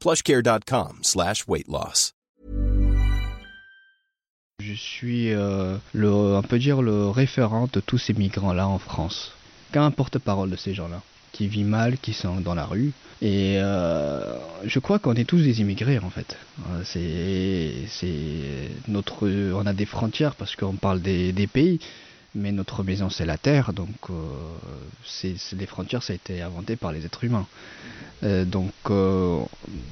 [0.00, 2.12] plushcare.com slash weight loss.
[4.62, 9.32] Je suis, euh, le, on peut dire, le référent de tous ces migrants-là en France.
[9.72, 12.92] Qu'un porte-parole de ces gens-là, qui vivent mal, qui sont dans la rue.
[13.22, 16.36] Et euh, je crois qu'on est tous des immigrés en fait.
[16.70, 21.78] Euh, C'est, c'est notre, on a des frontières parce qu'on parle des pays,
[22.34, 24.14] mais notre maison c'est la terre, donc euh,
[25.58, 27.46] les frontières ça a été inventé par les êtres humains.
[28.22, 29.40] Euh, donc euh,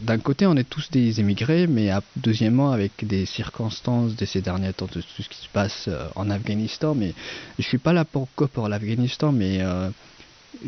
[0.02, 4.40] d'un côté on est tous des immigrés, mais à- deuxièmement avec des circonstances de ces
[4.40, 7.14] derniers temps, de tout ce qui se passe en Afghanistan, mais
[7.58, 9.60] je suis pas là pour pour l'Afghanistan, mais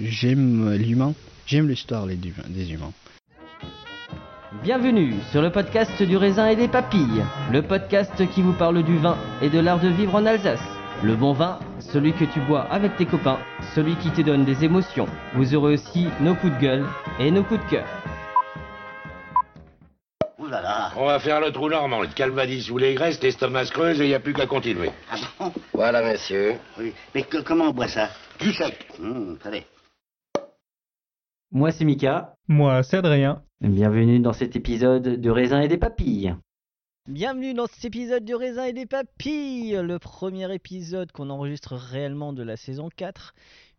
[0.03, 1.14] j'aime l'humain,
[1.47, 2.92] j'aime l'histoire des humains.
[4.64, 7.22] Bienvenue sur le podcast du raisin et des papilles,
[7.53, 10.59] le podcast qui vous parle du vin et de l'art de vivre en Alsace.
[11.02, 13.38] Le bon vin, celui que tu bois avec tes copains,
[13.74, 15.06] celui qui te donne des émotions.
[15.34, 16.86] Vous aurez aussi nos coups de gueule
[17.18, 17.86] et nos coups de cœur.
[20.38, 20.90] Ouh là là.
[20.96, 24.04] On va faire le trou normand, le calvadis sous les graisses, l'estomac se creuse et
[24.04, 24.90] il n'y a plus qu'à continuer.
[25.10, 25.52] Ah bon?
[25.72, 26.54] Voilà, monsieur.
[26.78, 26.92] Oui.
[27.14, 28.08] Mais que- comment on boit ça?
[28.38, 28.86] Du sec.
[29.00, 29.64] Hum, Allez.
[31.52, 33.42] Moi c'est Mika, Moi, c'est Adrien.
[33.60, 36.34] bienvenue dans cet épisode de raisin et des papilles.
[37.10, 42.32] Bienvenue dans cet épisode du raisin et des papilles, le premier épisode qu'on enregistre réellement
[42.32, 43.34] de la saison 4,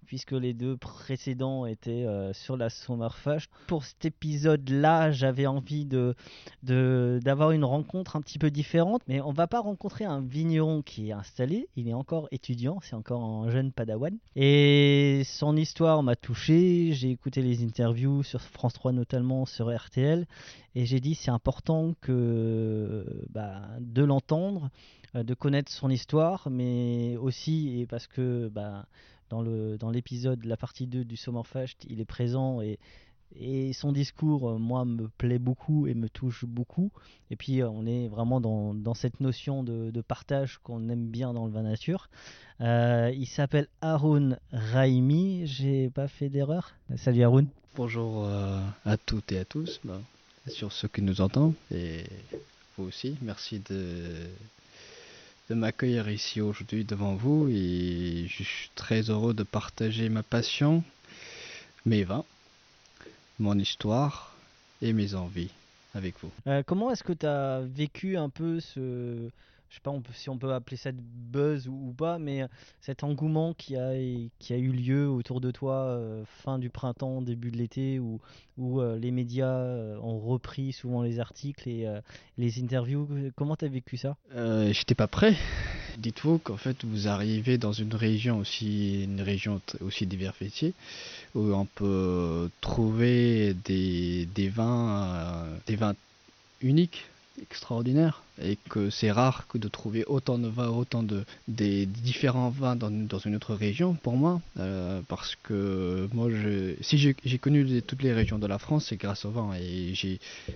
[0.05, 3.47] puisque les deux précédents étaient euh, sur la Sommerfest.
[3.67, 6.15] Pour cet épisode-là, j'avais envie de
[6.63, 11.09] d'avoir une rencontre un petit peu différente, mais on va pas rencontrer un vigneron qui
[11.09, 14.17] est installé, il est encore étudiant, c'est encore un jeune padawan.
[14.35, 20.27] Et son histoire m'a touché, j'ai écouté les interviews sur France 3 notamment, sur RTL,
[20.75, 24.69] et j'ai dit c'est important que bah, de l'entendre,
[25.15, 28.85] euh, de connaître son histoire, mais aussi et parce que bah,
[29.31, 32.77] dans le dans l'épisode, la partie 2 du Sommerfest, il est présent et
[33.39, 36.91] et son discours, euh, moi, me plaît beaucoup et me touche beaucoup.
[37.29, 41.07] Et puis, euh, on est vraiment dans, dans cette notion de, de partage qu'on aime
[41.07, 42.09] bien dans le vin nature.
[42.59, 45.47] Euh, il s'appelle Haroun Raimi.
[45.47, 46.73] J'ai pas fait d'erreur.
[46.97, 47.47] Salut Haroun.
[47.77, 50.01] Bonjour à toutes et à tous, bah,
[50.47, 52.03] sur ceux qui nous entendent, et
[52.77, 53.15] vous aussi.
[53.21, 54.27] Merci de,
[55.51, 60.81] de m'accueillir ici aujourd'hui devant vous, et je suis très heureux de partager ma passion,
[61.85, 62.23] mes vins,
[63.37, 64.33] mon histoire
[64.81, 65.51] et mes envies
[65.93, 66.31] avec vous.
[66.47, 69.27] Euh, comment est-ce que tu as vécu un peu ce.
[69.71, 72.47] Je sais pas si on peut appeler ça buzz ou, pas, mais euh,
[72.81, 73.93] cet engouement qui a,
[74.37, 78.19] qui a eu lieu autour de toi euh, fin du printemps, début de l'été, où,
[78.57, 79.63] où euh, les médias
[80.03, 81.87] ont repris souvent les articles et
[82.37, 83.07] les interviews.
[83.37, 84.17] Comment tu as vécu ça?
[84.35, 85.37] J'étais pas prêt.
[85.97, 90.73] Dites-vous qu'en fait vous arrivez dans une région aussi une région aussi diversifiée
[91.35, 95.95] où on peut trouver des, des vins des vins
[96.61, 97.10] uniques
[97.41, 102.49] extraordinaires et que c'est rare que de trouver autant de vins autant de des différents
[102.49, 107.37] vins dans, dans une autre région pour moi euh, parce que moi je si j'ai
[107.37, 109.93] connu toutes les régions de la France c'est grâce au vin et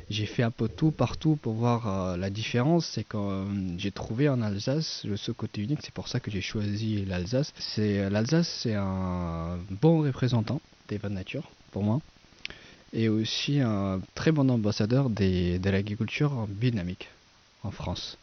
[0.10, 2.86] j'ai fait un peu tout partout pour voir euh, la différence.
[2.94, 3.46] C'est quand euh,
[3.78, 5.80] j'ai trouvé en Alsace le ce côté unique.
[5.82, 7.54] C'est pour ça que j'ai choisi l'Alsace.
[7.78, 12.00] L'Alsace, c'est un bon représentant des vins de nature pour moi.
[12.96, 17.10] Et aussi un très bon ambassadeur des, de l'agriculture biodynamique
[17.64, 18.18] en France.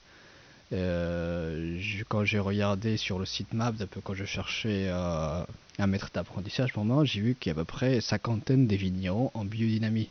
[0.72, 1.78] Euh,
[2.08, 5.44] quand j'ai regardé sur le site peu quand je cherchais euh,
[5.78, 8.74] un maître d'apprentissage pour moi, j'ai vu qu'il y a à peu près cinquantaine de
[8.74, 10.08] vignerons en biodynamie.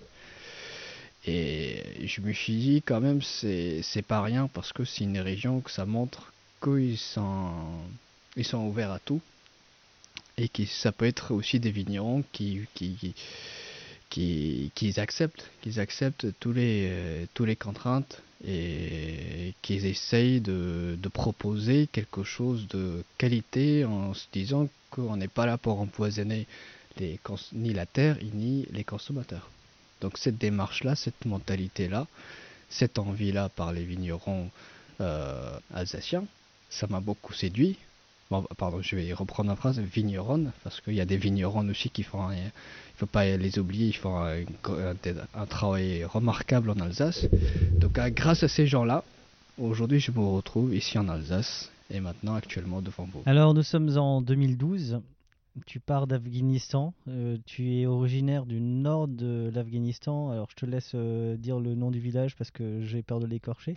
[1.25, 5.61] Et je me suis dit quand même c'est pas rien parce que c'est une région
[5.61, 6.31] que ça montre
[6.63, 7.51] qu'ils sont,
[8.53, 9.21] ouverts à tout
[10.37, 12.67] et que ça peut être aussi des vignerons qui,
[14.11, 21.87] qui acceptent, qu'ils acceptent tous les, tous les contraintes et qu'ils essayent de, de, proposer
[21.91, 26.45] quelque chose de qualité en se disant qu'on n'est pas là pour empoisonner
[27.53, 29.49] ni la terre ni les consommateurs.
[30.01, 32.07] Donc cette démarche-là, cette mentalité-là,
[32.69, 34.49] cette envie-là par les vignerons
[34.99, 36.25] euh, alsaciens,
[36.69, 37.77] ça m'a beaucoup séduit.
[38.29, 41.89] Bon, pardon, je vais reprendre la phrase, vigneronne, parce qu'il y a des vignerons aussi
[41.89, 42.49] qui font, ne
[43.01, 44.43] faut pas les oublier, ils font un,
[45.33, 47.25] un, travail remarquable en Alsace.
[47.79, 49.03] Donc grâce à ces gens-là,
[49.57, 53.23] aujourd'hui je me retrouve ici en Alsace et maintenant actuellement devant vous.
[53.25, 54.99] Alors nous sommes en 2012
[55.65, 60.31] tu pars d'Afghanistan, euh, tu es originaire du nord de l'Afghanistan.
[60.31, 63.27] Alors je te laisse euh, dire le nom du village parce que j'ai peur de
[63.27, 63.75] l'écorcher.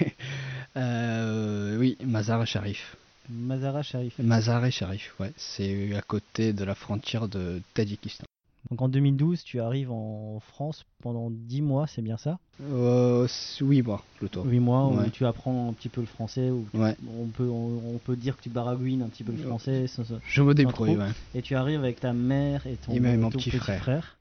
[0.76, 2.96] euh, oui, Mazar Sharif.
[3.28, 4.18] Mazar Sharif.
[4.18, 5.32] Mazar Sharif, ouais.
[5.36, 8.24] C'est à côté de la frontière de Tadjikistan.
[8.70, 12.38] Donc en 2012, tu arrives en France pendant 10 mois, c'est bien ça?
[12.62, 13.28] Euh,
[13.60, 14.42] 8 mois plutôt.
[14.42, 15.06] 8 mois ouais.
[15.06, 16.96] où tu apprends un petit peu le français, où tu, ouais.
[17.20, 19.86] on, peut, on, on, peut dire que tu baragouines un petit peu le français.
[19.86, 21.10] Sans, Je me débrouille, ouais.
[21.34, 23.82] Et tu arrives avec ta mère et ton, et même mon ton petit, petit frère.
[23.82, 24.18] frère.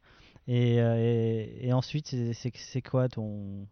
[0.49, 3.65] Et, euh, et, et, ensuite, c'est quoi ton...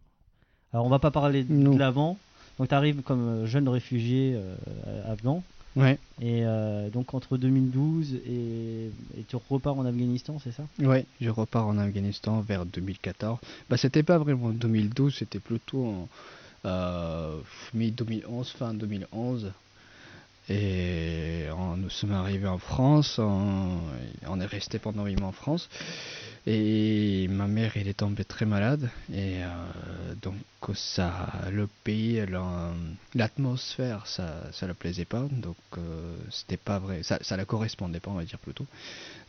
[0.72, 2.16] Alors on va pas parler de l'avant.
[2.58, 5.42] Donc tu arrives comme jeune réfugié euh, afghan.
[5.76, 5.98] Ouais.
[6.20, 10.64] Et euh, donc entre 2012 et, et, tu repars en Afghanistan, c'est ça?
[10.80, 13.38] Ouais, je repars en Afghanistan vers 2014.
[13.70, 16.08] Bah, c'était pas vraiment 2012, c'était plutôt en
[16.64, 17.38] euh,
[17.74, 19.52] mi-2011, fin 2011.
[20.48, 21.46] Et
[21.76, 25.68] nous sommes arrivés en France, on, est resté pendant 8 mois en France.
[26.46, 28.90] Et ma mère, elle est tombée très malade.
[29.12, 30.34] Et euh, donc,
[30.74, 32.20] ça, le pays,
[33.14, 35.28] l'atmosphère, ça, ça la plaisait pas.
[35.30, 37.04] Donc, euh, c'était pas vrai.
[37.04, 38.66] Ça, ça la correspondait pas, on va dire plutôt.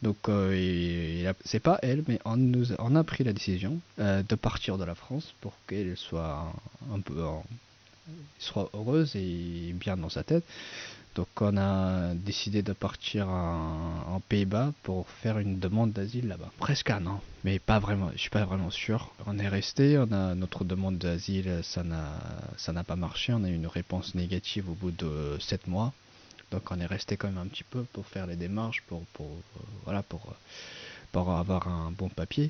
[0.02, 4.84] Donc, euh, c'est pas elle, mais on, a pris la décision euh, de partir de
[4.84, 6.52] la France pour qu'elle soit
[6.94, 7.24] un, peu,
[8.40, 10.44] soit heureuse et bien dans sa tête.
[11.16, 16.52] Donc on a décidé de partir en, Pays-Bas pour faire une demande d'asile là-bas.
[16.58, 18.10] Presque un an, mais pas vraiment.
[18.14, 19.14] Je suis pas vraiment sûr.
[19.28, 23.34] On est resté, on a notre demande d'asile, ça n'a pas marché.
[23.34, 25.94] On a eu une réponse négative au bout de 7 mois.
[26.52, 29.24] Donc on est resté quand même un petit peu pour faire les démarches, pour euh,
[29.84, 32.50] voilà pour avoir un bon papier.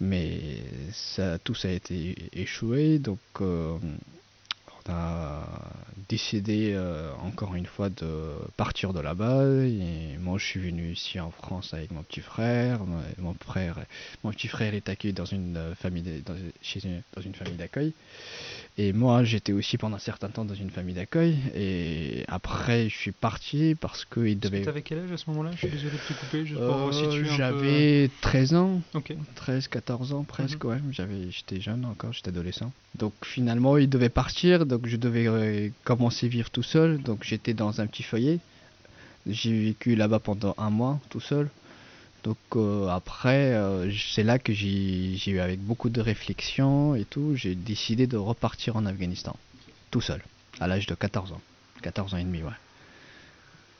[0.00, 0.62] Mais
[1.44, 3.18] tout ça a été échoué, donc.
[3.40, 3.76] Euh,
[4.88, 5.44] a
[6.08, 9.44] décidé euh, encore une fois de partir de là-bas.
[9.64, 12.80] Et moi je suis venu ici en France avec mon petit frère.
[13.18, 13.78] Mon frère
[14.24, 17.56] mon petit frère est accueilli dans une famille de, dans, chez une, dans une famille
[17.56, 17.92] d'accueil
[18.78, 22.96] et moi j'étais aussi pendant un certain temps dans une famille d'accueil et après je
[22.96, 25.50] suis parti parce que il devait tu avais quel âge à ce moment-là?
[25.52, 26.92] Je suis désolé de te couper juste euh, pour
[27.36, 29.18] j'avais 13 ans okay.
[29.34, 30.70] 13 14 ans presque mm -hmm.
[30.70, 35.26] ouais j'avais j'étais jeune encore j'étais adolescent donc finalement il devait partir donc je devais
[35.26, 37.00] euh, commencer à vivre tout seul.
[37.02, 38.40] Donc j'étais dans un petit foyer.
[39.26, 41.48] J'ai vécu là-bas pendant un mois tout seul.
[42.28, 47.34] Donc euh, après, euh, c'est là que j'ai eu avec beaucoup de réflexion et tout,
[47.36, 49.34] j'ai décidé de repartir en Afghanistan.
[49.90, 50.22] Tout seul,
[50.60, 51.40] à l'âge de 14 ans.
[51.80, 52.50] 14 ans et demi, ouais.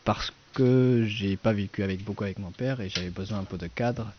[0.07, 3.59] Parce que j'ai pas vécu avec beaucoup avec mon père et j'avais besoin un peu
[3.59, 4.11] de cadre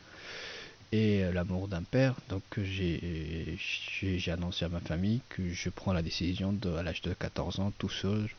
[0.92, 2.14] et l'amour d'un père.
[2.30, 3.58] Donc j'ai
[4.32, 7.74] annoncé à ma famille que je prends la décision de, à l'âge de 14 ans,
[7.80, 8.30] tout seul,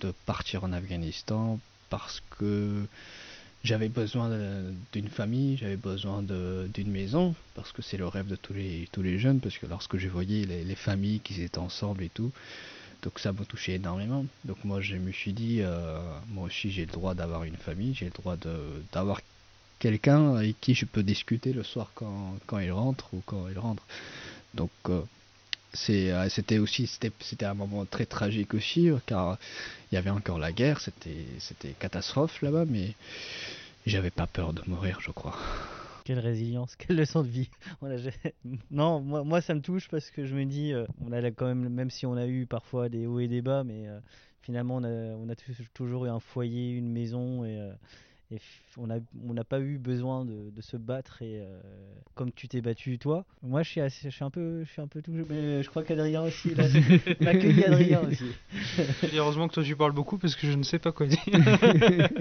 [0.00, 2.86] de partir en Afghanistan parce que
[3.64, 4.30] j'avais besoin
[4.92, 9.02] d'une famille, j'avais besoin d'une maison, parce que c'est le rêve de tous les, tous
[9.02, 12.32] les jeunes, parce que lorsque je voyais les, les familles qui étaient ensemble et tout,
[13.02, 14.24] donc ça me touchait énormément.
[14.44, 15.98] Donc moi je me suis dit, euh,
[16.28, 18.36] moi aussi j'ai le droit d'avoir une famille, j'ai le droit
[18.92, 19.20] d'avoir
[19.78, 23.58] quelqu'un avec qui je peux discuter le soir quand, quand il rentre ou quand il
[23.58, 23.84] rentre.
[24.54, 25.02] Donc euh,
[25.74, 29.38] c'était aussi c'était un moment très tragique aussi car
[29.90, 32.94] il y avait encore la guerre, c'était c'était catastrophe là-bas mais
[33.86, 35.36] j'avais pas peur de mourir, je crois.
[36.04, 37.50] Quelle résilience, quelle leçon de vie.
[38.70, 41.68] Non, moi, ça me touche parce que je me dis, euh, on a quand même,
[41.68, 43.98] même si on a eu parfois des hauts et des bas, mais euh,
[44.42, 45.34] finalement on a, on a
[45.74, 47.44] toujours eu un foyer, une maison
[48.30, 48.38] et
[48.76, 51.60] on n'a on a pas eu besoin de, de se battre et euh,
[52.14, 53.24] comme tu t'es battu toi.
[53.42, 55.70] Moi je suis, assez, je suis un peu je suis un peu tout mais je
[55.70, 56.64] crois qu'Adrien aussi là,
[57.26, 58.26] accueilli Adrien aussi.
[59.14, 61.18] heureusement que toi tu parles beaucoup parce que je ne sais pas quoi dire.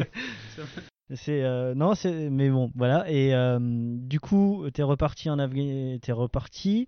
[1.15, 5.39] c'est euh, non c'est mais bon voilà et euh, du coup tu es reparti en
[5.39, 6.87] Afghanistan t'es reparti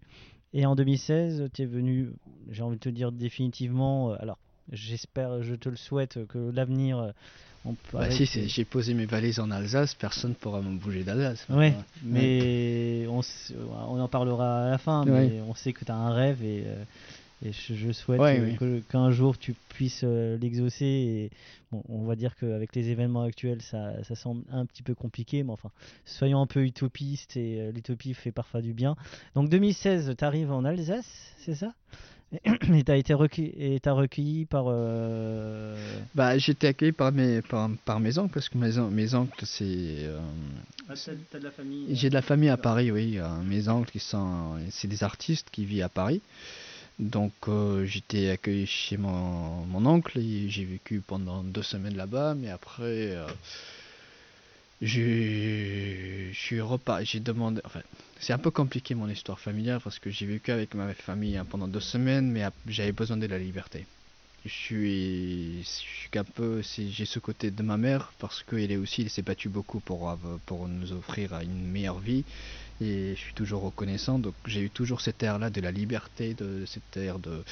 [0.53, 2.13] et en 2016 tu es venu
[2.49, 4.37] j'ai envie de te dire définitivement alors
[4.71, 7.13] j'espère je te le souhaite que l'avenir
[7.93, 11.45] bah si, j'ai posé mes valises en Alsace, personne ne pourra me bouger d'Alsace.
[11.49, 11.73] Ouais,
[12.03, 13.21] mais On,
[13.89, 16.63] on, en parlera à la fin, mais on sait que tu as un rêve et,
[16.65, 16.83] euh,
[17.45, 18.21] et je, souhaite
[18.89, 20.85] qu'un jour tu puisses euh, l'exaucer.
[20.85, 21.31] Et
[21.71, 25.43] bon, on va dire qu'avec les événements actuels, ça, ça, semble un petit peu compliqué,
[25.43, 25.71] mais enfin,
[26.05, 28.95] soyons un peu utopistes et euh, l'utopie fait parfois du bien.
[29.35, 31.73] Donc 2016, tu arrives en Alsace, c'est ça?
[32.73, 34.65] et t'as été recueilli, et as recueilli par.
[34.67, 35.75] Euh...
[36.13, 39.63] Bah, j'étais accueilli par mes par, par, mes oncles parce que mes, mes oncles c'est.
[39.65, 40.19] Euh...
[40.87, 40.93] Ah,
[41.31, 41.87] t'as de la famille.
[41.95, 43.17] J'ai de la famille à Paris, oui.
[43.17, 46.21] Euh, mes oncles qui sont, c'est des artistes qui vivent à Paris.
[46.99, 52.35] Donc euh, j'étais accueilli chez mon, mon oncle et j'ai vécu pendant deux semaines là-bas,
[52.35, 53.15] mais après
[54.81, 56.61] je suis
[57.03, 57.81] j'ai demandé, enfin,
[58.19, 61.45] c'est un peu compliqué mon histoire familiale parce que j'ai vécu avec ma famille hein,
[61.49, 63.85] pendant deux semaines, mais j'avais besoin de la liberté.
[64.45, 68.77] Je suis, je suis un peu, j'ai ce côté de ma mère parce qu'elle est
[68.77, 72.23] aussi, elle s'est battue beaucoup pour, pour nous offrir une meilleure vie
[72.79, 74.17] et je suis toujours reconnaissant.
[74.17, 77.43] Donc j'ai eu toujours cette air là de la liberté, de cette air de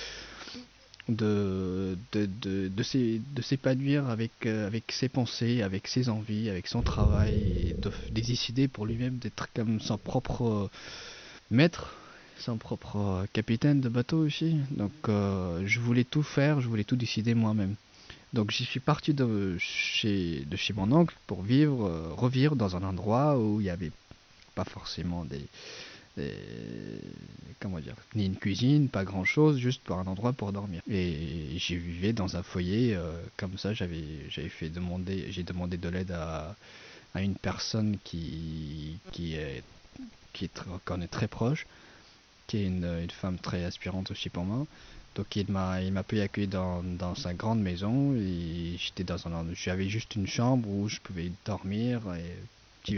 [1.09, 6.81] de, de, de, de s'épanouir avec, euh, avec ses pensées, avec ses envies, avec son
[6.81, 10.69] travail, de, décider pour lui-même d'être comme son propre
[11.49, 11.95] maître,
[12.39, 14.57] son propre capitaine de bateau aussi.
[14.71, 17.75] Donc euh, je voulais tout faire, je voulais tout décider moi-même.
[18.33, 22.75] Donc j'y suis parti de chez, de chez mon oncle pour vivre, euh, revivre dans
[22.75, 23.91] un endroit où il n'y avait
[24.55, 25.45] pas forcément des,
[27.59, 30.81] comment dire, ni une cuisine, pas grand chose, juste pour un endroit pour dormir.
[30.89, 33.73] Et j'ai vivais dans un foyer euh, comme ça.
[33.73, 36.55] J'avais, j'avais fait demander, j'ai demandé de l'aide à,
[37.13, 39.63] à, une personne qui, qui est,
[40.33, 41.65] qui est, qu'on est très proche,
[42.47, 44.65] qui est une, une, femme très aspirante aussi pour moi.
[45.15, 49.27] Donc il m'a, il m'a pu accueillir dans, dans sa grande maison et j'étais dans
[49.27, 52.35] un, j'avais juste une chambre où je pouvais dormir et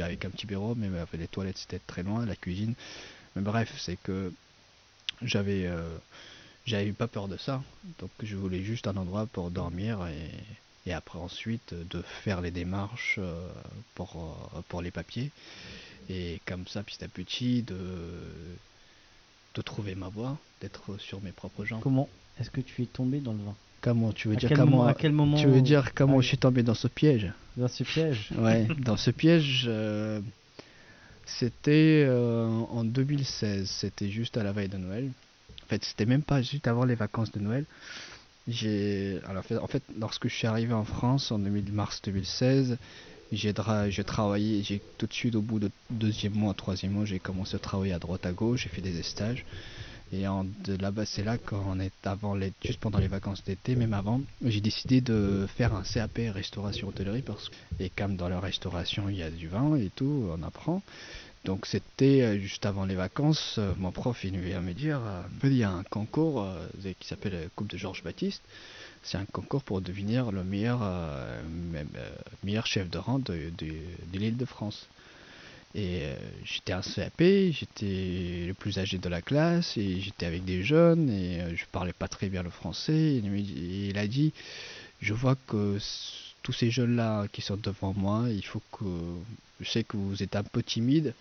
[0.02, 2.74] avec un petit bureau, mais les toilettes c'était très loin, la cuisine.
[3.36, 4.32] Mais bref, c'est que
[5.22, 5.98] j'avais euh,
[6.66, 7.64] j'avais eu pas peur de ça,
[8.00, 13.18] donc je voulais juste un endroit pour dormir et, après ensuite de faire les démarches
[13.20, 13.48] euh,
[13.94, 14.16] pour,
[14.56, 15.30] euh, pour les papiers.
[16.10, 17.78] Et comme ça, petit à petit, de,
[19.54, 21.82] de trouver ma voie, d'être sur mes propres jambes.
[21.84, 23.56] Comment est-ce que tu es tombé dans le vin?
[23.82, 26.64] Comment tu veux dire comment à quel moment Tu veux dire comment je suis tombé
[26.64, 27.32] dans ce piège?
[27.58, 29.66] Dans ce piège Ouais, dans ce piège.
[29.68, 30.20] Euh,
[31.26, 33.70] c'était euh, en 2016.
[33.70, 35.10] C'était juste à la veille de Noël.
[35.64, 37.66] En fait, c'était même pas juste avant les vacances de Noël.
[38.48, 42.78] J'ai alors en fait lorsque je suis arrivé en France en mars 2016,
[43.32, 47.56] j'ai travaillé, j'ai tout de suite au bout de deuxième mois, troisième mois, j'ai commencé
[47.56, 49.46] à travailler à droite à gauche, j'ai fait des stages.
[50.12, 50.24] Et
[50.80, 54.62] là-bas, c'est là qu'on est avant les, juste pendant les vacances d'été, même avant, j'ai
[54.62, 59.24] décidé de faire un CAP restauration hôtellerie parce et comme dans la restauration il y
[59.24, 60.82] a du vin et tout, on apprend.
[61.46, 65.22] Donc c'était euh, juste avant les vacances, euh, mon prof il vient me dire, euh,
[65.44, 66.46] il y a un concours
[67.00, 68.42] qui s'appelle Coupe de Georges Baptiste.
[69.04, 70.82] C'est un concours pour devenir le meilleur,
[72.44, 73.52] meilleur chef de rang de
[74.14, 74.88] l'île de France.
[75.76, 80.44] Et euh, j'étais un CAP, j'étais le plus âgé de la classe, et j'étais avec
[80.44, 82.94] des jeunes, et euh, je parlais pas très bien le français.
[82.94, 83.22] Et
[83.90, 84.34] il, a dit,
[85.00, 85.78] je vois que
[86.42, 88.86] tous ces jeunes-là qui sont devant moi, il faut que,
[89.62, 91.14] je sais que vous êtes un peu timide,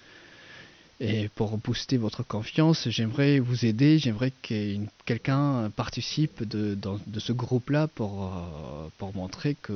[1.00, 7.32] et pour booster votre confiance, j'aimerais vous aider, j'aimerais que quelqu'un participe de, de ce
[7.32, 9.74] groupe-là pour, euh, montrer que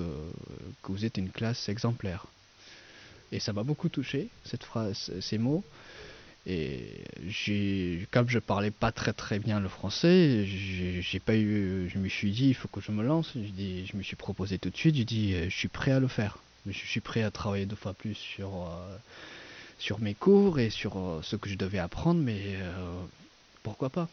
[0.84, 2.26] vous êtes une classe exemplaire.
[3.32, 5.64] Et ça m'a beaucoup touché, cette phrase, ces mots.
[6.44, 7.04] Et
[8.10, 12.32] comme je parlais pas très très bien le français, j'ai pas eu, je me suis
[12.32, 13.32] dit il faut que je me lance.
[13.34, 14.96] Je, me suis proposé tout de suite.
[14.96, 16.38] J'ai dit je suis prêt à le faire.
[16.66, 18.96] Je suis prêt à travailler deux fois plus sur euh,
[19.78, 23.02] sur mes cours et sur euh, ce que je devais apprendre, mais euh,
[23.62, 24.08] pourquoi pas?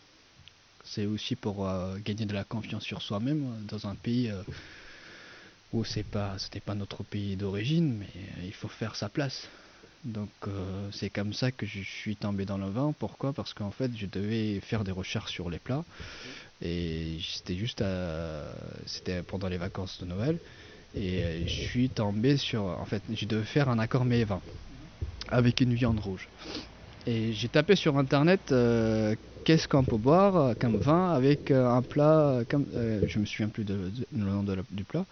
[0.84, 1.70] C'est aussi pour
[2.04, 4.32] gagner de la confiance sur soi-même dans un pays
[5.74, 9.48] où c'est pas c'était pas notre pays d'origine mais euh, il faut faire sa place
[10.06, 13.34] donc euh, c'est comme ça que je suis tombé dans le vin pourquoi?
[13.34, 15.84] Parce qu'en fait je devais faire des recherches sur les plats
[16.62, 17.84] et c'était juste
[18.86, 20.38] c'était pendant les vacances de Noël
[20.96, 22.64] Et euh, je suis tombé sur.
[22.64, 24.42] En fait, je devais faire un accord mets vin
[25.30, 26.28] avec une viande rouge.
[27.06, 28.42] Et j'ai tapé sur internet
[29.44, 32.42] qu'est-ce qu'on peut boire comme vin avec un plat.
[32.50, 35.06] Comme, je me souviens plus de, nom du plat.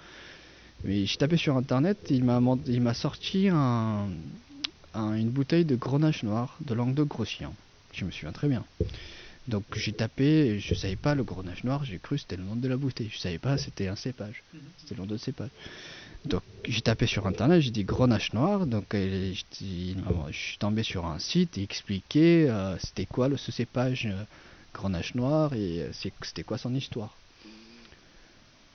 [0.84, 4.08] Mais j'ai tapé sur internet, il m'a, sorti un,
[4.94, 7.54] une bouteille de grenache noir de Languedoc-Roussillon.
[7.94, 8.64] Je me souviens très bien.
[9.48, 12.68] Donc j'ai tapé, je savais pas le grenache noir, j'ai cru c'était le nom de
[12.68, 13.10] la bouteille.
[13.12, 14.44] Je savais pas c'était un cépage.
[14.78, 15.50] C'était le nom de cépage.
[16.26, 18.68] Donc j'ai tapé sur internet, j'ai dit grenache noir.
[18.68, 19.34] Donc je
[20.32, 24.24] suis tombé sur un site et expliqué euh, c'était quoi le, ce cépage euh,
[24.74, 27.16] grenache noir et euh, c'était quoi son histoire.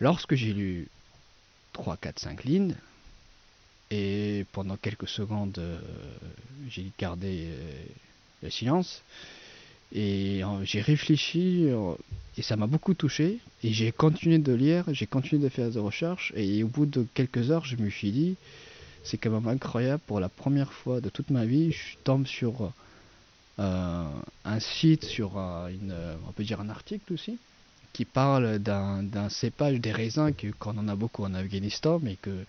[0.01, 0.89] Lorsque j'ai lu
[1.73, 2.75] 3, 4, 5 lignes,
[3.91, 5.61] et pendant quelques secondes
[6.69, 7.49] j'ai gardé
[8.43, 9.02] le silence.
[9.95, 11.95] Et euh, j'ai réfléchi euh,
[12.38, 13.38] et ça m'a beaucoup touché.
[13.62, 16.33] Et j'ai continué de lire, j'ai continué de faire des recherches.
[16.35, 18.37] Et au bout de quelques heures, je me suis dit,
[19.05, 20.02] c'est quand même incroyable.
[20.07, 22.73] Pour la première fois de toute ma vie, je tombe sur
[23.59, 24.05] euh,
[24.45, 25.95] un site, sur une,
[26.26, 27.38] on peut dire un article aussi,
[27.93, 32.45] qui parle d'un cépage des raisins qu'on en a beaucoup en Afghanistan, mais que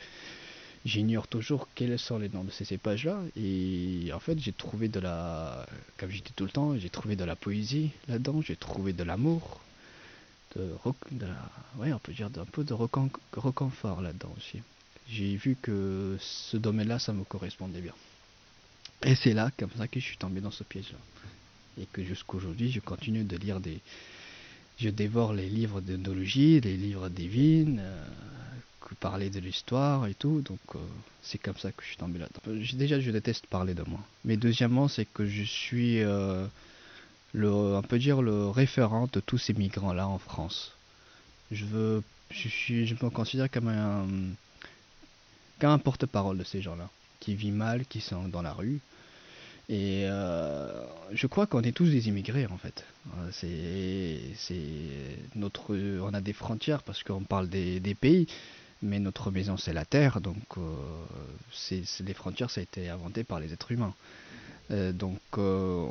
[0.86, 3.22] J'ignore toujours quels sont les noms de ces cépages-là.
[3.38, 5.66] Et en fait, j'ai trouvé de la.
[5.98, 9.04] Comme je dis tout le temps, j'ai trouvé de la poésie là-dedans, j'ai trouvé de
[9.04, 9.62] l'amour,
[10.58, 10.74] de,
[11.12, 11.50] de la.
[11.78, 14.62] Ouais, on peut dire un peu de reconfort là-dedans aussi.
[15.08, 17.94] J'ai vu que ce domaine-là, ça me correspondait bien.
[19.04, 21.00] Et c'est là, comme ça, que je suis tombé dans ce piège-là.
[21.82, 23.80] Et que jusqu'aujourd'hui, je continue de lire des.
[24.80, 27.80] Je dévore les livres d'ethnologie, les livres divines.
[27.82, 28.06] Euh,
[28.96, 30.80] parler de l'histoire et tout, donc euh,
[31.22, 32.62] c'est comme ça que je suis tombé là-dedans.
[32.74, 34.00] Déjà, je déteste parler de moi.
[34.25, 36.46] Mais deuxièmement, c'est que je suis, euh,
[37.34, 40.72] le, on peut dire, le référent de tous ces migrants-là en France.
[41.51, 44.06] Je veux, je suis, je me considère comme un,
[45.60, 46.89] comme un porte-parole de ces gens-là,
[47.20, 48.80] qui vit mal, qui sont dans la rue.
[49.70, 52.84] Et euh, je crois qu'on est tous des immigrés en fait.
[53.32, 54.20] C'est,
[55.36, 58.27] notre, on a des frontières parce qu'on parle des, pays,
[58.82, 60.76] mais notre maison c'est la terre, donc euh,
[62.02, 63.93] les frontières ça a été inventé par les êtres humains.
[64.71, 65.88] Euh, donc euh,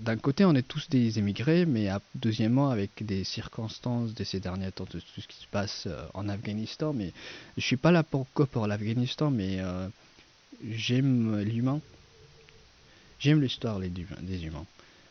[0.00, 4.72] d'un côté on est tous des émigrés, mais deuxièmement avec des circonstances de ces derniers
[4.72, 7.12] temps, de tout ce qui se passe en Afghanistan, mais
[7.56, 9.58] je suis pas là pour pour l'Afghanistan, mais
[10.70, 11.80] j'aime l'humain,
[13.22, 14.66] j'aime l'histoire des humains.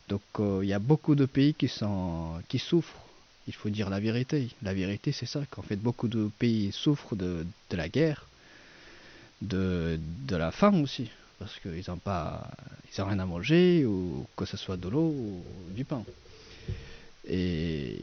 [0.10, 3.02] Donc il y a beaucoup de pays qui, sont, qui souffrent
[3.48, 4.50] il faut dire la vérité.
[4.62, 8.26] La vérité, c'est ça, qu'en fait, beaucoup de pays souffrent de, la guerre,
[9.42, 12.50] de, la faim aussi, parce qu'ils n'ont pas,
[12.96, 16.04] ils rien à manger, ou que ce soit de l'eau ou du pain.
[17.28, 17.98] Et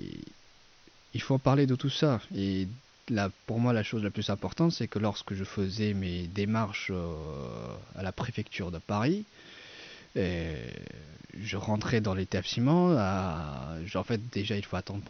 [1.14, 2.20] il faut parler de tout ça.
[2.36, 2.68] Et
[3.08, 6.90] là, pour moi, la chose la plus importante, c'est que lorsque je faisais mes démarches
[6.92, 7.14] euh,
[7.96, 9.24] à la préfecture de Paris,
[10.14, 12.92] je rentrais dans l'établissement.
[12.92, 15.02] En fait, déjà, il faut attendre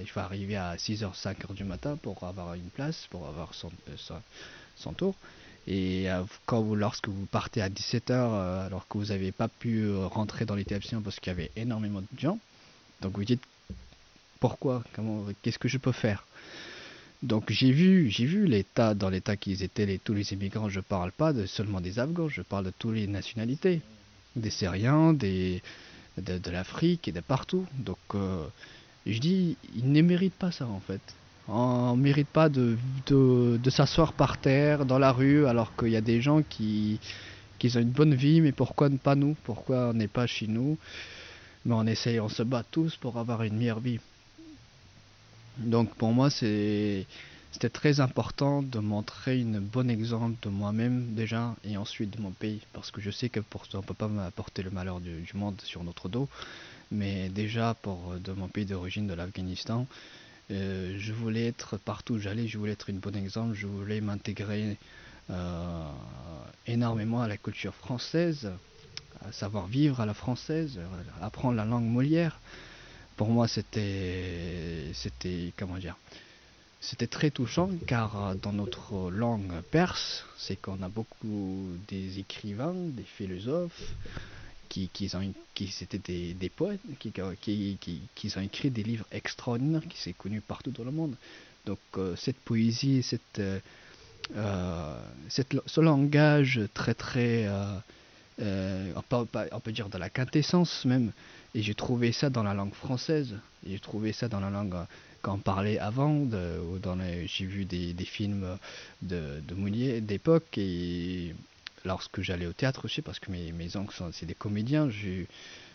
[0.00, 3.70] il faut arriver à 6h, 5h du matin pour avoir une place, pour avoir son,
[3.88, 5.14] euh, tour.
[5.66, 9.94] Et euh, quand lorsque vous partez à 17h, euh, alors que vous n'avez pas pu
[9.96, 12.38] rentrer dans l'établissement parce qu'il y avait énormément de gens,
[13.02, 13.42] donc vous dites
[14.40, 14.82] pourquoi,
[15.42, 16.24] qu'est-ce que je peux faire?
[17.22, 20.68] Donc j'ai vu, j'ai vu l'état dans l'état qu'ils étaient les, tous les immigrants.
[20.68, 23.82] Je parle pas seulement des Afghans, je parle de toutes les nationalités
[24.38, 25.62] des Syriens, des,
[26.16, 27.66] de, l'Afrique et de partout.
[27.74, 28.44] Donc euh,
[29.06, 31.00] je dis, ils ne méritent pas ça en fait.
[31.48, 32.76] On ne mérite pas de,
[33.70, 37.00] s'asseoir par terre, dans la rue, alors qu'il y a des gens qui,
[37.58, 39.34] qui ont une bonne vie, mais pourquoi pas nous?
[39.44, 40.76] Pourquoi on n'est pas chez nous?
[41.64, 43.98] Mais on essaye, on se bat tous pour avoir une meilleure vie.
[45.56, 47.06] Donc pour moi, c'est
[47.52, 52.30] c'était très important de montrer un bon exemple de moi-même déjà et ensuite de mon
[52.30, 52.60] pays.
[52.72, 55.60] Parce que je sais que pour on ne peut pas m'apporter le malheur du, monde
[55.62, 56.28] sur notre dos.
[56.90, 59.86] Mais déjà pour de mon pays d'origine de l'Afghanistan
[60.50, 64.00] euh, je voulais être partout où j'allais je voulais être un bon exemple je voulais
[64.00, 64.78] m'intégrer
[65.28, 65.90] euh,
[66.66, 68.50] énormément à la culture française
[69.22, 70.80] à savoir vivre à la française
[71.20, 72.40] apprendre la langue Molière.
[73.16, 75.96] Pour moi c'était c'était comment dire
[76.80, 82.74] c'était très touchant car euh, dans notre langue perse, c'est qu'on a beaucoup des écrivains,
[82.74, 83.94] des philosophes
[84.68, 85.06] qui, qui,
[85.80, 90.70] étaient des, poètes, qui, qui, qui, ont écrit des livres extraordinaires qui sont connus partout
[90.70, 91.16] dans le monde.
[91.66, 93.40] Donc euh, cette poésie, cette,
[94.36, 97.48] euh, ce langage très très,
[98.38, 101.12] on peut, on, peut, dire de la quintessence même,
[101.54, 103.34] et j'ai trouvé ça dans la langue française.
[103.66, 104.76] J'ai trouvé ça dans la langue
[105.28, 106.26] qu'on parlait avant.
[107.26, 108.58] J'ai vu des, des, films
[109.02, 111.34] de, de Mounier d'époque et
[111.84, 114.88] lorsque j'allais au théâtre aussi, parce que mes, mes oncles sont c'est des comédiens,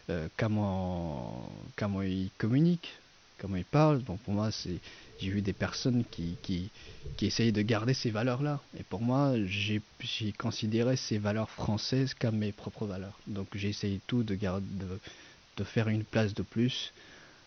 [0.09, 2.93] euh, comment, comment ils communiquent,
[3.39, 3.99] comment ils parlent.
[3.99, 4.79] Bon, pour moi, c'est
[5.21, 6.69] j'ai vu des personnes qui, qui,
[7.15, 8.59] qui essayent de garder ces valeurs-là.
[8.77, 9.81] Et pour moi, j'ai
[10.37, 13.17] considéré ces valeurs françaises comme mes propres valeurs.
[13.27, 14.99] Donc j'ai essayé tout de, garder, de,
[15.57, 16.91] de, faire une place de plus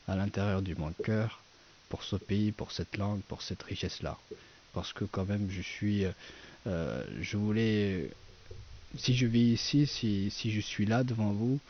[0.06, 1.40] à l'intérieur du mon cœur
[1.88, 4.18] pour ce pays, pour cette langue, pour cette richesse-là.
[4.72, 6.04] Parce que quand même, je suis...
[6.66, 8.10] Euh, je voulais...
[8.98, 11.60] Si je vis ici, si, si je suis là devant vous,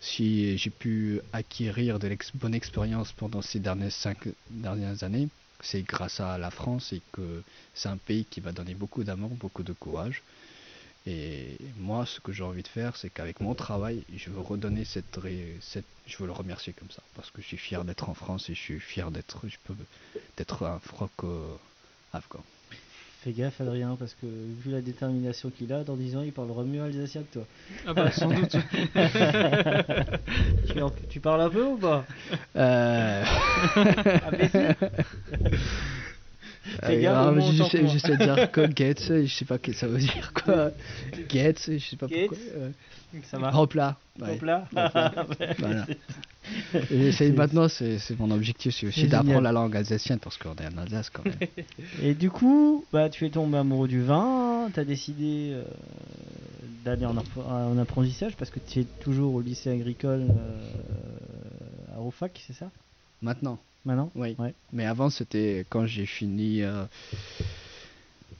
[0.00, 5.28] si j'ai pu acquérir de l'ex bonne expérience pendant ces dernières cinq dernières années,
[5.62, 7.42] c'est grâce à la France et que
[7.74, 10.22] c'est un pays qui va donner beaucoup d'amour, beaucoup de courage.
[11.06, 14.84] Et moi, ce que j'ai envie de faire, c'est qu'avec mon travail, je veux redonner
[14.84, 15.18] cette,
[15.60, 18.50] cette, je veux le remercier comme ça, parce que je suis fier d'être en France
[18.50, 19.74] et je suis fier d'être, je peux,
[20.36, 22.44] d'être un franco-afghan.
[23.22, 26.64] Fais gaffe Adrien parce que vu la détermination qu'il a, dans 10 ans il parlera
[26.64, 27.44] mieux alsacien que toi.
[27.86, 28.56] Ah bah sans doute.
[30.66, 32.06] tu, tu, parles un peu ou pas?
[32.56, 33.22] Euh...
[33.76, 34.72] Euh,
[36.82, 40.70] J'essaie de dire quoi, get, je sais pas ce que ça veut dire quoi.
[41.28, 42.36] Get, je sais pas pourquoi.
[42.56, 42.70] Euh,
[43.24, 43.54] ça va.
[43.54, 43.96] Hopla.
[44.20, 44.34] Ouais.
[44.34, 44.66] Hopla.
[45.58, 45.86] voilà.
[46.90, 50.78] J'essaie maintenant, c'est mon objectif, c'est aussi d'apprendre la langue alsacienne parce qu'on est en
[50.78, 51.34] Alsace quand même.
[52.02, 55.62] Et du coup, bah, tu es tombé amoureux du vin, tu as décidé euh,
[56.84, 62.40] d'aller en, en, apprentissage parce que tu es toujours au lycée agricole euh, à Roufac,
[62.46, 62.70] c'est ça?
[63.22, 63.58] Maintenant.
[63.84, 64.10] Maintenant?
[64.14, 64.36] Oui.
[64.38, 64.54] Ouais.
[64.72, 66.84] Mais avant, c'était quand j'ai fini euh,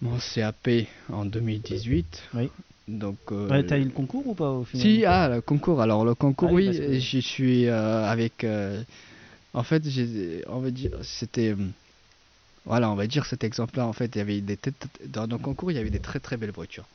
[0.01, 0.69] mon CAP
[1.11, 2.23] en 2018.
[2.35, 2.51] Oui.
[2.89, 4.87] Donc, euh, ouais, t'as eu le concours ou pas au final?
[4.87, 5.81] Si, ah, le concours.
[5.81, 8.45] Alors, le concours, Ah oui, que- j'y suis euh, avec.
[8.45, 8.83] euh,
[9.55, 9.83] en fait,
[10.49, 11.55] on va dire, c'était.
[12.65, 13.87] Voilà, on va dire cet exemple-là.
[13.87, 16.21] En fait, il y avait des têtes- dans le concours, il y avait des très
[16.21, 16.89] très belles voitures.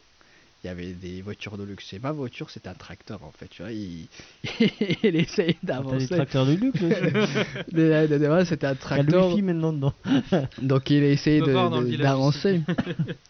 [0.66, 1.94] Il y avait des voitures de luxe.
[1.94, 3.46] Et ma voiture, c'était un tracteur, en fait.
[3.52, 4.08] Tu vois, il,
[5.04, 6.08] il essayait Ah, d'avancer.
[6.08, 6.96] tracteurs de luxe aussi.
[7.72, 9.38] Mais, euh, de- de- ouais, C'était un Il y a tracteur.
[9.44, 9.94] maintenant dedans.
[10.64, 12.62] Donc il a essayé d'avancer.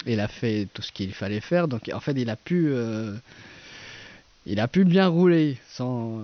[0.06, 1.67] il a fait tout ce qu'il fallait faire.
[1.67, 3.13] Donc en fait, il a pu, euh,
[4.45, 5.58] il a pu bien rouler.
[5.71, 6.21] Sans,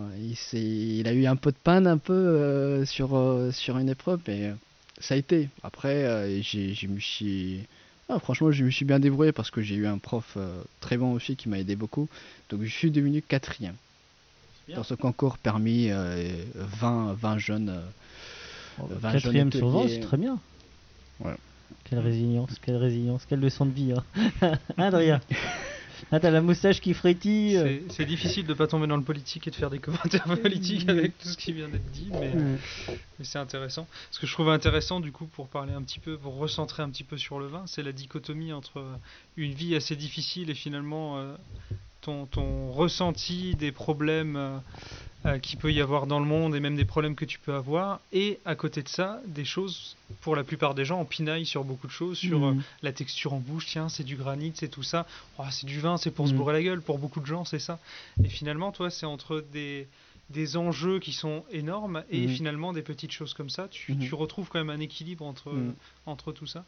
[0.53, 4.21] il, a eu un peu de panne un peu euh, sur euh, sur une épreuve,
[4.29, 4.53] mais
[4.99, 5.49] ça a été.
[5.61, 7.63] Après, euh, j'ai, je me suis,
[8.13, 10.97] ah, franchement, je me suis bien débrouillé parce que j'ai eu un prof euh, très
[10.97, 12.09] bon aussi qui m'a aidé beaucoup.
[12.49, 13.75] Donc je suis devenu quatrième
[14.75, 17.69] dans ce concours permis euh, 20 20 jeunes.
[17.69, 17.81] euh,
[18.79, 19.93] 20 jeunes Quatrième sur 20, hôteliers.
[19.95, 20.39] c'est très bien.
[21.19, 21.35] Ouais.
[21.89, 23.93] Quelle résilience, quelle résilience, quelle leçon de vie.
[23.93, 24.57] Hein.
[24.77, 25.19] Adrien?
[26.11, 27.53] Ah, t'as la moustache qui frétille.
[27.57, 29.79] C'est- C'est difficile de pas tomber dans le politique et de faire des
[30.23, 32.57] commentaires politiques avec tout ce qui vient d'être dit, mais, Mm.
[33.19, 33.87] mais c'est intéressant.
[34.11, 36.89] Ce que je trouve intéressant, du coup, pour parler un petit peu, pour recentrer un
[36.89, 38.83] petit peu sur le vin, c'est la dichotomie entre
[39.37, 41.35] une vie assez difficile et finalement euh,
[42.01, 44.57] ton, ton ressenti des problèmes euh,
[45.25, 47.53] euh, qu'il peut y avoir dans le monde et même des problèmes que tu peux
[47.53, 51.45] avoir, et à côté de ça, des choses, pour la plupart des gens, on pinaille
[51.45, 52.61] sur beaucoup de choses, sur euh, Mm.
[52.81, 55.05] la texture en bouche, tiens, c'est du granit, c'est tout ça,
[55.37, 56.37] Oh, c'est du vin, c'est pour se Mm.
[56.37, 57.79] bourrer la gueule, pour beaucoup de gens, c'est ça.
[58.23, 59.87] Et finalement, toi, c'est entre des,
[60.31, 62.27] des enjeux qui sont énormes et Mhm.
[62.29, 63.99] finalement des petites choses comme ça, tu, Mhm.
[63.99, 65.75] tu retrouves quand même un équilibre entre, Mhm.
[66.07, 66.65] entre tout ça.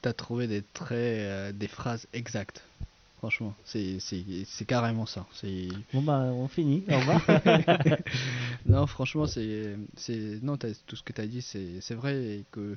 [0.00, 2.62] T'as trouvé des traits, euh, des phrases exactes.
[3.24, 5.26] Franchement, c'est c'est- c'est carrément ça.
[5.32, 7.22] C'est Bon bah on finit, au revoir.
[8.66, 12.76] non, franchement, c'est c'est non, tout ce que tu as dit, c'est c'est vrai que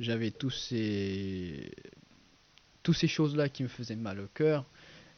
[0.00, 1.70] j'avais tous ces
[2.82, 4.64] tous ces choses-là qui me faisaient mal au cœur,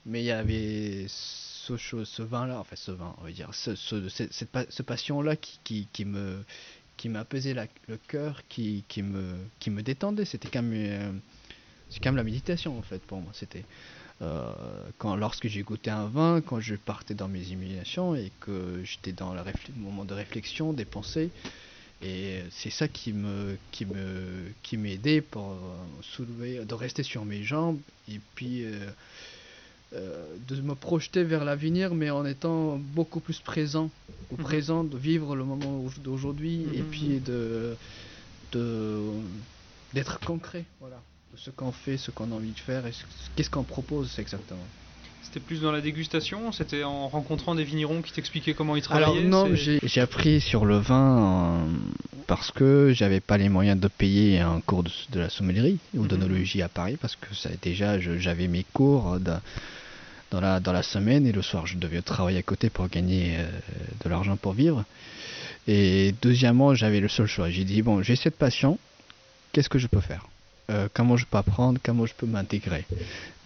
[0.05, 3.75] mais il y avait ce chose, ce vin-là, enfin ce vin, on va dire, ce,
[3.75, 4.31] ce, cette,
[4.69, 6.45] ce passion-là qui, qui, qui me
[6.99, 7.55] qui m'apaisait
[7.89, 10.27] le cœur, qui, qui me qui me détendait.
[10.27, 11.13] C'était quand même euh,
[11.89, 13.33] c'est quand même la méditation en fait pour moi.
[13.33, 13.65] C'était
[14.23, 14.53] euh,
[14.99, 19.13] quand lorsque j'ai goûté un vin, quand je partais dans mes imaginations et que j'étais
[19.13, 19.43] dans le
[19.75, 21.31] moment de réflexion, des pensées.
[22.03, 27.25] Et c'est ça qui me qui me qui m'aidait pour euh, soulever, de rester sur
[27.25, 28.91] mes jambes et puis euh,
[29.93, 33.91] euh, de me projeter vers l'avenir, mais en étant beaucoup plus présent
[34.31, 34.43] au Mhm.
[34.45, 36.91] présent, de vivre le moment au- d'aujourd'hui et Mhm.
[36.91, 37.77] puis de
[38.53, 39.13] de
[39.95, 40.67] d'être concret,
[41.37, 44.67] ce qu'on fait, ce qu'on a envie de faire et ce- qu'est-ce qu'on propose exactement.
[45.23, 49.19] C'était plus dans la dégustation, c'était en rencontrant des vignerons qui t'expliquaient comment ils travaillaient.
[49.19, 51.77] Alors non, j'ai appris sur le vin euh,
[52.27, 56.03] parce que j'avais pas les moyens de payer un cours de, de la sommellerie ou
[56.03, 56.09] Mhm.
[56.09, 59.33] d'onologie à Paris parce que ça déjà j'avais mes cours de-
[60.31, 63.37] dans la, dans la semaine et le soir je devais travailler à côté pour gagner
[64.05, 64.85] de l'argent pour vivre.
[65.67, 67.51] Et deuxièmement, j'avais le seul choix.
[67.51, 68.79] J'ai dit, bon, j'ai cette passion,
[69.53, 70.27] qu'est-ce que je peux faire?
[70.95, 72.85] Comment je peux apprendre Comment je peux m'intégrer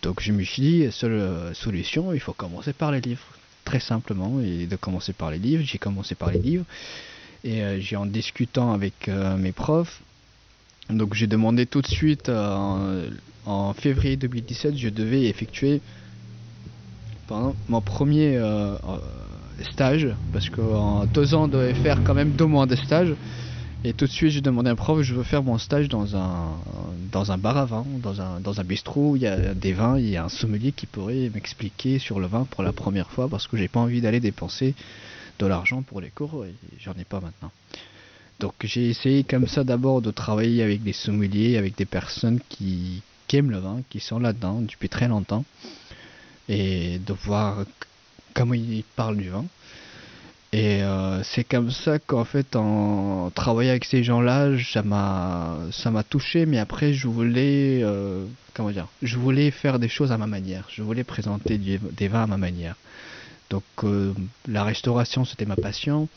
[0.03, 3.27] Donc je me suis dit, seule solution, il faut commencer par les livres
[3.65, 5.63] très simplement et de commencer par les livres.
[5.65, 6.65] J'ai commencé par les livres
[7.45, 10.03] et euh, j'ai en discutant avec euh, mes profs.
[10.89, 13.09] Donc j'ai demandé tout de suite euh,
[13.47, 15.81] en, février 2017, je devais effectuer
[17.69, 18.41] mon premier
[19.71, 23.15] stage parce qu'en deux ans, on devait faire quand même deux mois de stage.
[23.83, 26.15] Et tout de suite, j'ai demandé à un prof, je veux faire mon stage dans
[26.15, 26.53] un,
[27.11, 29.73] dans un bar à vin, dans un, dans un bistrot où il y a des
[29.73, 33.11] vins, il y a un sommelier qui pourrait m'expliquer sur le vin pour la première
[33.11, 34.75] fois parce que j'ai pas envie d'aller dépenser
[35.39, 37.51] de l'argent pour les cours et j'en ai pas maintenant.
[38.39, 43.03] Donc j'ai essayé comme ça d'abord de travailler avec des sommeliers, avec des personnes qui,
[43.29, 45.47] qui aiment le vin, qui sont là-dedans depuis très longtemps
[46.51, 47.65] et de voir
[48.35, 49.47] comment ils parlent du vin.
[50.53, 56.45] Et euh, c'est comme ça qu'en fait, en travaillant avec ces gens-là, ça m'a, touché.
[56.45, 60.67] Mais après, je voulais, euh, comment dire, je voulais faire des choses à ma manière.
[60.69, 62.75] Je voulais présenter des vins à ma manière.
[63.49, 64.13] Donc, euh,
[64.49, 66.09] la restauration, c'était ma passion.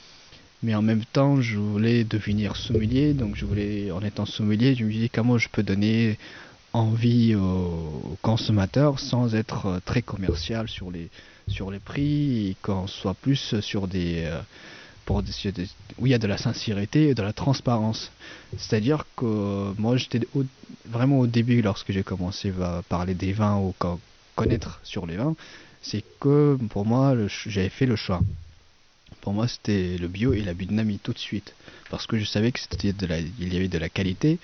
[0.63, 3.13] Mais en même temps, je voulais devenir sommelier.
[3.13, 6.17] Donc, je voulais, en étant sommelier, je me disais comment je peux donner
[6.71, 11.11] envie aux consommateurs sans être très commercial sur les
[11.47, 14.39] sur les prix et qu'on soit plus sur des, euh,
[15.05, 15.21] pour
[15.97, 18.11] où il y a de la sincérité et de la transparence.
[18.57, 20.21] C'est-à-dire que moi j'étais
[20.85, 23.73] vraiment au début lorsque j'ai commencé à parler des vins ou
[24.35, 25.35] connaître sur les vins,
[25.81, 28.21] c'est que pour moi j'avais fait le choix.
[29.21, 31.53] Pour moi c'était le bio et la biodynamie tout de suite
[31.89, 34.39] parce que je savais que y avait de la qualité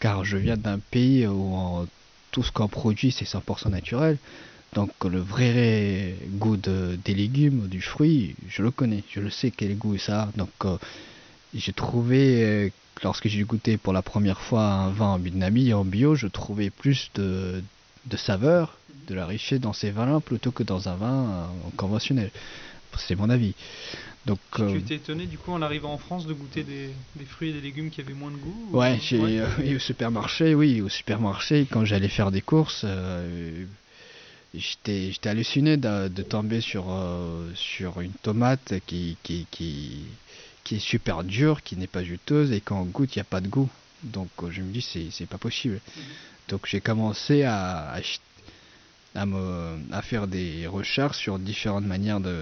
[0.00, 1.86] car je viens d'un pays où
[2.30, 4.18] tout ce qu'on produit c'est 100% naturel
[4.74, 9.76] donc le vrai goût des légumes, du fruit, je le connais, je le sais quel
[9.76, 10.26] goût ça a.
[10.36, 10.76] Donc euh,
[11.54, 12.70] j'ai trouvé, euh,
[13.02, 17.10] lorsque j'ai goûté pour la première fois un vin en en bio, je trouvais plus
[17.14, 17.62] de,
[18.16, 18.76] saveur,
[19.06, 22.30] de la richesse dans ces vins-là plutôt que dans un vin euh, conventionnel.
[22.98, 23.54] C'est mon avis.
[24.26, 26.90] Donc, tu étais étonné du coup en arrivant en France de goûter des,
[27.24, 28.98] fruits et des légumes qui avaient moins de goût Ouais,
[29.74, 32.84] au supermarché, oui, au supermarché, quand j'allais faire des courses,
[34.54, 40.04] j'étais halluciné de, de, tomber sur euh, sur une tomate qui qui, qui
[40.64, 43.24] qui est super dure qui n'est pas juteuse et quand on goûte il n'y a
[43.24, 43.68] pas de goût.
[44.02, 45.80] Donc euh, je me dis c'est pas possible.
[45.96, 46.02] Mhm.
[46.48, 47.94] donc j'ai commencé à,
[49.14, 52.36] à me à faire des recherches sur différentes manières de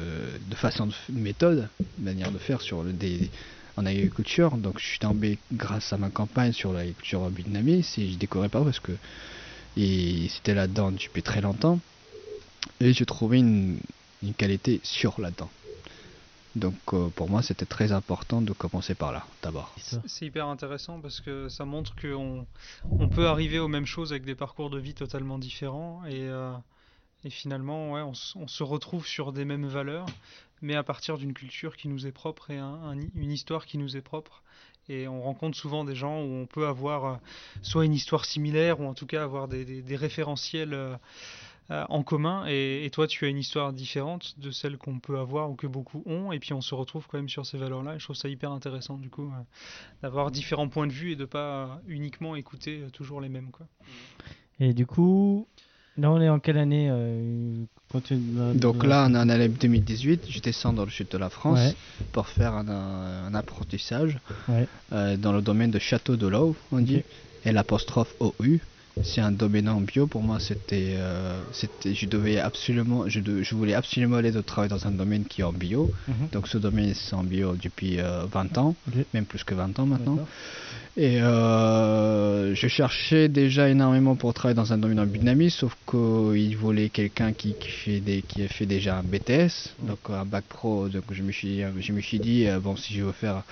[0.49, 3.31] de façon de méthode manière de faire sur le, des
[3.77, 4.57] en agriculture.
[4.57, 8.63] Donc je suis tombé grâce à ma campagne sur l'agriculture vietnamienne si je décorais pas
[8.63, 8.93] parce que
[9.77, 11.79] et c'était là-dedans depuis très longtemps
[12.81, 13.79] et j'ai trouvé une,
[14.37, 15.51] qualité sur là-dedans.
[16.57, 19.75] Donc euh, pour moi c'était très important de commencer par là d'abord.
[20.07, 22.47] C'est hyper intéressant parce que ça montre qu'on
[22.91, 26.53] on peut arriver aux mêmes choses avec des parcours de vie totalement différents et, euh,
[27.29, 30.07] finalement ouais, on, se retrouve sur des mêmes valeurs
[30.63, 34.03] mais à partir d'une culture qui nous est propre et une histoire qui nous est
[34.03, 34.43] propre.
[34.89, 37.17] Et on rencontre souvent des gens où on peut avoir euh,
[37.63, 40.75] soit une histoire similaire ou en tout cas avoir des, référentiels
[41.71, 42.45] en commun.
[42.49, 46.03] Et, toi tu as une histoire différente de celle qu'on peut avoir ou que beaucoup
[46.07, 46.33] ont.
[46.33, 48.29] Et puis on se retrouve quand même sur ces valeurs là et je trouve ça
[48.29, 49.43] hyper intéressant du coup euh,
[50.03, 53.67] d'avoir différents points de vue et de pas uniquement écouter euh, toujours les mêmes quoi.
[54.61, 55.47] Et du coup
[55.99, 56.89] là on est en quelle année
[58.55, 61.75] Donc là on est en année 2018, je descends dans le sud de la France
[62.13, 67.03] pour faire un, apprentissage dans le domaine de Château de l'Eau on dit,
[67.45, 68.61] et l'apostrophe OU
[69.03, 70.07] c'est un domaine en bio.
[70.07, 74.71] Pour moi, c'était, euh, c'était, je devais absolument, je, je, voulais absolument aller de travailler
[74.71, 75.91] dans un domaine qui est en bio.
[76.09, 76.29] Mhm.
[76.33, 78.75] Donc, ce domaine c'est en bio depuis 20 euh, ans,
[79.13, 80.19] même plus que 20 ans maintenant.
[80.97, 86.57] Et euh, je cherchais déjà énormément pour travailler dans un domaine en biodynamie, sauf qu'il
[86.57, 90.45] voulait quelqu'un qui, qui, fait des, qui a fait déjà un BTS, donc un bac
[90.49, 90.89] pro.
[90.89, 93.43] Donc, je me suis, je me suis dit, bon, si je veux faire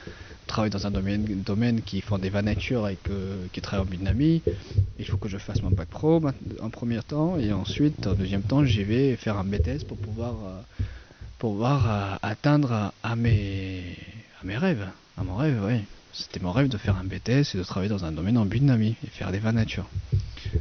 [0.47, 3.13] travailler dans un domaine, domaine qui font des vins nature et que,
[3.53, 4.43] qui travaille en biodynamie,
[4.99, 6.21] il faut que je fasse mon bac pro
[6.61, 10.35] en premier temps et ensuite en deuxième temps j'y vais faire un BTS pour pouvoir,
[10.35, 10.61] euh,
[11.39, 13.97] pouvoir euh, atteindre à mes,
[14.43, 15.81] mes rêves, à mon rêve, oui.
[16.13, 18.95] C'était mon rêve de faire un BTS et de travailler dans un domaine en biodynamie
[19.05, 19.89] et faire des vins nature.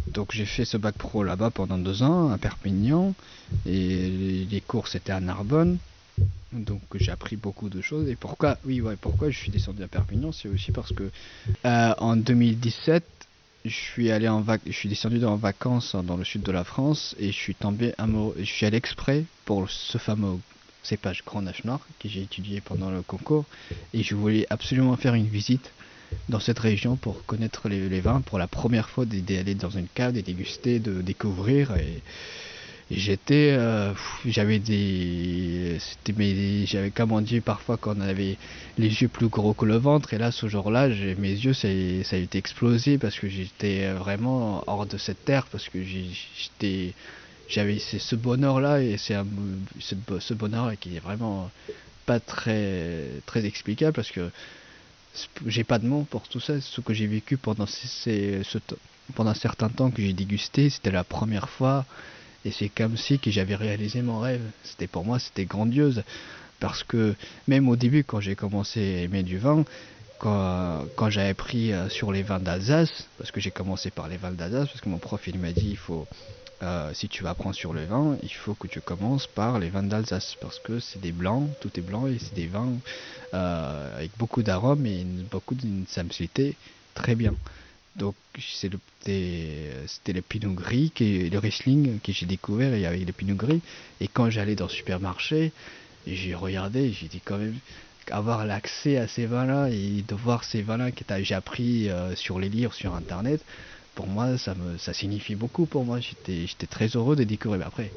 [0.08, 3.14] Donc j'ai fait ce bac pro là-bas pendant deux ans à Perpignan
[3.68, 5.78] et les cours c'était à Narbonne.
[6.54, 8.08] Donc j'ai appris beaucoup de choses.
[8.08, 11.10] Et pourquoi Oui, ouais, pourquoi je suis descendu à Perpignan C'est aussi parce que
[11.66, 13.04] euh, en 2017,
[13.66, 17.16] je suis allé en je suis descendu en vacances dans le sud de la France
[17.18, 18.36] et je suis tombé amoureux.
[18.40, 20.38] Je suis allé exprès pour ce fameux
[20.84, 23.46] cépage Grand Nache Noir que j'ai étudié pendant le concours
[23.94, 25.72] et je voulais absolument faire une visite
[26.28, 29.88] dans cette région pour connaître les, les vins pour la première fois d'aller dans une
[29.88, 32.02] cave, de déguster, de découvrir et
[32.92, 33.94] j'étais euh,
[34.26, 38.38] j'avais des c'était j'avais comme on dit parfois quand on avait
[38.78, 40.14] les yeux plus gros que le ventre.
[40.14, 44.86] Et là ce jour-là mes yeux ça, a été explosé parce que j'étais vraiment hors
[44.86, 46.94] de cette terre parce que j'étais
[47.48, 49.16] j'avais ce bonheur là et c'est
[49.80, 51.50] ce bonheur là qui est vraiment
[52.06, 54.30] pas très très explicable parce que
[55.46, 58.58] j'ai pas de mots pour tout ça ce que j'ai vécu pendant ces, ce,
[59.16, 60.70] pendant un certain temps que j'ai dégusté.
[60.70, 61.86] C'était la première fois
[62.46, 64.42] et c'est comme si que j'avais réalisé mon rêve.
[64.64, 66.04] C'était pour moi, c'était grandiose.
[66.60, 67.16] Parce que
[67.48, 69.66] même au début, quand j'ai commencé à aimer du vin,
[70.20, 74.18] quand, quand j'avais pris euh, sur les vins d'Alsace, parce que j'ai commencé par les
[74.18, 76.08] vins d'Alsace, parce que mon prof il m'a dit, il faut,
[76.62, 79.70] euh, si tu vas apprendre sur le vin, il faut que tu commences par les
[79.70, 82.72] vins d'Alsace, parce que c'est des blancs, tout est blanc, et c'est des vins
[83.34, 86.56] euh, avec beaucoup d'arômes et beaucoup d'une simplicité
[86.94, 87.34] très bien.
[87.98, 88.16] Donc
[89.06, 93.62] c'était le pinot gris, qui, le Riesling que j'ai découvert avec le pinot gris.
[94.00, 95.52] Et quand j'allais dans le supermarché,
[96.08, 97.56] j'ai regardé, j'ai dit quand même
[98.12, 102.40] avoir l'accès à ces vins-là et de voir ces vins-là que j'ai appris euh, sur
[102.40, 103.42] les livres, sur Internet,
[103.96, 106.00] pour moi ça signifie beaucoup pour moi.
[106.00, 107.60] J'étais très heureux de découvrir.
[107.60, 107.92] Mais après,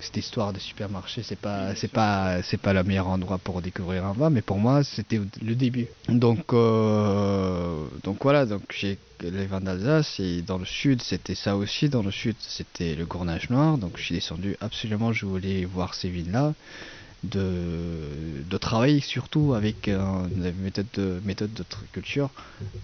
[0.00, 4.04] cette histoire de supermarché, c'est pas, c'est pas, c'est pas le meilleur endroit pour découvrir
[4.04, 5.86] un vin, mais pour moi, c'était le début.
[6.08, 11.56] Donc, euh, donc voilà, donc j'ai les vins d'Alsace et dans le sud, c'était ça
[11.56, 11.88] aussi.
[11.88, 13.78] Dans le sud, c'était le Gournage Noir.
[13.78, 16.54] Donc, je suis descendu absolument, je voulais voir ces vins-là.
[17.22, 22.28] De, de travailler surtout avec une méthode de, méthode de culture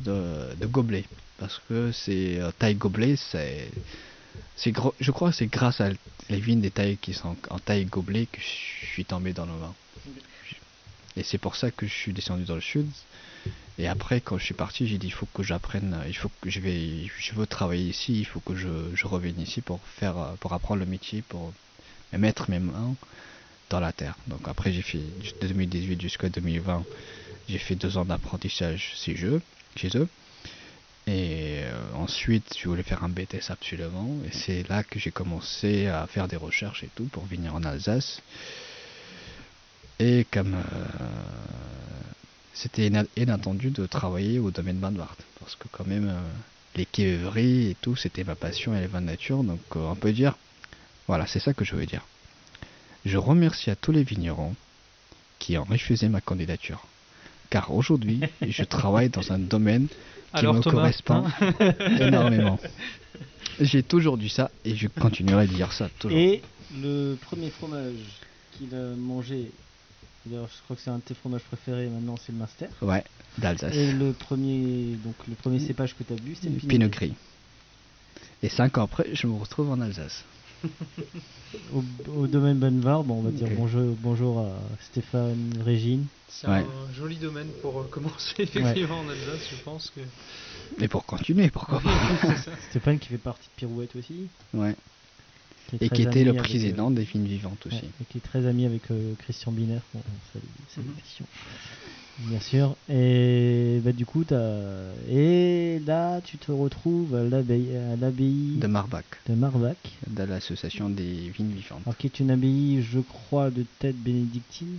[0.06, 1.04] de, de gobelet
[1.38, 3.70] parce que c'est euh, taille gobelet c'est
[4.56, 5.90] c'est je crois que c'est grâce à
[6.30, 9.52] les vignes des tailles qui sont en taille gobelet que je suis tombé dans le
[9.52, 9.74] vin.
[11.16, 12.88] Et c'est pour ça que je suis descendu dans le sud.
[13.78, 16.50] Et après, quand je suis parti, j'ai dit il faut que j'apprenne, il faut que
[16.50, 20.52] je vais, je veux travailler ici, il faut que je, revienne ici pour faire, pour
[20.52, 21.52] apprendre le métier, pour
[22.12, 22.94] mettre mes mains
[23.70, 24.16] dans la terre.
[24.26, 26.84] Donc après, j'ai fait de 2018 jusqu'à 2020,
[27.48, 29.40] j'ai fait deux ans d'apprentissage chez eux,
[29.76, 30.08] chez eux.
[31.10, 34.16] Et euh, ensuite, je voulais faire un BTS absolument.
[34.24, 37.64] Et c'est là que j'ai commencé à faire des recherches et tout pour venir en
[37.64, 38.22] Alsace.
[39.98, 40.84] Et comme euh,
[42.54, 45.16] c'était inattendu de travailler au domaine Banvart.
[45.40, 46.20] Parce que quand même, euh,
[46.76, 49.42] les quéveries et tout, c'était ma passion et les vins de nature.
[49.42, 50.36] Donc on peut dire,
[51.08, 52.06] voilà, c'est ça que je veux dire.
[53.04, 54.54] Je remercie à tous les vignerons
[55.40, 56.86] qui ont refusé ma candidature.
[57.48, 59.88] Car aujourd'hui, je travaille dans un domaine
[60.36, 61.54] qui me correspond hein
[62.00, 62.58] énormément.
[63.60, 66.16] J'ai toujours dit ça et je continuerai de dire ça toujours.
[66.16, 66.42] Et
[66.80, 67.94] le premier fromage
[68.52, 69.50] qu'il a mangé,
[70.24, 72.68] d'ailleurs je crois que c'est un de tes fromages préférés maintenant, c'est le Master.
[72.80, 73.04] Ouais,
[73.38, 73.74] d'Alsace.
[73.74, 77.14] Et le premier, donc le premier cépage que tu as bu, c'était le Pinot Gris.
[78.42, 80.24] Et cinq ans après, je me retrouve en Alsace.
[82.08, 86.06] au, domaine Benvar, bon, on va dire bonjour, bonjour à Stéphane, Régine.
[86.28, 90.00] C'est un joli domaine pour euh, commencer effectivement en Alsace, je pense que.
[90.82, 91.80] Et pour continuer, pourquoi
[92.22, 92.36] pas
[92.70, 94.28] Stéphane qui fait partie de Pirouette aussi.
[94.54, 94.76] Ouais.
[95.80, 97.85] Et qui était le président euh, des films vivantes aussi.
[98.00, 99.80] et qui est très ami avec euh, Christian Biner.
[99.94, 100.02] Bon,
[100.33, 101.26] salut, salut Christian.
[102.18, 102.76] Bien sûr.
[102.88, 104.92] Et bah, du coup, as...
[105.11, 109.04] et là, tu te retrouves à l'abbaye de Marbach.
[109.26, 109.76] De Marbach.
[110.06, 111.80] De l'association des vignes vivantes.
[111.87, 114.78] Alors, qui est une abbaye, je crois, de tête bénédictine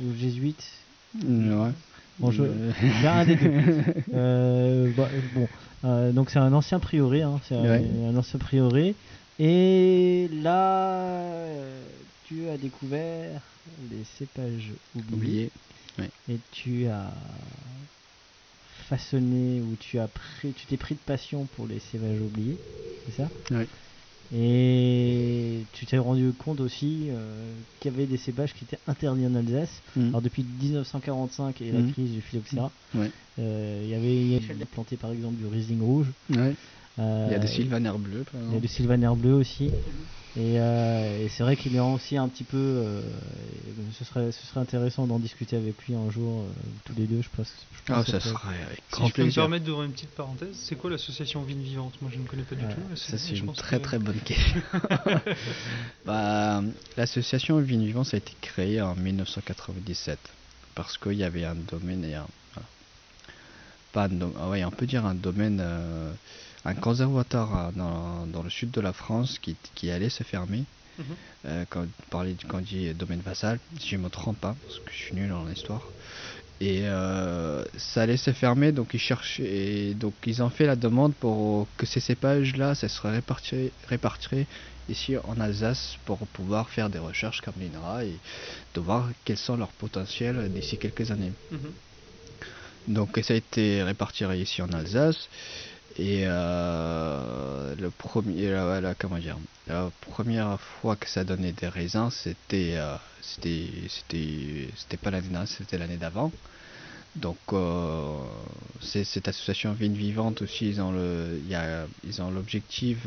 [0.00, 0.64] ou jésuite.
[1.24, 1.72] Ouais.
[2.18, 2.44] Bon, je...
[3.06, 3.50] un des deux.
[4.14, 5.48] Euh, bah, bon,
[5.84, 8.94] euh, donc c'est un ancien prieuré, hein, c'est un, ancien prieuré.
[9.38, 11.46] Et là,
[12.24, 13.42] tu as découvert
[13.90, 15.50] les cépages oubliés.
[16.28, 17.12] Et tu as
[18.88, 22.56] façonné ou tu as pris, tu t'es pris de passion pour les cépages oubliés,
[23.06, 23.28] c'est ça?
[23.50, 23.66] Oui.
[24.34, 29.26] Et tu t'es rendu compte aussi euh, qu'il y avait des cépages qui étaient interdits
[29.26, 29.82] en Alsace.
[29.94, 30.08] Mm.
[30.08, 31.92] Alors depuis 1945 et la mm.
[31.92, 32.72] crise du phylloxéra,
[33.38, 36.08] euh, il y avait, il y avait planté par exemple du Riesling rouge.
[36.32, 36.52] Euh,
[36.98, 38.24] il y a des sylvaner bleus.
[38.34, 39.70] Il y a des sylvaner bleus aussi.
[40.38, 42.56] Euh, et, c'est vrai qu'il est aussi un petit peu.
[42.58, 43.00] Euh,
[43.98, 46.44] ce, serait, ce serait intéressant d'en discuter avec lui un jour,
[46.84, 47.52] tous les deux, je pense.
[47.72, 50.54] Je pense ah, ça serait avec si je peux me permettre d'ouvrir une petite parenthèse,
[50.54, 51.94] c'est quoi l'association Vigne Vivante?
[52.02, 52.96] Moi, je ne connais pas du tout.
[52.96, 54.60] Ça, c'est une très très bonne question.
[56.04, 56.62] bah,
[56.96, 60.18] l'association Vigne Vivante a été créée en 1997
[60.74, 62.26] parce qu'il y avait un domaine et un
[63.96, 64.08] pas
[64.38, 66.12] ah ouais, on peut dire un domaine, euh,
[66.66, 70.64] un conservatoire dans, dans, le sud de la France qui, qui allait se fermer.
[70.98, 71.66] Mhm.
[71.68, 74.90] quand, parler, quand on dit domaine vassal, si je ne me trompe pas, parce que
[74.92, 75.92] je suis nul en histoire.
[76.60, 76.84] Et
[77.76, 81.84] ça allait se fermer, donc ils cherchaient, donc ils ont fait la demande pour que
[81.84, 84.46] ces cépages-là, ça serait réparti, réparti
[84.88, 88.18] ici en Alsace pour pouvoir faire des recherches comme l'INRA et
[88.74, 91.32] de voir quels sont leurs potentiels d'ici quelques années.
[91.50, 91.72] Mhm.
[92.88, 95.28] Donc ça a été réparti ici en Alsace
[95.98, 102.10] et euh, le premier, la, comment dire, la première fois que ça donnait des raisins,
[102.10, 106.30] c'était euh, c'était c'était c'était pas l'année dernière, c'était l'année d'avant.
[107.16, 108.18] Donc euh,
[108.82, 111.40] cette association Vigne Vivante aussi, ils ont le,
[112.04, 113.06] ils ont l'objectif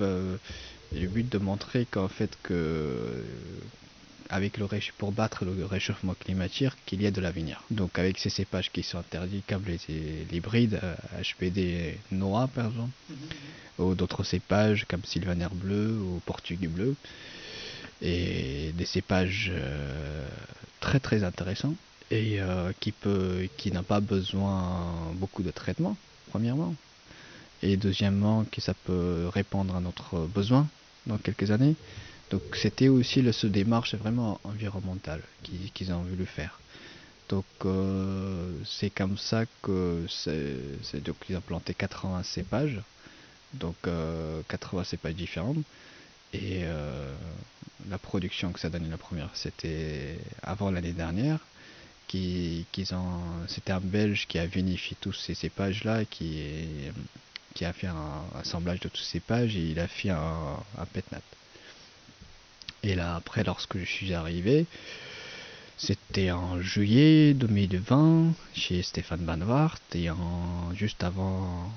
[0.96, 3.24] et le but de montrer qu'en fait que euh,
[4.30, 4.68] avec le
[4.98, 7.64] pour battre le réchauffement climatique qu'il y a de l'avenir.
[7.72, 9.80] Donc avec ces cépages qui sont interdits comme les,
[10.32, 10.80] hybrides
[11.22, 13.84] HPD Noah par exemple, mm-hmm.
[13.84, 16.96] ou d'autres cépages comme Sylvaner bleu ou Portugais bleu,
[18.02, 20.28] et des cépages euh,
[20.80, 21.76] très très intéressants
[22.12, 25.98] et euh, qui peut qui n'a pas besoin beaucoup de traitement
[26.32, 26.74] premièrement
[27.62, 30.68] et deuxièmement que ça peut répondre à notre besoin
[31.08, 31.76] dans quelques années.
[32.30, 35.22] Donc c'était aussi le, ce démarche vraiment environnementale
[35.74, 36.60] qu'ils ont voulu faire.
[37.30, 42.82] Donc euh, c'est comme ça que c'est donc ils ont planté 80 cépages,
[43.54, 45.56] donc 80 euh, cépages différents.
[46.34, 47.14] Et euh,
[47.90, 51.40] la production que ça donnait la première, c'était avant l'année dernière.
[52.08, 56.42] Qui, ont, c'était un Belge qui a vinifié tous ces cépages là, qui
[57.54, 60.86] qui a fait un assemblage de tous ces pages et il a fait un, un
[60.86, 61.22] petnat.
[62.84, 64.66] Et là, après, lorsque je suis arrivé,
[65.78, 71.72] c'était en juillet 2020 chez Stéphane Banvart et en, juste, avant,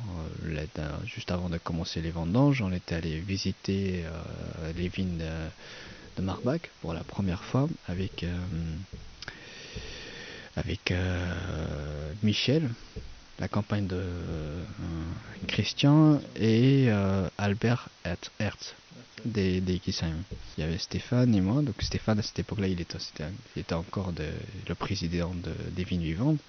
[0.46, 6.22] euh, juste avant de commencer les vendanges, on était allé visiter euh, les vignes de,
[6.22, 8.36] Marbach pour la première fois avec, euh,
[10.56, 10.92] avec
[12.22, 12.68] Michel,
[13.38, 14.64] la campagne de euh,
[15.48, 18.74] Christian et euh, Albert Hertz
[19.24, 20.24] des, des Il
[20.58, 21.62] y avait Stéphane et moi.
[21.62, 22.98] Donc Stéphane à cette époque-là, il était,
[23.56, 24.12] il était encore
[24.68, 26.40] le président de, des Vignes Vivantes.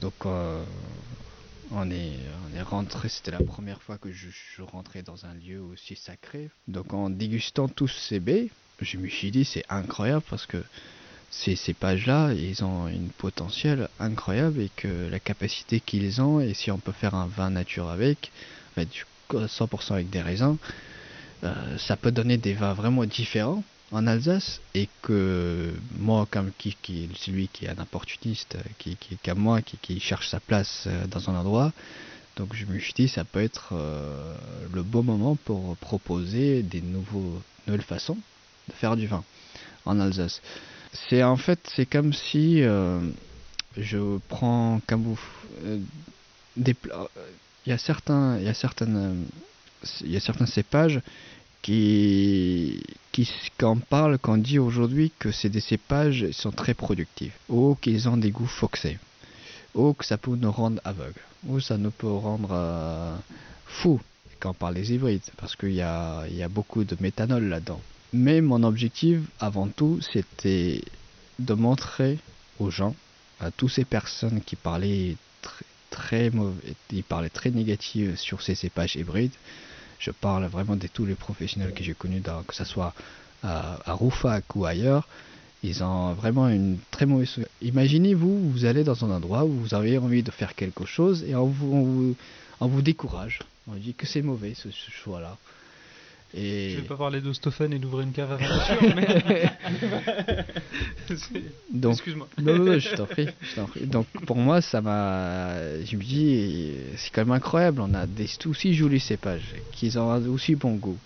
[0.00, 0.64] Donc euh,
[1.70, 2.18] on est,
[2.50, 5.96] on est rentré, c'était la première fois que je, je, rentrais dans un lieu aussi
[5.96, 6.50] sacré.
[6.68, 10.62] Donc en dégustant tous ces baies, je me suis dit c'est incroyable parce que
[11.30, 16.54] ces, ces pages-là, ils ont une potentiel incroyable et que la capacité qu'ils ont, et
[16.54, 18.30] si on peut faire un vin nature avec,
[18.78, 20.56] 100% avec des raisins,
[21.44, 23.62] euh, ça peut donner des vins vraiment différents
[23.92, 26.76] en Alsace et que moi comme qui,
[27.14, 31.06] celui qui est un opportuniste qui, qui comme moi qui, qui, cherche sa place euh,
[31.06, 31.72] dans un endroit
[32.36, 34.34] donc je me suis dit ça peut être euh,
[34.72, 38.18] le bon moment pour proposer des nouveaux nouvelles façons
[38.68, 39.22] de faire du vin
[39.84, 40.40] en Alsace
[41.08, 43.00] c'est en fait, c'est comme si euh,
[43.76, 45.20] je prends comme vous
[45.64, 45.78] euh,
[46.58, 49.26] il y a certains, il y a certaines,
[50.02, 51.00] il y a certains cépages
[51.62, 52.80] qui
[53.12, 53.28] qui
[53.58, 58.16] quand parle, quand dit aujourd'hui que c'est des cépages sont très productifs, ou qu'ils ont
[58.16, 58.98] des goûts foxés,
[59.74, 63.16] ou que ça peut nous rendre aveugles, ou ça nous peut rendre euh,
[63.66, 64.00] fous
[64.38, 67.80] quand on parle des hybrides, parce qu'il y a, y a beaucoup de méthanol là-dedans.
[68.16, 70.80] Mais mon objectif, avant tout, c'était
[71.38, 72.18] de montrer
[72.58, 72.94] aux gens,
[73.40, 77.52] à toutes ces personnes qui parlaient très, très mauvais, qui parlaient très
[78.16, 79.34] sur ces cépages hybrides,
[79.98, 82.94] je parle vraiment de tous les professionnels que j'ai connus, que ce soit
[83.42, 85.06] à, à ou ailleurs,
[85.62, 87.46] ils ont vraiment une très mauvaise.
[87.60, 91.34] Imaginez-vous, vous allez dans un endroit où vous avez envie de faire quelque chose et
[91.34, 92.16] on vous,
[92.60, 93.40] on vous, décourage.
[93.68, 95.36] On dit que c'est mauvais ce choix-là.
[96.34, 96.70] Et...
[96.70, 98.38] Je vais pas parler d'Ostophène et d'ouvrir une cave à
[98.94, 99.50] mais...
[101.90, 102.28] Excuse-moi.
[102.42, 103.28] Non, non, je t'en prie,
[103.68, 105.56] prie, Donc pour moi, ça m'a...
[105.84, 107.80] Je me dis, c'est quand même incroyable.
[107.80, 110.98] On a des aussi jolis cépages qui ont aussi bon goût.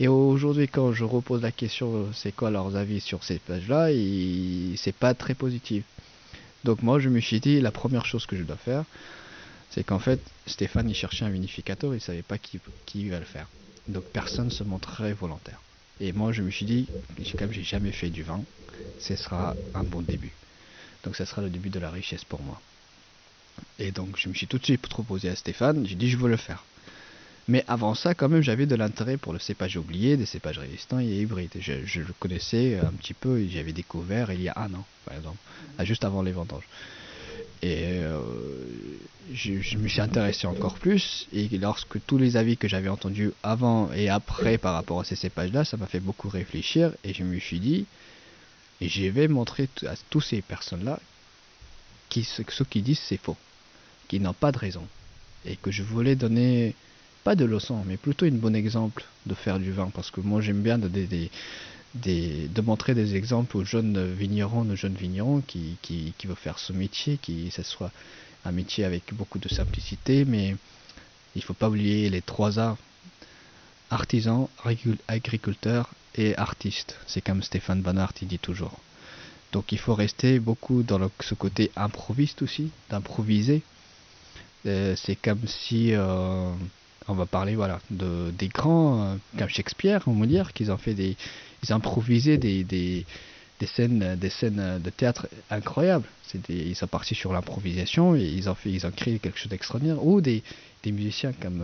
[0.00, 3.88] Et aujourd'hui, quand je repose la question, c'est quoi leurs avis sur ces cépages-là,
[4.76, 5.84] c'est pas très positif.
[6.64, 8.84] Donc moi, je me suis dit, la première chose que je dois faire,
[9.70, 13.24] c'est qu'en fait, Stéphane, il cherchait un vinificateur, il savait pas qui, qui va le
[13.24, 13.46] faire.
[13.88, 15.60] Donc personne se montrerait volontaire.
[16.00, 16.88] Et moi, je me suis dit,
[17.38, 18.42] comme j'ai jamais fait du vin,
[18.98, 20.32] ce sera un bon début.
[21.04, 22.60] Donc ça sera le début de la richesse pour moi.
[23.78, 26.28] Et donc je me suis tout de suite proposé à Stéphane, j'ai dit je veux
[26.28, 26.64] le faire.
[27.48, 31.00] Mais avant ça, quand même, j'avais de l'intérêt pour le cépage oublié, des cépages résistants
[31.00, 31.50] et hybrides.
[31.58, 35.16] Je, je le connaissais un petit peu, j'avais découvert il y a un an, par
[35.16, 35.38] exemple,
[35.80, 36.66] juste avant les vendanges.
[37.62, 38.00] Et
[39.32, 41.26] je, je, me suis intéressé encore plus.
[41.32, 45.16] Et lorsque tous les avis que j'avais entendus avant et après par rapport à ces
[45.16, 46.92] cépages-là, ça m'a fait beaucoup réfléchir.
[47.04, 47.86] Et je me suis dit,
[48.80, 50.98] et je vais montrer à toutes ces personnes-là
[52.08, 53.36] qui, ce, qu'ils disent c'est faux,
[54.08, 54.86] qu'ils n'ont pas de raison.
[55.44, 56.74] Et que je voulais donner,
[57.24, 59.90] pas de leçon, mais plutôt une bon exemple de faire du vin.
[59.94, 60.78] Parce que moi j'aime bien
[61.94, 66.58] de, montrer des exemples aux jeunes vignerons, aux jeunes vignerons qui, qui, qui veulent faire
[66.58, 67.90] ce métier, qui ce soit
[68.44, 70.56] un métier avec beaucoup de simplicité, mais
[71.34, 72.76] il ne faut pas oublier les trois A
[73.90, 74.48] artisan,
[75.06, 76.96] agriculteur et artiste.
[77.06, 78.78] C'est comme Stéphane Banart il dit toujours.
[79.52, 83.62] Donc il faut rester beaucoup dans ce côté improviste aussi, d'improviser.
[84.64, 86.50] Euh, c'est comme si euh,
[87.08, 90.78] on va parler voilà de des grands euh, comme Shakespeare, on va dire qu'ils ont
[90.78, 91.16] fait des
[91.62, 93.04] ils improvisaient des, des,
[93.60, 96.06] des scènes des scènes de théâtre incroyables.
[96.48, 100.04] Ils sont partis sur l'improvisation et ils ont ils ont créé quelque chose d'extraordinaire.
[100.04, 100.42] Ou des,
[100.82, 101.62] des musiciens comme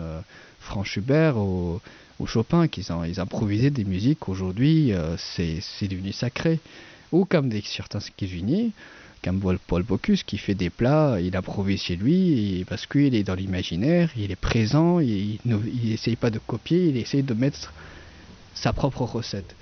[0.61, 1.80] Franz Schubert ou
[2.18, 6.61] ou Chopin, qu'ils ont, ils improvisaient des musiques, aujourd'hui euh, c'est, devenu sacré.
[7.12, 8.72] Ou comme certains cuisiniers,
[9.22, 13.34] comme Paul Bocuse qui fait des plats, il improvise chez lui, parce qu'il est dans
[13.34, 17.72] l'imaginaire, il est présent, il n'essaye pas de copier, il essaye de mettre
[18.55, 19.55] sa propre recette.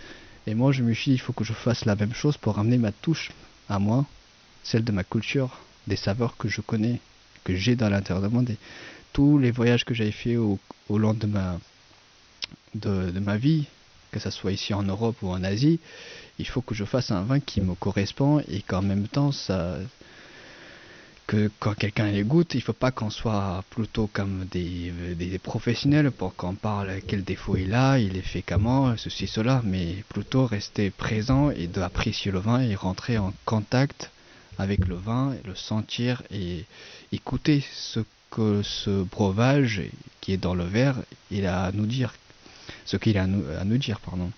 [0.46, 2.54] Et moi je me suis dit, il faut que je fasse la même chose pour
[2.56, 3.32] ramener ma touche
[3.68, 4.06] à moi,
[4.62, 7.00] celle de ma culture, des saveurs que je connais,
[7.44, 8.42] que j'ai dans l'intérieur de moi,
[9.12, 11.58] tous les voyages que j'avais fait au, au long de ma,
[12.74, 13.66] de, ma vie,
[14.10, 15.80] que ce soit ici en Europe ou en Asie,
[16.38, 19.78] il faut que je fasse un vin qui me correspond et qu'en même temps, ça,
[21.26, 25.38] que quand quelqu'un les goûte, il ne faut pas qu'on soit plutôt comme des, des
[25.38, 30.04] professionnels pour qu'on parle quel défaut il a, il est fait comment, ceci, cela, mais
[30.08, 34.10] plutôt rester présent et d'apprécier le vin et rentrer en contact
[34.58, 36.64] avec le vin, le sentir et
[37.12, 38.00] écouter ce
[38.30, 39.82] que ce breuvage
[40.20, 40.96] qui est dans le verre,
[41.30, 42.14] il a à nous dire
[42.84, 44.00] ce qu'il a à nous, dire.
[44.00, 44.30] Pardon.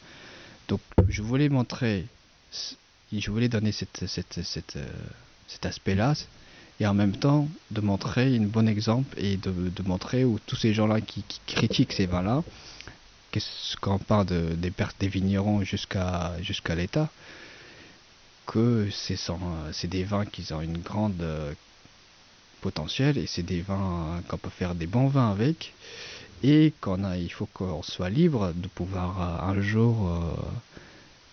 [0.68, 2.06] Donc je voulais montrer,
[3.12, 4.86] je voulais donner cette, cette, euh,
[5.46, 6.14] cet aspect-là,
[6.80, 10.72] et en même temps de montrer un bon exemple et de, montrer où tous ces
[10.72, 12.42] gens-là qui, critiquent ces vins-là,
[13.80, 17.08] quand on parle de, des pertes des vignerons jusqu'à jusqu'à l'État,
[18.46, 21.52] que c'est des vins qui ont une grande euh,
[22.62, 25.74] potentiel et c'est des vins qu'on peut faire des bons vins avec
[26.42, 30.20] et qu'on a, il faut qu'on soit libre de pouvoir euh, un jour euh,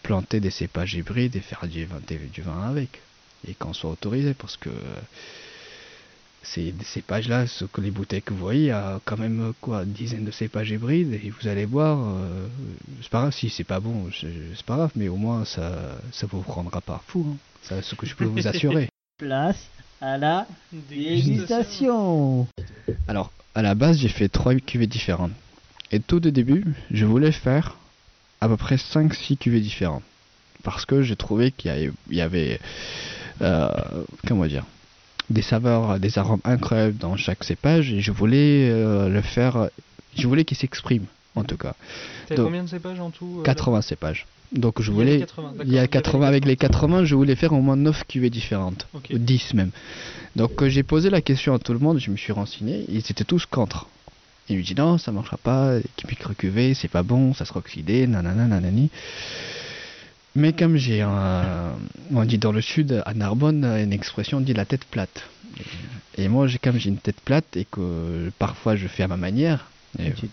[0.04, 3.00] planter des cépages hybrides et faire du vin avec
[3.48, 4.70] et qu'on soit autorisé parce que
[6.44, 9.54] ces cépages là, ce que les bouteilles que vous voyez, il y a quand même
[9.62, 12.48] quoi, une dizaine de cépages hybrides et vous allez voir, euh,
[13.02, 16.28] c'est pas grave si c'est pas bon, c'est pas grave, mais au moins ça, ça
[16.28, 17.38] vous prendra pas fou, hein.
[17.64, 18.90] c'est ce que je peux vous assurer.
[19.18, 19.68] Place
[20.02, 22.48] à la dégustation.
[23.08, 25.32] Alors, à la base, j'ai fait trois cuvées différentes.
[25.92, 27.78] Et tout au début, je voulais faire
[28.42, 30.04] à peu près 5-6 cuvées différentes.
[30.64, 32.60] Parce que j'ai trouvé qu'il y avait,
[33.40, 34.66] comment dire,
[35.30, 39.70] des saveurs, des arômes incroyables dans chaque cépage et je voulais euh, le faire,
[40.16, 41.06] je voulais qu'il s'exprime
[41.36, 41.76] en tout cas.
[42.28, 44.26] T'as combien de cépages en tout 80 euh, cépages.
[44.52, 45.26] Donc je voulais,
[45.66, 48.88] il y a 80, avec les 80, je voulais faire au moins 9 cuvées différentes,
[49.12, 49.72] ou 10 même.
[50.36, 53.00] Donc euh, j'ai posé la question à tout le monde, je me suis renseigné, ils
[53.00, 53.88] étaient tous contre.
[54.48, 58.06] Ils me disent non, ça marchera pas, micro cuvée, c'est pas bon, ça sera oxydé,
[58.06, 58.92] nanana, nanani.
[60.36, 61.74] Mais comme j'ai un,
[62.14, 65.24] on dit dans le sud, à Narbonne, une expression dit la tête plate.
[66.18, 69.18] Et moi, j'ai comme j'ai une tête plate et que parfois je fais à ma
[69.18, 69.70] manière,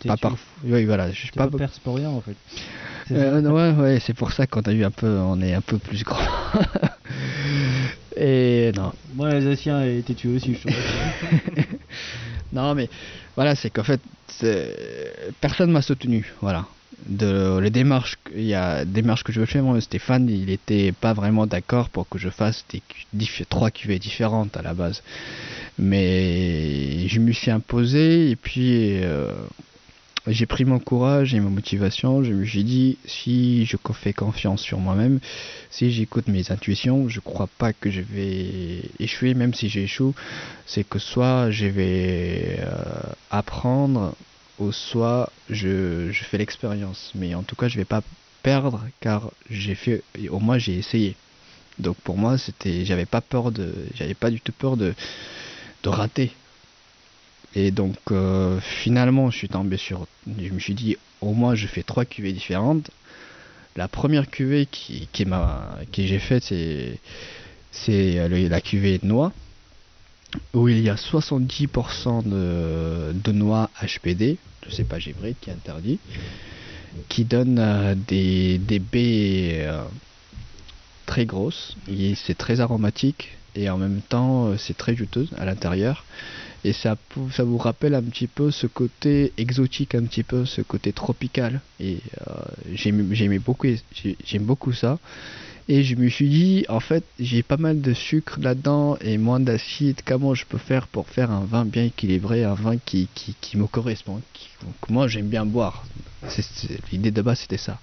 [0.06, 0.38] pas parfois.
[0.64, 1.48] Oui, voilà, je suis pas.
[1.48, 2.36] pour rien en fait.
[3.10, 5.78] Euh, ouais, ouais, c'est pour ça qu'on a eu un peu, on est un peu
[5.78, 6.24] plus grand.
[8.16, 8.92] Et non.
[9.14, 10.68] Moi, l'Alsacien été tué aussi, je
[12.52, 12.88] Non, mais
[13.36, 14.00] voilà, c'est qu'en fait,
[15.40, 16.32] personne m'a soutenu.
[16.40, 16.66] Voilà.
[17.06, 19.62] De les démarches, il y a démarches que je veux faire.
[19.62, 24.56] Moi, Stéphane, il était pas vraiment d'accord pour que je fasse des, trois cuvées différentes
[24.56, 25.02] à la base.
[25.78, 29.32] Mais je me suis imposé et puis euh,
[30.28, 32.22] j'ai pris mon courage et ma motivation.
[32.22, 35.18] Je me suis dit, si je fais confiance sur moi-même,
[35.70, 40.14] si j'écoute mes intuitions, je crois pas que je vais échouer, même si j'échoue.
[40.66, 42.74] C'est que soit je vais euh,
[43.30, 44.14] apprendre,
[44.58, 47.12] ou soit je, fais l'expérience.
[47.14, 48.02] Mais en tout cas, je vais pas
[48.42, 51.16] perdre car j'ai fait, au moins j'ai essayé.
[51.78, 54.94] Donc pour moi, c'était, j'avais pas peur de, j'avais pas du tout peur de,
[55.82, 56.32] de rater.
[57.54, 60.06] Et donc euh, finalement, je suis tombé sur.
[60.26, 62.90] Je me suis dit, au moins, je fais trois cuvées différentes.
[63.76, 65.26] La première cuvée qui, qui,
[65.92, 66.98] qui j'ai faite, c'est,
[67.70, 69.32] c'est la cuvée de noix.
[70.54, 75.98] Où il y a 70% de, de noix HPD, le cépage hybride qui est interdit,
[77.08, 79.82] qui donne euh, des, baies euh,
[81.06, 81.76] très grosses.
[82.16, 86.04] C'est très aromatique et en même temps euh, c'est très juteuse à l'intérieur.
[86.64, 90.92] Et ça, vous rappelle un petit peu ce côté exotique, un petit peu ce côté
[90.92, 91.60] tropical.
[91.80, 91.98] Et
[92.72, 93.66] j'aime beaucoup,
[94.24, 95.00] j'aime beaucoup ça.
[95.74, 99.40] Et je me suis dit, en fait, j'ai pas mal de sucre là-dedans et moins
[99.40, 100.02] d'acide.
[100.04, 103.66] Comment je peux faire pour faire un vin bien équilibré, un vin qui, qui, me
[103.66, 104.20] correspond
[104.62, 105.86] Donc moi, j'aime bien boire.
[106.92, 107.78] L'idée de base, c'était ça.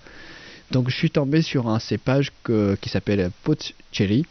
[0.70, 2.32] Donc je suis tombé sur un cépage
[2.80, 4.24] qui s'appelle Pot Cherry.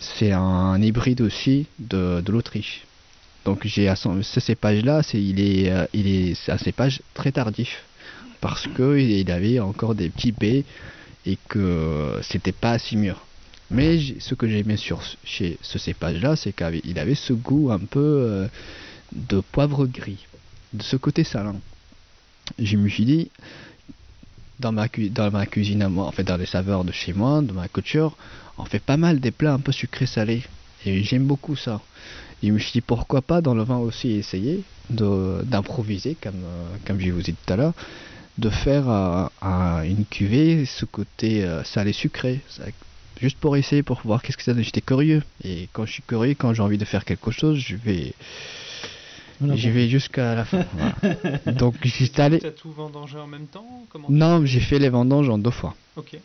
[0.00, 2.82] C'est un hybride aussi de, de l'Autriche.
[3.44, 7.84] Donc j'ai ce cépage-là, c'est il est, euh, il est, un cépage très tardif
[8.40, 10.64] parce que il avait encore des petits baies
[11.26, 13.24] et que c'était pas si mûr.
[13.70, 18.00] Mais ce que j'aimais sur chez ce cépage-là, c'est qu'il avait ce goût un peu
[18.00, 18.48] euh,
[19.12, 20.26] de poivre gris,
[20.74, 21.56] de ce côté salin.
[22.58, 23.30] Je me suis dit,
[24.60, 28.16] dans ma, cuisine à en fait dans les saveurs de chez moi, de ma couture,
[28.58, 30.42] on fait pas mal des plats un peu sucrés salés.
[30.84, 31.80] Et j'aime beaucoup ça.
[32.42, 37.00] Je me suis dit pourquoi pas dans le vin aussi essayer d'improviser comme, euh, comme
[37.00, 37.74] je vous ai dit tout à l'heure
[38.38, 42.40] de faire euh, une cuvée ce côté euh, salé sucré.
[43.20, 44.64] Juste pour essayer pour voir qu'est-ce que ça donne.
[44.64, 45.22] J'étais curieux.
[45.44, 48.14] Et quand je suis curieux quand j'ai envie de faire quelque chose je vais
[49.40, 50.64] je vais jusqu'à la fin.
[51.46, 53.66] Donc j'étais allé as tout vendangé en même temps
[54.08, 55.74] non j'ai fait les vendanges en deux fois.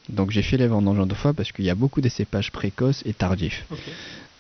[0.10, 2.52] Donc j'ai fait les vendanges en deux fois parce qu'il y a beaucoup de cépages
[2.52, 3.66] précoces et tardifs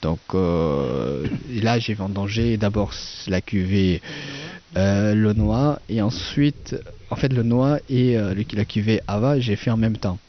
[0.01, 1.25] donc euh,
[1.61, 2.93] là j'ai vendangé d'abord
[3.27, 4.01] la cuvée
[4.75, 6.75] euh, le noix et ensuite
[7.09, 10.19] en fait le noix et euh, la cuvée Ava j'ai fait en même temps.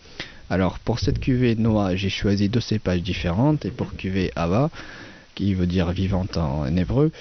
[0.51, 4.71] Alors pour cette cuvée noix j'ai choisi deux cépages différentes et pour cuvée Ava
[5.35, 7.13] qui veut dire vivante en, hébreu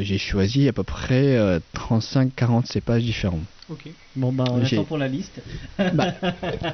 [0.00, 1.36] j'ai choisi à peu près
[1.74, 3.88] 35-40 cépages différents Ok.
[4.16, 5.40] Bon bah on attend pour la liste.
[5.78, 6.14] Bah,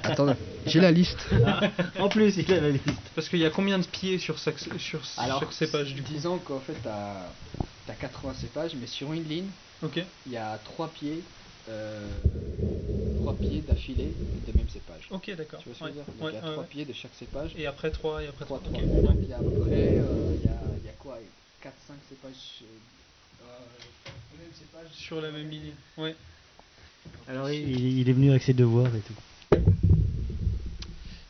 [0.02, 0.34] attends,
[0.66, 1.28] j'ai la liste.
[2.00, 3.12] en plus il a la liste.
[3.14, 6.60] Parce qu'il y a combien de pieds sur, sur, sur chaque cépage du Disons qu'en
[6.60, 7.30] fait t'as
[7.88, 9.48] as 80 cépages mais sur une ligne
[9.82, 10.00] Ok.
[10.26, 11.22] Il y a trois pieds,
[11.68, 12.00] euh,
[13.20, 14.12] trois pieds d'affilée
[14.46, 15.08] de même cépage.
[15.10, 15.60] Ok, d'accord.
[15.60, 16.04] Tu vois ce que je veux dire?
[16.18, 17.52] Il y a trois pieds de chaque cépage.
[17.56, 18.58] Et après trois, et après trois.
[18.58, 18.82] trois.
[19.04, 21.18] Donc il y a à peu près, euh, il, y a, il y a quoi?
[21.62, 21.70] 4-5
[22.08, 22.64] cépages
[23.42, 25.72] euh, sur la même ligne.
[25.96, 26.14] Ouais.
[27.28, 29.60] Alors il, il, est venu avec ses devoirs et tout.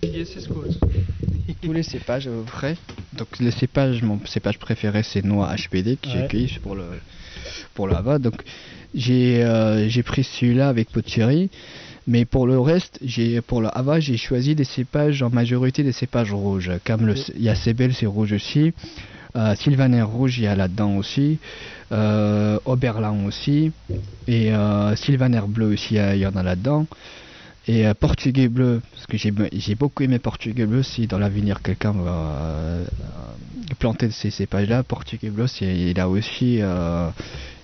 [0.02, 0.46] Qui est ses
[1.62, 2.76] Tous les cépages à peu près.
[3.14, 6.84] Donc le cépage, mon cépage préféré c'est noix HPD que j'ai accueilli pour le
[7.74, 8.42] pour la Donc
[8.94, 11.50] j'ai euh, j'ai pris celui-là avec Potieri.
[12.06, 15.92] Mais pour le reste, j'ai pour le Hava, j'ai choisi des cépages en majorité des
[15.92, 16.70] cépages rouges.
[16.86, 18.72] Comme le, il y a Sebel, c'est rouge aussi.
[19.36, 21.38] Euh, Sylvaner rouge, il y a là-dedans aussi.
[21.92, 23.72] Euh, Oberlin aussi.
[24.26, 26.86] Et euh, Sylvaner bleu aussi, il y en a là-dedans.
[27.66, 31.92] Et euh, portugais bleu, parce que j'ai beaucoup aimé portugais bleu, si dans l'avenir quelqu'un
[31.92, 32.78] va
[33.78, 36.60] planter ces cépages-là, portugais bleu, il a aussi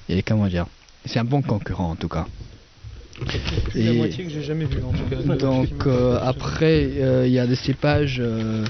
[0.09, 0.67] et comment dire
[1.07, 2.27] C'est un bon concurrent en tout cas.
[3.75, 5.37] Et la moitié que j'ai jamais vu en tout cas.
[5.37, 8.65] Donc euh, après, euh, il y a des cépages euh,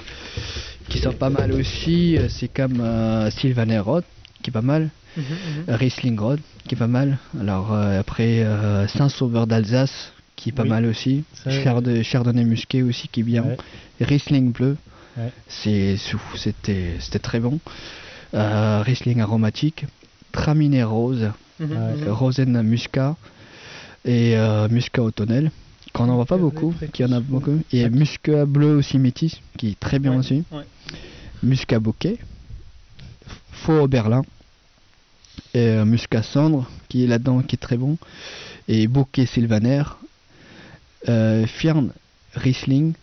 [0.89, 2.19] qui sont pas mal aussi.
[2.29, 2.83] C'est comme
[3.31, 4.05] Sylvaner Rod,
[4.43, 4.91] qui est pas mal.
[5.17, 5.75] Mhm, mhm.
[5.77, 7.19] Riesling Rod, qui est pas mal.
[7.41, 8.47] Alors après,
[8.89, 11.25] Saint-Sauveur d'Alsace, qui est pas mal aussi.
[12.03, 13.45] Chardonnay musqué aussi, qui est bien.
[14.01, 14.77] Riesling bleu,
[15.49, 17.61] c'était très bon.
[18.33, 19.87] Riesling aromatique.
[20.33, 21.31] Traminé rose,
[21.61, 23.15] mm Rosen muscat
[24.05, 25.51] et euh, muscat automnel,
[25.95, 27.61] qu'on n'en voit pas beaucoup, qui en a beaucoup.
[27.73, 30.45] Et muscat bleu aussi métis, qui est très bien aussi.
[31.43, 32.19] Muscat bouquet,
[33.53, 34.23] faux berlin,
[35.55, 37.97] et euh, muscat cendre, qui est là-dedans, qui est très bon.
[38.67, 39.85] Et bouquet sylvaner,
[41.09, 41.47] euh,
[42.35, 42.95] Riesling.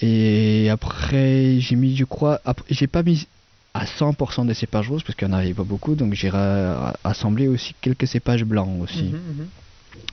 [0.00, 3.28] Et après, j'ai mis, je crois, j'ai pas mis
[3.74, 6.30] à 100% des cépages roses parce qu'il n'y en avait pas beaucoup donc j'ai
[7.04, 9.04] assemblé aussi quelques cépages blancs aussi.
[9.04, 9.46] Mhm, mhm.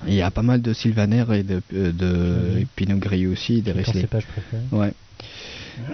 [0.08, 3.72] Il y a pas mal de sylvaner et de, euh, de pinot gris aussi, des
[3.72, 4.08] Riesling.
[4.72, 4.94] Ouais.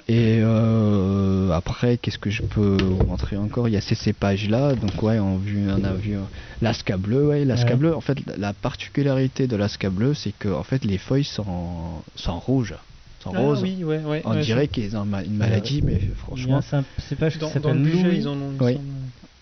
[0.07, 3.67] Et euh, après, qu'est-ce que je peux vous montrer encore?
[3.67, 6.17] Il y a ces cépages là, donc ouais, on, vu, on a vu
[6.61, 7.95] l'asca bleu, ouais, l'asca bleu.
[7.95, 12.39] En fait, la particularité de l'asca bleu, c'est que en fait les feuilles sont, sont
[12.39, 12.75] rouges.
[13.25, 13.61] Ah rose.
[13.63, 16.61] Oui, ouais, ouais, on dirait qu'ils ont une maladie, mais franchement.
[16.61, 18.17] Il y a un cépage qui s'appelle Louis.
[18.17, 18.37] Ils ont,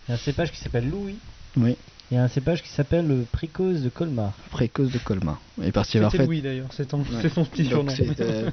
[0.10, 1.16] un cépage qui s'appelle Louis.
[1.58, 1.76] Oui.
[2.12, 4.34] Il y a un cépage qui s'appelle le précoce de Colmar.
[4.52, 5.40] Précoce de Colmar.
[5.64, 6.28] Et parti avoir fait.
[6.28, 7.92] Oui d'ailleurs, c'est ton, petit surnom.
[8.20, 8.52] Euh,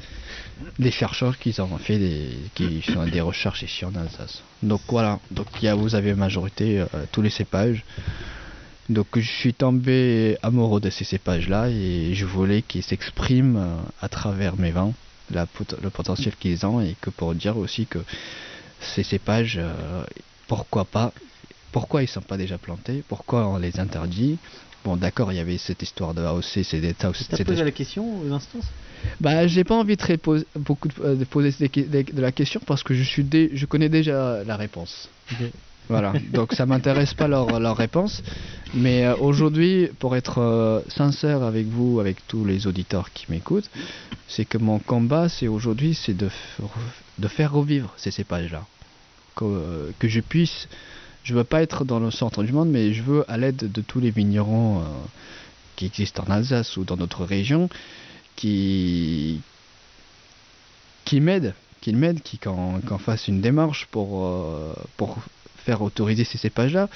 [0.78, 4.42] des chercheurs qui ont fait des, qui font des recherches ici en Alsace.
[4.62, 7.84] Donc voilà, donc y a, vous avez majorité euh, tous les cépages.
[8.88, 14.08] Donc je suis tombé amoureux de ces cépages-là et je voulais qu'ils s'expriment euh, à
[14.08, 14.92] travers mes vins,
[15.30, 15.46] la,
[15.82, 17.98] le potentiel qu'ils ont et que pour dire aussi que
[18.80, 19.60] ces cépages,
[20.46, 21.12] pourquoi pas
[21.72, 23.04] pourquoi ils ne sont pas déjà plantés?
[23.08, 24.38] Pourquoi on les interdit?
[24.84, 27.70] Bon, d'accord, il y avait cette histoire de AOC, c'est des Tu as posé la
[27.70, 28.64] question aux instances
[29.20, 33.02] Bah, j'ai pas envie de beaucoup euh, de, poser de, la question parce que je
[33.02, 35.10] suis je connais déjà la réponse.
[35.90, 38.22] Voilà, donc ça m'intéresse pas leur, leur, réponse.
[38.72, 43.68] Mais euh, aujourd'hui, pour être euh, sincère avec vous, avec tous les auditeurs qui m'écoutent,
[44.28, 46.30] c'est que mon combat, c'est aujourd'hui, c'est de,
[47.18, 48.64] de faire revivre ces cépages-là.
[49.36, 50.68] Que, que je puisse
[51.24, 53.80] je veux pas être dans le centre du monde, mais je veux, à l'aide de
[53.80, 54.82] tous les vignerons euh,
[55.76, 57.68] qui existent en Alsace ou dans notre région,
[58.36, 59.40] qui,
[61.04, 65.18] qui m'aident, qui m'aident, qui qu'on fasse une démarche pour, euh, pour
[65.58, 66.88] faire autoriser ces cépages-là.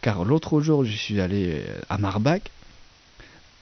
[0.00, 2.42] Car l'autre jour, je suis allé à Marbach.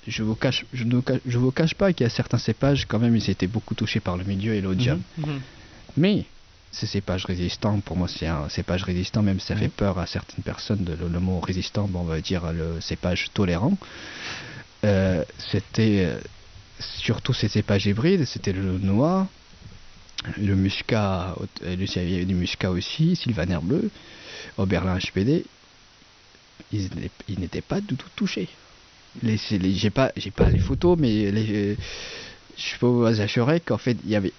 [0.07, 2.99] Je vous cache, je ne je vous cache pas qu'il y a certains cépages, quand
[2.99, 5.01] même, ils étaient beaucoup touchés par le milieu et l'odium.
[5.19, 5.41] Mhm, mhm.
[5.97, 6.27] Mais
[6.73, 10.07] ces cépages résistants, pour moi c'est un cépage résistant, même si ça fait peur à
[10.07, 13.77] certaines personnes, de, le, mot résistant, bon, on va dire le cépage tolérant.
[14.85, 16.21] Euh, c'était euh,
[16.81, 19.27] surtout ces cépages hybrides, c'était le noir,
[20.39, 23.91] le muscat, il y avait du muscat aussi, sylvaner bleu,
[24.59, 25.45] au Berlin HPD,
[26.73, 26.91] ils,
[27.39, 28.49] n'étaient pas du tout touchés.
[29.23, 31.77] Les, les, j'ai pas, j'ai pas les photos, mais les,
[32.57, 34.33] je peux vous assurer qu'en fait, il y avait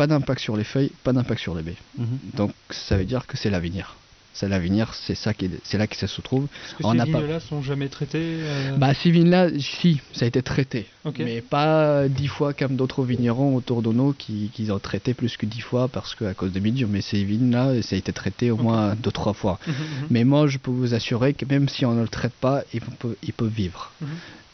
[0.00, 1.82] pas d'impact sur les feuilles, pas d'impact sur les baies.
[1.98, 2.06] Mhm.
[2.32, 3.96] Donc ça veut dire que c'est l'avenir.
[4.32, 6.46] C'est l'avenir, c'est ça qui c'est là que ça se trouve.
[6.78, 10.86] Que ces vignes-là sont jamais traités euh Bah ces vignes-là, si, ça a été traité,
[11.18, 15.36] mais pas dix fois comme d'autres vignerons autour de nous qui, qui, ont traité plus
[15.36, 16.86] que dix fois parce que à cause de milieu.
[16.86, 19.58] Mais ces vignes-là, ça a été traité au moins deux trois fois.
[19.66, 20.06] Mhm, mhm.
[20.08, 22.80] Mais moi, je peux vous assurer que même si on ne le traite pas, il
[22.80, 23.92] peut, il peut vivre.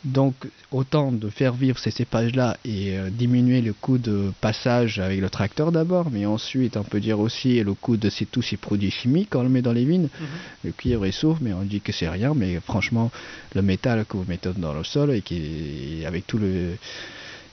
[0.06, 0.34] Donc
[0.70, 5.28] autant de faire vivre ces cépages-là et euh, diminuer le coût de passage avec le
[5.28, 9.30] tracteur d'abord, mais ensuite on peut dire aussi le coût de tous ces produits chimiques
[9.30, 10.08] qu'on le met dans les vignes.
[10.20, 10.26] Mhm.
[10.64, 13.10] Le cuivre est sourd, mais on dit que c'est rien, mais franchement
[13.56, 16.76] le métal que vous mettez dans le sol et qui avec tout le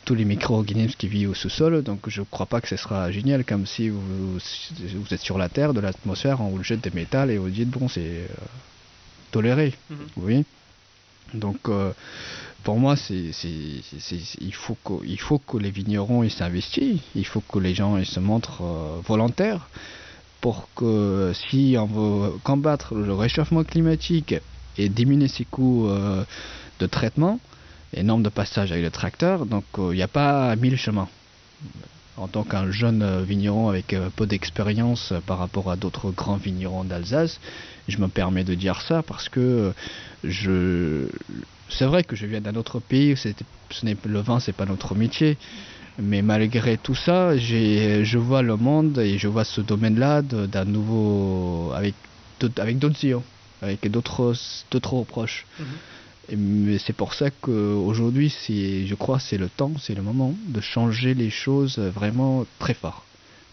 [0.05, 3.09] tous les micro-organismes qui vivent au sous-sol, donc je ne crois pas que ce sera
[3.09, 4.01] génial comme si vous,
[4.37, 7.69] vous êtes sur la Terre, de l'atmosphère, on vous jette des métals et vous dites
[7.69, 8.27] bon c'est euh,
[9.31, 9.73] toléré.
[9.89, 9.97] Mhm.
[10.17, 10.45] Oui.
[11.33, 11.91] Donc euh,
[12.63, 13.31] pour moi, c'est,
[14.41, 18.05] il, faut que, il faut que les vignerons s'investissent, il faut que les gens ils
[18.05, 19.67] se montrent euh, volontaires
[20.41, 24.35] pour que si on veut combattre le réchauffement climatique
[24.77, 26.23] et diminuer ses coûts euh,
[26.79, 27.39] de traitement
[27.93, 31.07] et nombre de passages avec le tracteur, donc il n'y a pas mille chemins.
[32.17, 37.39] En tant qu'un jeune vigneron avec peu d'expérience par rapport à d'autres grands vignerons d'Alsace,
[37.87, 39.73] je me permets de dire ça parce que
[40.23, 41.07] je,
[41.69, 43.29] c'est vrai que je viens d'un autre pays, ce
[43.85, 45.37] n'est, le vin c'est pas notre métier,
[45.99, 51.71] mais malgré tout ça, je vois le monde et je vois ce domaine-là d'un nouveau,
[51.73, 51.95] avec,
[52.57, 53.19] avec d'autres yeux,
[53.61, 54.33] avec d'autres,
[54.71, 55.45] d'autres proches.
[56.29, 56.77] Mhm.
[56.79, 61.29] c'est pour ça qu'aujourd'hui, je crois, c'est le temps, c'est le moment de changer les
[61.29, 63.05] choses vraiment très fort.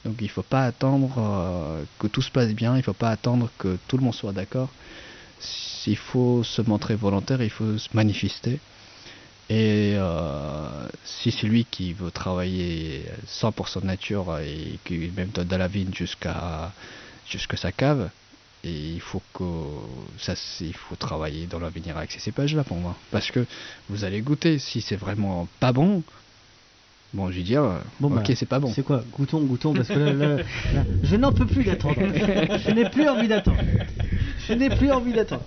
[0.04, 2.92] Donc il ne faut pas attendre euh, que tout se passe bien, il ne faut
[2.92, 4.70] pas attendre que tout le monde soit d'accord.
[5.38, 8.60] S'il faut se montrer volontaire, il faut se manifester.
[9.48, 15.56] Et euh, si c'est lui qui veut travailler 100% nature et qui même donne de
[15.56, 16.72] la vigne jusqu'à
[17.56, 18.10] sa cave,
[18.64, 19.44] il faut que
[20.18, 23.46] ça il faut travailler dans l'avenir avec ces cépages là pour moi parce que
[23.88, 26.02] vous allez goûter si c'est vraiment pas bon
[27.12, 27.62] Bon, je vais dire,
[27.98, 28.72] bon, ok, bah, c'est pas bon.
[28.72, 30.36] C'est quoi Goûtons, goûtons, parce que là,
[31.02, 31.96] je n'en peux plus d'attendre.
[31.98, 33.58] je n'ai plus envie d'attendre.
[34.46, 35.44] Je n'ai plus envie d'attendre.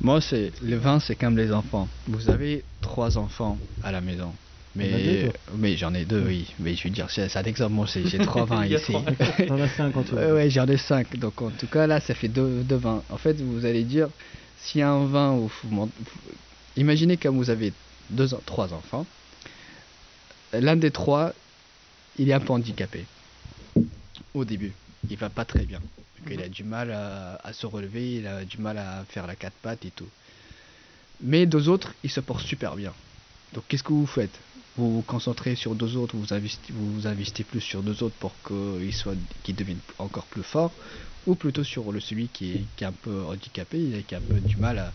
[0.00, 1.88] Moi, c'est le vin, c'est comme les enfants.
[2.06, 4.32] Vous avez trois enfants à la maison.
[4.76, 6.54] Mais, mais j'en ai deux, oui.
[6.60, 7.72] Mais je veux dire, c'est un exemple.
[7.72, 8.94] Moi, j'ai trois vins ici.
[9.48, 10.14] T'en as cinq en tout.
[10.14, 11.16] Oui, j'en ai cinq.
[11.18, 13.02] Donc, en tout cas, là, ça fait deux, deux vins.
[13.10, 14.08] En fait, vous allez dire,
[14.56, 15.90] s'il y a un vin où vous,
[16.76, 17.72] imaginez comme vous avez
[18.10, 19.04] deux, trois enfants
[20.52, 21.32] l'un des trois,
[22.18, 23.04] il est un peu handicapé
[24.34, 24.72] au début.
[25.10, 25.80] Il va pas très bien.
[26.30, 29.54] Il a du mal à, se relever, il a du mal à faire la quatre
[29.62, 30.08] pattes et tout.
[31.22, 32.92] Mais deux autres, ils se portent super bien.
[33.54, 34.38] Donc qu'est-ce que vous faites?
[34.76, 38.32] Vous vous concentrez sur deux autres, vous investissez, vous, investissez plus sur deux autres pour
[38.46, 40.72] qu'ils deviennent encore plus forts,
[41.26, 44.18] ou plutôt sur le celui qui est, qui est un peu handicapé, et qui a
[44.18, 44.92] un peu du mal à,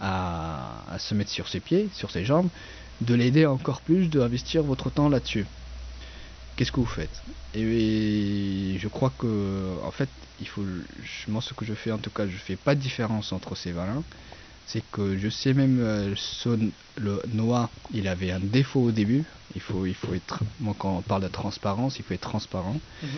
[0.00, 2.48] à, à se mettre sur ses pieds, sur ses jambes,
[3.00, 5.46] de l'aider encore plus, d'investir votre temps là-dessus.
[6.56, 7.22] Qu'est-ce que vous faites?
[7.54, 10.08] Et, je crois que, en fait,
[10.40, 12.80] il faut, je, moi ce que je fais en tout cas, je fais pas de
[12.80, 14.02] différence entre ces vins
[14.68, 19.24] c'est que je sais même euh, son, le noix, il avait un défaut au début.
[19.54, 22.76] Il faut, il faut être, moi quand on parle de transparence, il faut être transparent.
[23.02, 23.08] Mhm.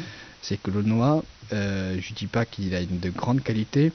[0.42, 3.92] C'est que le noix, euh, je dis pas qu'il a une de grande qualité,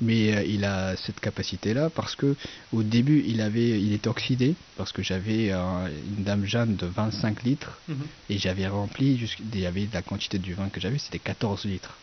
[0.00, 2.36] mais euh, il a cette capacité là parce que
[2.72, 7.42] au début il avait il était oxydé parce que j'avais une dame Jeanne de 25
[7.42, 7.96] litres mhm.
[8.28, 9.18] et j'avais rempli
[9.52, 11.94] il y avait la quantité du vin que j'avais c'était 14 litres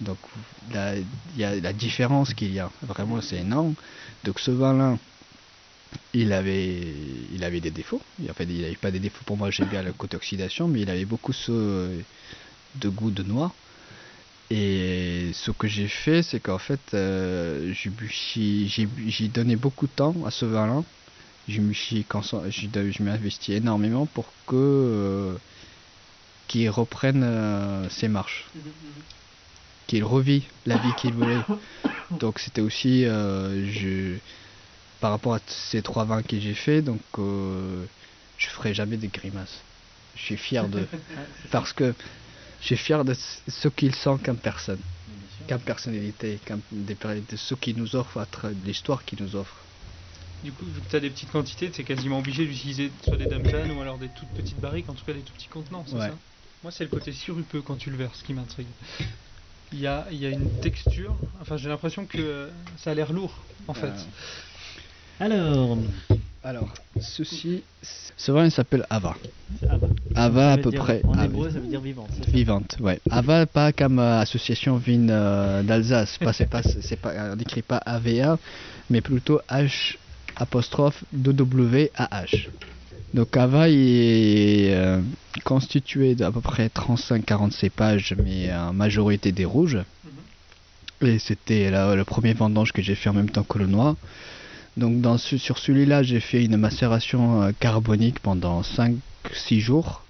[0.00, 0.18] donc
[0.74, 1.04] il
[1.40, 3.74] y a la différence qu'il y a, vraiment c'est énorme.
[4.24, 4.96] Donc ce vin-là,
[6.14, 6.94] il avait,
[7.34, 8.00] il avait des défauts.
[8.28, 10.82] En fait, il n'avait pas des défauts pour moi, j'aime bien le côté oxydation, mais
[10.82, 11.90] il avait beaucoup ce,
[12.76, 13.52] de goût de noix.
[14.50, 20.30] Et ce que j'ai fait, c'est qu'en fait, euh, j'ai donné beaucoup de temps à
[20.30, 20.82] ce vin-là.
[21.48, 25.34] Je me suis, je investi énormément pour que euh,
[26.46, 28.46] qu'il reprenne euh, ses marches.
[28.54, 29.02] Mmh, mmh
[29.86, 31.40] qu'il revit la vie qu'il voulait.
[32.20, 34.18] Donc c'était aussi je,
[35.00, 39.62] par rapport à ces trois vins que j'ai fait, donc je ferai jamais des grimaces.
[40.14, 40.86] Je suis fier de
[41.50, 41.94] parce que
[42.60, 44.80] je suis fier de ce qu'il sent comme personne,
[45.48, 48.26] comme personnalité, comme des, de ce qu'il nous offre,
[48.64, 49.56] l'histoire qu'il nous offre.
[50.42, 53.16] Du coup, vu que tu as des petites quantités, tu es quasiment obligé d'utiliser soit
[53.16, 53.42] des dames
[53.76, 56.18] ou alors des toutes petites barriques, en tout cas des tout petits contenants, c'est ça?
[56.62, 58.66] Moi, c'est le côté sirupeux quand tu le verses qui m'intrigue
[59.72, 61.14] il y a, y a, une texture.
[61.40, 63.34] Enfin, j'ai l'impression que ça a l'air lourd,
[63.66, 63.92] en fait.
[65.20, 65.78] Alors.
[66.44, 67.62] Alors, ceci,
[68.16, 69.16] ce vin il s'appelle Ava.
[69.68, 69.88] Ava.
[70.14, 71.02] Ava à peu près.
[71.04, 72.10] En hébreu, ça veut dire vivante.
[72.28, 73.00] Vivante, ouais.
[73.10, 76.16] Ava, pas comme euh, association vin euh, d'Alsace.
[76.18, 78.38] Pas, c'est pas, c'est pas, on n'écrit pas AVA,
[78.88, 79.96] mais plutôt H
[80.36, 82.48] apostrophe W A H.
[83.14, 85.00] Donc Ava est euh,
[85.44, 89.78] constitué d'à peu près 35-40 cépages, mais en majorité des rouges.
[91.02, 91.08] Mhm.
[91.08, 93.96] Et c'était le premier vendange que j'ai fait en même temps que le noir.
[94.78, 100.04] Donc dans sur celui-là, j'ai fait une macération euh, carbonique pendant 5-6 jours.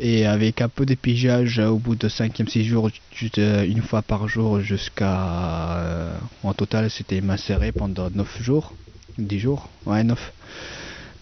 [0.00, 2.90] Et avec un peu d'épigeage au bout de 5e 6 jours,
[3.38, 6.10] euh, une fois par jour jusqu'à...
[6.42, 8.74] en total, c'était macéré pendant 9 jours.
[9.18, 10.32] 10 jours Ouais, 9.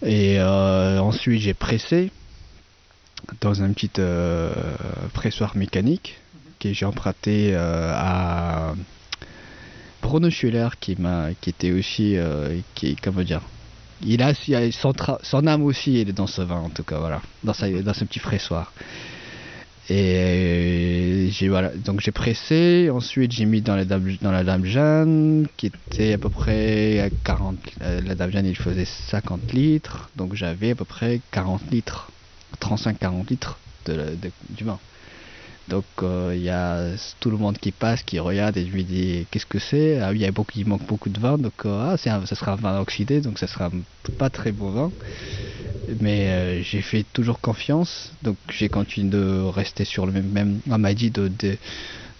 [0.03, 2.11] Et euh, ensuite, j'ai pressé
[3.41, 4.51] dans un petit euh,
[5.13, 6.17] pressoir mécanique
[6.59, 8.73] que j'ai emprunté euh, à
[10.01, 12.17] Bruno Schuller qui m'a qui était aussi
[12.75, 13.41] qui comment dire
[14.05, 14.33] il a,
[14.71, 14.93] son,
[15.23, 18.03] son, âme aussi elle est dans ce vin en tout cas voilà dans, dans ce
[18.03, 18.71] petit pressoir
[19.87, 26.13] et j'ai voilà, donc j'ai pressé, ensuite j'ai mis dans la dame, Jeanne qui était
[26.13, 30.71] à peu près à 40 euh, la dame Jeanne il faisait 50 litres, donc j'avais
[30.71, 32.09] à peu près 40 litres,
[32.61, 34.17] 35-40 litres de,
[34.49, 34.79] du vin.
[35.67, 38.83] Donc euh, il y a tout le monde qui passe, qui regarde et je lui
[38.83, 39.99] dis qu'est-ce que c'est?
[39.99, 42.35] Ah oui, il, y a beaucoup, il manque beaucoup de vin, donc euh, ah, ça
[42.35, 43.71] sera un vin oxydé, donc ça sera
[44.17, 44.91] pas très beau vin.
[46.01, 50.61] Mais euh, j'ai fait toujours confiance, donc j'ai continué de rester sur le même.
[50.69, 51.57] on m'a dit de, de,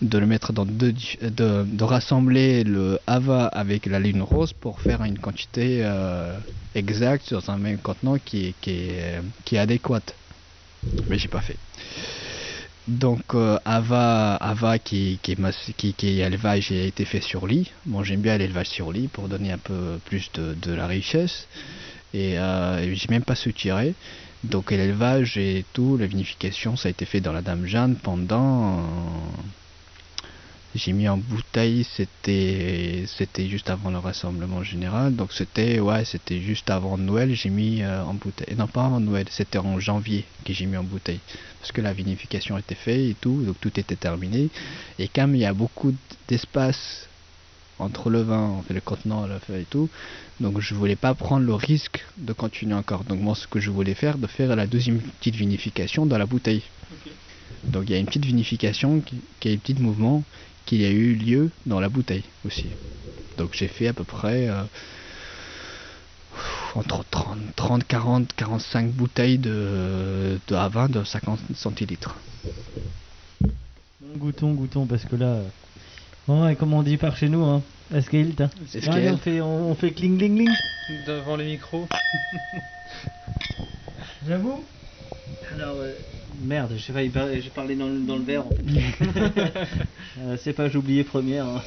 [0.01, 4.81] de, le mettre dans deux, de, de, rassembler le Ava avec la ligne rose pour
[4.81, 5.83] faire une quantité
[6.75, 10.15] exacte dans un même contenant qui, qui, est, qui est adéquate.
[11.09, 11.57] Mais j'ai pas fait.
[12.88, 15.36] Donc euh, Ava, Ava qui, qui,
[15.75, 17.71] qui, qui élevage a été fait sur lit.
[17.88, 21.47] Bon j'aime bien l'élevage sur lit pour donner un peu plus de, la richesse.
[22.13, 23.95] Et euh, j'ai même pas su tirer.
[24.43, 28.83] Donc l'élevage et tout, la vinification, ça a été fait dans la Dame Jeanne pendant
[30.76, 36.41] j'ai mis en bouteille, c'était c'était juste avant le rassemblement général, donc c'était ouais, c'était
[36.41, 38.55] juste avant Noël, j'ai mis euh, en bouteille.
[38.57, 41.21] Non, pas avant Noël, c'était en janvier que j'ai mis en bouteille
[41.61, 44.49] parce que la vinification était faite et tout, donc tout était terminé.
[44.99, 45.95] Et comme il y a beaucoup
[46.28, 47.07] d'espace
[47.80, 49.89] entre le vin, fait, le contenant, la feuille et tout.
[50.39, 53.05] Donc je voulais pas prendre le risque de continuer encore.
[53.05, 56.26] Donc moi ce que je voulais faire, de faire la deuxième petite vinification dans la
[56.26, 56.63] bouteille.
[57.63, 60.23] Donc il y a une petite vinification qui, qui a un petit mouvement
[60.66, 62.68] qu'il y a eu lieu dans la bouteille aussi.
[63.38, 64.63] Donc j'ai fait à peu près euh,
[66.76, 72.16] entre 30, 30, 40, 45 bouteilles de, de à 20 de 50 centilitres.
[74.18, 75.39] goûtons, goûtons, parce que là,
[76.28, 77.61] ouais, comme on dit par chez nous, hein,
[77.93, 78.41] Escahilt.
[78.41, 78.49] Hein.
[78.88, 80.49] on, fait, on, fait cling, cling, cling.
[81.07, 81.88] Devant les micros.
[84.28, 84.63] J'avoue.
[85.53, 85.93] Alors, euh,
[86.41, 88.45] Merde, j'ai failli par- j'ai parlé dans, le- dans le verre.
[88.47, 89.53] en fait.
[90.17, 91.45] Euh, c'est pas j'oubliais première.
[91.45, 91.61] hein.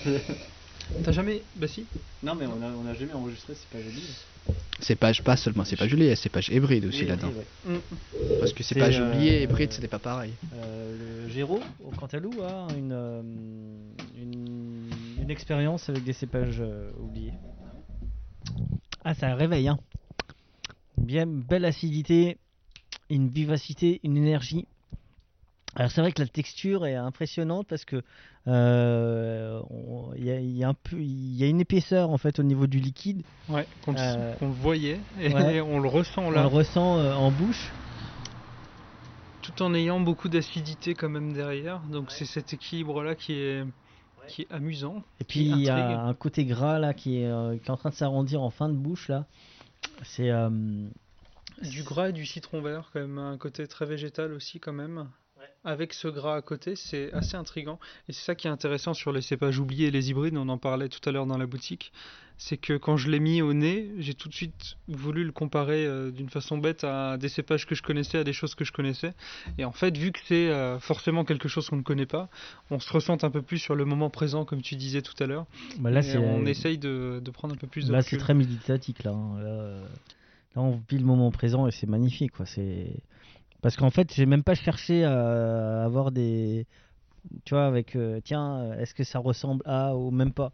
[1.04, 1.42] T'as jamais.
[1.56, 1.84] Bah si.
[2.22, 4.02] non mais on a, on a jamais enregistré, c'est pas joli.
[4.80, 7.30] Cépage, pas seulement cépage oublié, cépage hybride aussi Oui, là-dedans.
[7.66, 7.80] oui, ouais.
[8.40, 10.32] Parce que C'est, cépage euh, oublié et hybride, c'était pas pareil.
[10.54, 13.20] Euh, le Géraud, au Cantalou, a une, euh,
[14.16, 14.88] une,
[15.22, 17.34] une expérience avec des cépages euh, oubliés.
[19.04, 19.78] Ah, ça réveille, hein.
[20.96, 22.38] Bien belle acidité,
[23.10, 24.66] une vivacité, une énergie.
[25.76, 28.02] Alors c'est vrai que la texture est impressionnante parce que
[28.46, 32.10] euh, on- il y, a- il y a un peu, il y a une épaisseur
[32.10, 33.22] en fait au niveau du liquide.
[33.48, 35.60] Ouais, qu'on le- Euh, le voyait et ouais.
[35.60, 36.42] on le ressent On là.
[36.42, 37.70] le ressent euh, en bouche.
[39.42, 41.80] tout en ayant beaucoup d'acidité quand même derrière.
[41.90, 43.64] Donc c'est cet équilibre là qui est
[44.26, 45.02] qui est amusant.
[45.20, 47.78] Et puis il y a un côté gras là qui est, euh, qui est en
[47.78, 49.24] train de s'arrondir en fin de bouche là.
[50.02, 50.50] C'est euh,
[51.62, 55.08] du gras et du citron vert quand même, un côté très végétal aussi quand même.
[55.64, 57.78] Avec ce gras à côté, c'est assez intrigant.
[58.08, 60.58] Et c'est ça qui est intéressant sur les cépages oubliés et les hybrides, on en
[60.58, 61.92] parlait tout à l'heure dans la boutique.
[62.38, 65.84] C'est que quand je l'ai mis au nez, j'ai tout de suite voulu le comparer
[65.84, 68.70] euh, d'une façon bête à des cépages que je connaissais, à des choses que je
[68.72, 69.12] connaissais.
[69.58, 72.28] Et en fait, vu que c'est euh, forcément quelque chose qu'on ne connaît pas,
[72.70, 75.26] on se ressent un peu plus sur le moment présent, comme tu disais tout à
[75.26, 75.46] l'heure.
[75.78, 78.18] Bah là, Et c'est- on essaye de, de prendre un peu plus de là c'est
[78.18, 79.10] très méditatique là.
[79.10, 79.40] hein.
[79.40, 79.86] Là, euh,
[80.54, 82.46] là, on vit le moment présent et c'est magnifique quoi.
[82.46, 83.02] C'est
[83.62, 86.66] parce qu'en fait j'ai même pas cherché à avoir des
[87.44, 90.52] tu vois avec euh, tiens est-ce que ça ressemble à ou même pas.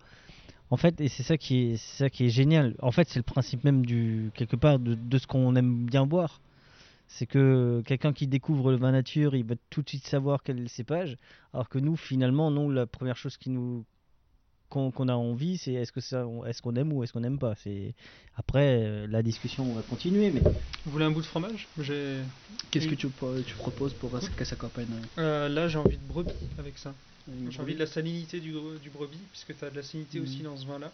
[0.70, 2.74] En fait et c'est ça qui est c'est ça qui est génial.
[2.80, 6.06] En fait c'est le principe même du quelque part de, de ce qu'on aime bien
[6.06, 6.40] boire.
[7.06, 10.58] C'est que quelqu'un qui découvre le vin nature, il va tout de suite savoir quel
[10.58, 11.16] est le cépage,
[11.52, 13.84] alors que nous, finalement, non, la première chose qui nous
[14.74, 17.54] qu'on a envie, c'est est-ce que ça, est-ce qu'on aime ou est-ce qu'on n'aime pas.
[17.56, 17.94] C'est
[18.36, 20.40] après euh, la discussion va continuer, mais
[20.84, 21.68] Vous voulez un bout de fromage?
[22.70, 26.04] Qu'est-ce que tu, pro- tu proposes pour que ça s'accompagne Euh, là, j'ai envie de
[26.06, 26.94] brebis avec ça.
[27.48, 28.52] J'ai envie de la salinité du,
[28.92, 30.24] brebis, puisque tu as de la salinité Mhm.
[30.24, 30.92] aussi dans ce vin-là.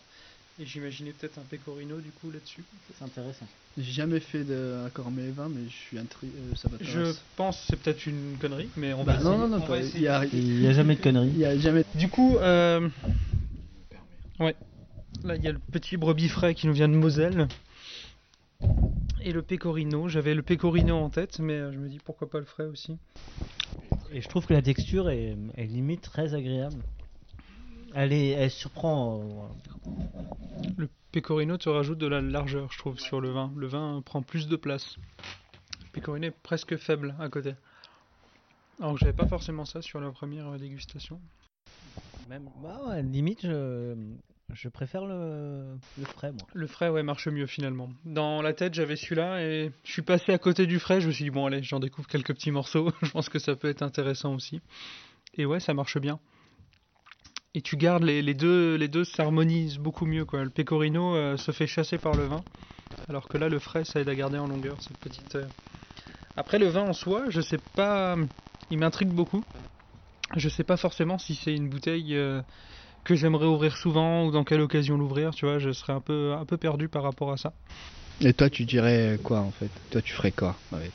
[0.59, 2.66] Et j'imaginais peut-être un pecorino du coup là-dessus.
[2.93, 3.47] c'est intéressant.
[3.78, 6.35] J'ai jamais fait d'accord mes vins, mais je suis intrigué.
[6.55, 7.24] ça Je m'intéresse.
[7.37, 9.39] pense c'est peut-être une connerie, mais on Bah, va non, essayer.
[9.39, 11.31] non, non, On pas- va il a, n'y a jamais de conneries.
[11.35, 11.85] il y a jamais.
[11.95, 12.89] Du coup, euh,
[14.41, 14.57] ouais,
[15.24, 17.49] là il y a le petit brebis frais qui nous vient de Moselle.
[19.22, 22.38] Et le pecorino, j'avais le pecorino en tête, mais euh, je me dis pourquoi pas
[22.38, 22.97] le frais aussi.
[24.12, 26.82] Et je trouve que la texture est, est limite très agréable.
[27.95, 29.51] Elle est, elle surprend.
[29.86, 29.91] euh,
[30.76, 33.53] Le pecorino te rajoute de la largeur, je trouve, sur le vin.
[33.57, 34.97] Le vin prend plus de place.
[35.80, 37.55] Le pecorino est presque faible à côté.
[38.80, 41.20] Alors que j'avais pas forcément ça sur la première euh, dégustation.
[42.31, 43.97] Même, bah ouais, limite, je,
[44.53, 46.47] je préfère le, le frais, moi.
[46.55, 47.91] Le frais, ouais, marche mieux finalement.
[48.05, 51.01] Dans la tête, j'avais celui-là et je suis passé à côté du frais.
[51.01, 52.93] Je me suis dit, bon, allez, j'en découvre quelques petits morceaux.
[53.03, 54.61] je pense que ça peut être intéressant aussi.
[55.35, 56.20] Et ouais, ça marche bien.
[57.55, 60.24] Et tu gardes les, les deux, les deux s'harmonisent beaucoup mieux.
[60.24, 60.45] Quoi.
[60.45, 62.45] Le pecorino euh, se fait chasser par le vin,
[63.09, 65.35] alors que là, le frais, ça aide à garder en longueur cette petite.
[65.35, 65.49] euh.
[66.37, 68.14] Après, le vin en soi, je sais pas.
[68.70, 69.43] Il m'intrigue beaucoup.
[70.37, 72.43] Je sais pas forcément si c'est une bouteille euh,
[73.05, 75.31] que j'aimerais ouvrir souvent ou dans quelle occasion l'ouvrir.
[75.35, 77.53] Tu vois, je serais un peu, un peu perdu par rapport à ça.
[78.20, 79.70] Et toi, tu dirais quoi en fait?
[79.91, 80.93] Toi, tu ferais quoi avec?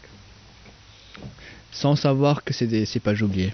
[1.72, 3.54] Sans savoir que c'est des cépages oubliés.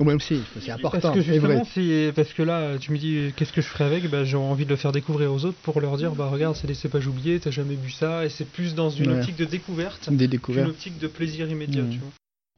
[0.00, 0.98] Ou même si, c'est important.
[1.00, 4.10] Parce que justement, si- parce que là, tu me dis qu'est-ce que je ferais avec,
[4.10, 6.66] bah, j'ai envie de le faire découvrir aux autres pour leur dire, bah regarde, c'est
[6.66, 9.18] des cépages oubliés, t'as jamais bu ça, et c'est plus dans une Ouais.
[9.18, 10.68] optique de découverte Des qu'une découvertes.
[10.70, 11.90] optique de plaisir immédiat, Mhm.
[11.90, 12.10] tu vois.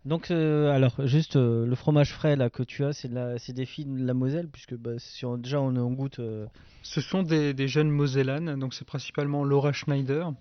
[0.07, 3.87] Donc, euh, alors, juste euh, le fromage frais là que tu as, c'est des filles
[3.87, 6.21] de la Moselle, puisque bah, si on- déjà on, goûte.
[6.21, 6.47] euh,
[6.83, 10.33] Ce sont des, jeunes Mosellanes, donc c'est principalement Laura Schneider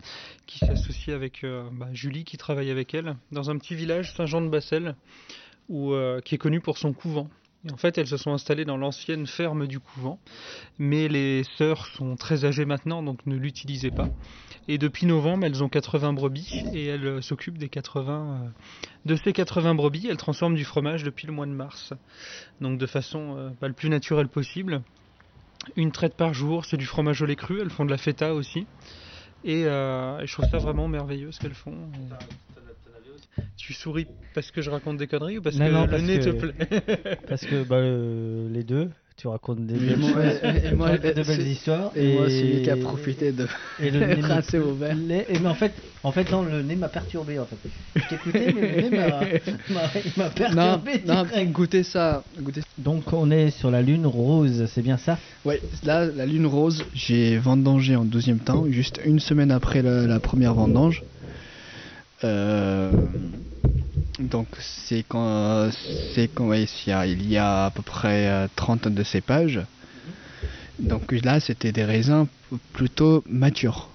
[0.46, 4.96] qui s'associe avec bah, Julie qui travaille avec elle dans un petit village Saint-Jean-de-Bassel
[5.68, 7.28] qui est connu pour son couvent.
[7.72, 10.20] En fait, elles se sont installées dans l'ancienne ferme du couvent,
[10.78, 14.10] mais les sœurs sont très âgées maintenant, donc ne l'utilisaient pas.
[14.68, 18.50] Et depuis novembre, elles ont 80 brebis et elles euh, s'occupent des 80 euh,
[19.06, 20.08] de ces 80 brebis.
[20.08, 21.94] Elles transforment du fromage depuis le mois de mars,
[22.62, 24.82] donc de façon euh, bah, le plus naturelle possible
[25.76, 28.36] une traite par jour, c'est du fromage au lait cru, elles font de la feta
[28.36, 28.68] aussi.
[29.44, 31.76] Et je trouve ça vraiment merveilleux ce qu'elles font.
[33.58, 36.04] Tu souris parce que je raconte des conneries ou parce Non, que non, le parce
[36.04, 36.54] nez te plaît
[37.30, 41.42] parce que bah, euh, les deux, tu racontes des Et belles, moi- et- moi- de
[41.42, 41.92] histoires.
[41.96, 43.48] Et, moi, celui qui a profité de
[43.80, 45.74] et le nez rincer au les- et mais en fait,
[46.04, 47.56] en fait non, le nez m'a perturbé en fait.
[47.96, 48.90] Je t'écoutais, mais le nez
[49.70, 51.02] m'a- Non, perturbé.
[51.06, 51.52] non, direct.
[51.54, 52.26] goûtez ça.
[52.38, 52.62] Goûtez.
[52.78, 55.18] Donc on est sur la lune rose, c'est bien ça?
[55.46, 60.06] Ouais, là, la lune rose, j'ai vendangé en deuxième temps, juste une semaine après la,
[60.06, 61.04] la première vendange.
[62.24, 62.92] Euh,
[64.20, 65.70] Donc c'est quand
[66.14, 69.60] c'est quand il, y a, à peu près 30 de cépages.
[70.80, 72.26] Donc là c'était des raisins
[72.74, 73.90] plutôt matures,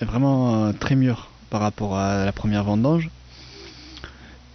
[0.00, 3.10] vraiment très mûrs par rapport à la première vendange.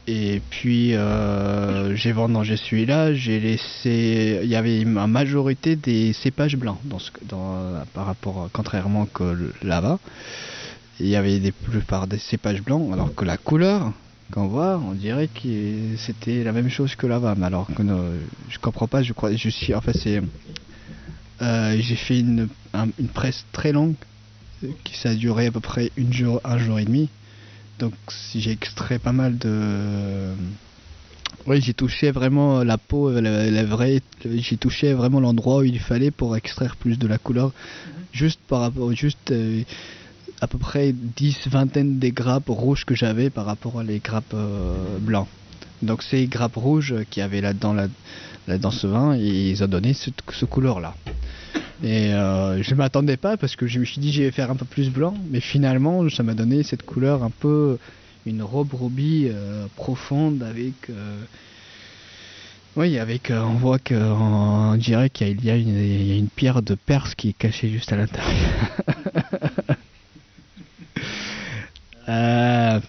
[0.08, 4.40] Et puis euh, j'ai vendangé celui-là, j'ai laissé.
[4.42, 9.52] Il y avait une majorité des cépages blancs dans ce, dans, par rapport, contrairement que
[9.62, 10.00] là-bas.
[11.00, 13.92] Il y avait des plupart des cépages blancs, alors que la couleur
[14.32, 17.36] qu'on voit, on dirait que c'était la même chose que là-bas.
[17.38, 17.84] Mais alors que
[18.50, 19.74] je comprends pas, je crois, je suis.
[19.74, 20.22] En fait, c'est.
[21.42, 22.50] Euh, j'ai fait une,
[23.00, 23.96] une presse très longue,
[24.84, 27.10] qui ça a duré à peu près une jour, un jour et demi.
[27.80, 27.94] Donc
[28.36, 30.34] j'ai extrait pas mal de...
[31.48, 34.02] Oui, j'ai touché vraiment la peau, la, vraie.
[34.26, 37.48] J'ai touché vraiment l'endroit où il fallait pour extraire plus de la couleur.
[37.48, 37.94] Mhm.
[38.12, 39.64] Juste par rapport, juste euh,
[40.42, 44.34] à peu près 10, vingtaine des grappes rouges que j'avais par rapport à les grappes
[44.34, 45.28] euh, blancs.
[45.82, 47.88] Donc ces grappes rouges qui avaient là-dedans là,
[48.58, 50.96] dans ce vin, ils ont donné ce couleur là.
[51.84, 54.56] Et euh, je m'attendais pas parce que je me suis dit je vais faire un
[54.56, 57.78] peu plus blanc, mais finalement ça m'a donné cette couleur un peu
[58.26, 60.92] une robe robie euh, profonde avec
[62.76, 67.38] oui avec on voit qu'on dirait qu'il y, a une pierre de Perse qui est
[67.38, 68.50] cachée juste à l'intérieur.
[72.10, 72.80] Euh,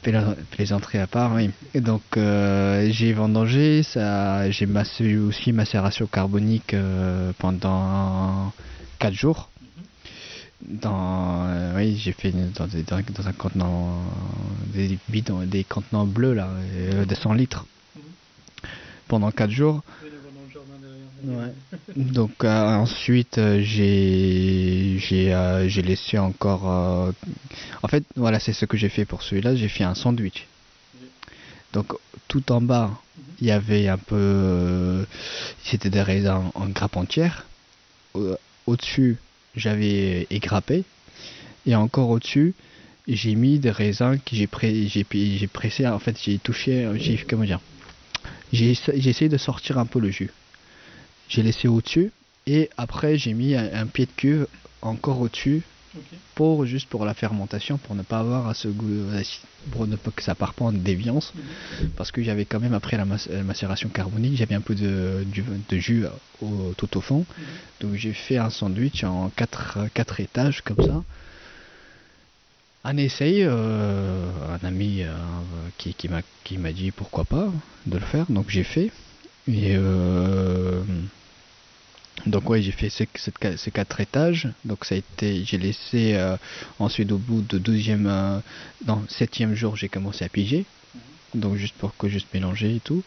[0.50, 1.50] plaisanterie à part, oui.
[1.74, 6.74] Donc j'ai vendangé, ça, j'ai massé aussi macération carbonique
[7.38, 8.52] pendant
[8.98, 9.50] 4 jours.
[10.62, 14.02] Dans, euh, oui, j'ai fait dans, dans, un contenant,
[14.74, 17.64] des bidons, des contenants bleus là, euh, de 100 litres
[19.08, 19.82] pendant 4 jours.
[21.96, 26.64] Donc euh, ensuite j'ai j'ai laissé encore
[27.82, 30.46] en fait voilà c'est ce que j'ai fait pour celui-là j'ai fait un sandwich
[31.72, 31.92] donc
[32.28, 32.90] tout en bas
[33.40, 35.06] il y avait un peu
[35.62, 37.46] c'était des raisins en grappe entière
[38.66, 39.18] au-dessus,
[39.56, 40.84] j'avais égrappé.
[41.66, 42.54] Et encore au-dessus,
[43.06, 44.48] j'ai mis des raisins que j'ai
[44.88, 45.86] j'ai pressé.
[45.86, 46.88] En fait, j'ai touché.
[47.28, 47.60] Comment dire
[48.52, 50.30] J'ai essayé de sortir un peu le jus.
[51.30, 52.10] J'ai laissé au-dessus.
[52.46, 54.46] Et après, j'ai mis un, pied de cuve
[54.82, 55.62] encore au-dessus
[56.34, 59.22] pour juste pour la fermentation, pour ne pas avoir à ce goût, euh,
[59.70, 61.90] pour ne pas que ça parte pas en déviance, mhm.
[61.90, 63.04] parce que j'avais quand même après la,
[63.44, 65.24] macération carbonique, j'avais un peu de,
[65.68, 66.04] de jus
[66.76, 67.44] tout au fond, mhm.
[67.80, 71.02] donc j'ai fait un sandwich en 4 quatre, étages comme ça.
[72.82, 74.30] Un essai, euh,
[74.62, 75.12] un ami euh,
[75.76, 77.48] qui, qui m'a dit pourquoi pas
[77.86, 78.90] de le faire, donc j'ai fait.
[79.48, 79.76] Et
[82.26, 83.08] donc ouais, j'ai fait ces,
[83.56, 84.48] ces, quatre étages.
[84.64, 86.36] Donc ça a été, j'ai laissé euh,
[86.78, 88.38] ensuite au bout de deuxième, euh,
[88.86, 90.66] non septième jour, j'ai commencé à piger.
[91.34, 93.02] Donc juste pour que juste mélanger et tout.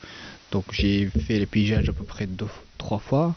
[0.51, 2.47] Donc j'ai fait les pigeages à peu près deux,
[2.78, 3.36] trois fois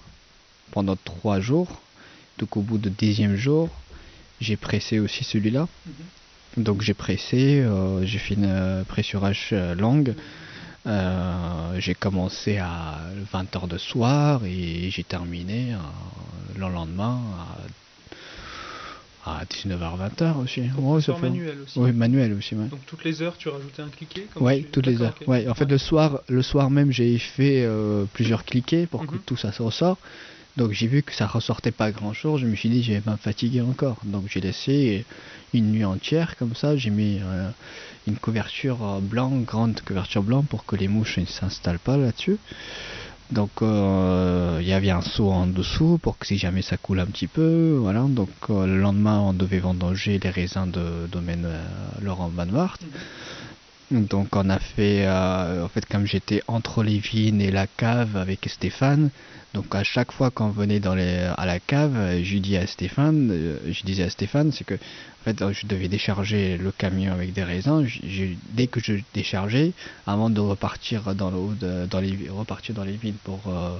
[0.70, 1.80] pendant trois jours.
[2.38, 3.68] Donc au bout de dixième jour,
[4.40, 5.68] j'ai pressé aussi celui-là.
[6.56, 10.14] Donc j'ai pressé, euh, j'ai fait une pressurage longue.
[10.86, 13.00] Euh, j'ai commencé à
[13.32, 15.78] 20h de soir et j'ai terminé euh,
[16.54, 17.20] le lendemain
[19.24, 20.60] à, 19h-20h aussi.
[20.78, 21.78] Ouais, manuel aussi.
[21.80, 22.54] Oui, manuel aussi.
[22.54, 25.14] Donc toutes les heures, tu rajoutais un cliquet Oui, toutes les heures.
[25.26, 25.48] Ouais.
[25.48, 29.22] En fait, le soir, le soir même, j'ai fait euh, plusieurs cliquets pour que mhm.
[29.26, 29.98] tout ça se ressort.
[30.56, 33.00] Donc j'ai vu que ça ressortait pas grand chose, je me suis dit je vais
[33.00, 33.98] pas me fatiguer encore.
[34.04, 35.04] Donc j'ai laissé
[35.54, 37.50] une nuit entière comme ça, j'ai mis euh,
[38.06, 42.38] une couverture euh, blanche, grande couverture blanche pour que les mouches ne s'installent pas là-dessus.
[43.30, 47.00] Donc euh, il y avait un seau en dessous pour que si jamais ça coule
[47.00, 48.02] un petit peu, voilà.
[48.02, 51.48] Donc le lendemain on devait vendanger les raisins de domaine
[52.00, 52.78] Laurent Van Wart.
[53.90, 58.48] Donc on a fait, en fait comme j'étais entre les vignes et la cave avec
[58.48, 59.10] Stéphane,
[59.56, 63.30] donc à chaque fois qu'on venait dans les, à la cave, je dis à Stéphane,
[63.32, 67.32] euh, je disais à Stéphane, c'est que en fait je devais décharger le camion avec
[67.32, 67.86] des raisins.
[68.50, 69.72] dès que je déchargeais,
[70.06, 73.78] avant de repartir dans le dans les repartir dans les villes pour euh,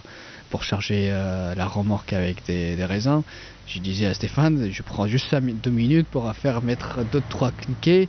[0.48, 3.22] pour charger euh, la remorque avec des, raisins,
[3.66, 7.50] je disais à Stéphane, je prends juste 5, deux minutes pour faire mettre deux trois
[7.50, 8.08] cliquets.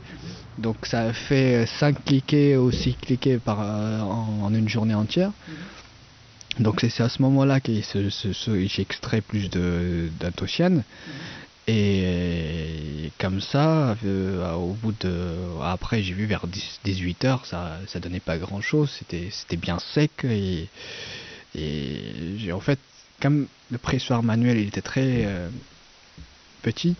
[0.58, 5.30] Donc ça fait 5 cliquets ou 6 cliquets par, en, une journée entière.
[6.58, 10.82] Donc c'est à ce moment-là que j'ai extrait plus d'anthocyane.
[11.70, 15.34] Et comme ça, euh, au bout de.
[15.62, 16.46] Après, j'ai vu vers
[16.84, 20.24] 18 heures, ça, ça donnait pas grand chose, c'était bien sec.
[20.24, 20.66] Et,
[21.54, 22.78] et en fait,
[23.20, 25.48] comme le pressoir manuel il était très euh,
[26.62, 26.96] petit,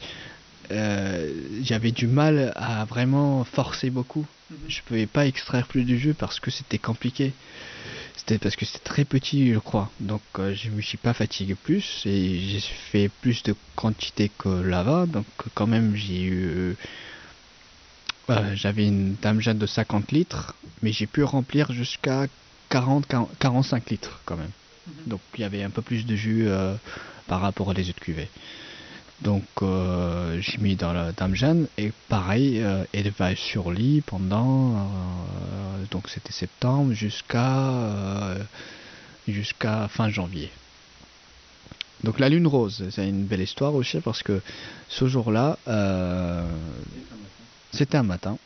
[0.70, 4.26] euh, j'avais du mal à vraiment forcer beaucoup.
[4.50, 4.56] Mhm.
[4.68, 7.32] Je pouvais pas extraire plus du jus parce que c'était compliqué.
[8.16, 9.90] C'était parce que c'était très petit, je crois.
[10.00, 14.48] Donc euh, je me suis pas fatigué plus et j'ai fait plus de quantité que
[14.48, 15.06] là-bas.
[15.06, 16.76] Donc quand même j'ai eu
[18.30, 22.26] euh, j'avais une dame jeune de 50 litres, mais j'ai pu remplir jusqu'à
[22.68, 23.06] 40,
[23.38, 24.50] 45 litres quand même.
[24.86, 25.08] Mhm.
[25.08, 26.74] Donc il y avait un peu plus de jus euh,
[27.26, 28.28] par rapport à les autres cuvées.
[29.22, 34.90] Donc euh, j'ai mis dans la Dame Jeanne et pareil, elle va sur lit pendant
[35.90, 38.36] donc c'était septembre jusqu'à
[39.26, 40.50] jusqu'à fin janvier.
[42.04, 44.40] Donc la lune rose, c'est une belle histoire aussi parce que
[44.88, 45.58] ce jour-là,
[47.72, 48.38] c'était un matin.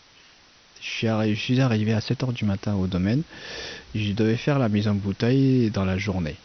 [0.83, 3.23] Je suis, arrivé à 7h du matin au domaine.
[3.95, 6.37] Je devais faire la mise en bouteille dans la journée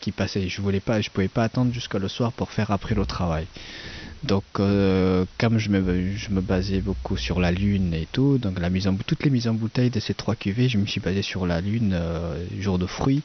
[0.00, 0.48] qui passait.
[0.48, 3.46] Je voulais pas, je pouvais pas attendre jusqu'à le soir pour faire après le travail.
[4.24, 8.56] Donc, euh, comme je me, je me basais beaucoup sur la lune et tout, donc
[9.06, 11.60] toutes les mises en bouteille de ces trois cuvées, je me suis basé sur la
[11.60, 13.22] lune, euh, jour de fruits,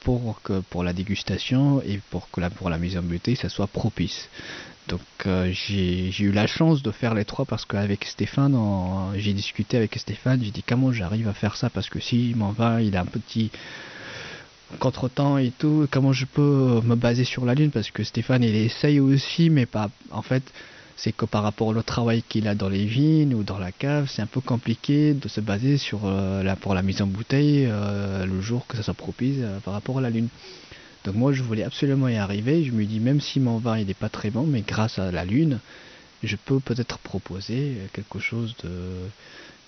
[0.00, 4.28] pour que pour la dégustation et pour que la, mise en bouteille, ça soit propice.
[4.88, 8.56] Donc euh, j'ai eu la chance de faire les trois parce qu'avec Stéphane,
[9.16, 11.70] j'ai discuté avec Stéphane, j'ai dit comment j'arrive à faire ça?
[11.70, 13.50] Parce que si m'en va, il a un petit
[14.78, 17.70] contretemps et tout, comment je peux me baser sur la lune?
[17.70, 20.42] Parce que Stéphane il essaye aussi mais pas en fait
[20.98, 24.10] c'est que par rapport au travail qu'il a dans les vignes ou dans la cave,
[24.10, 27.66] c'est un peu compliqué de se baser sur euh, la, pour la mise en bouteille
[27.70, 30.28] euh, le jour que ça soit propice par rapport à la lune.
[31.04, 32.64] Donc moi je voulais absolument y arriver.
[32.64, 35.12] Je me dis même si mon vin il n'est pas très bon, mais grâce à
[35.12, 35.60] la lune,
[36.24, 38.70] je peux peut-être proposer quelque chose de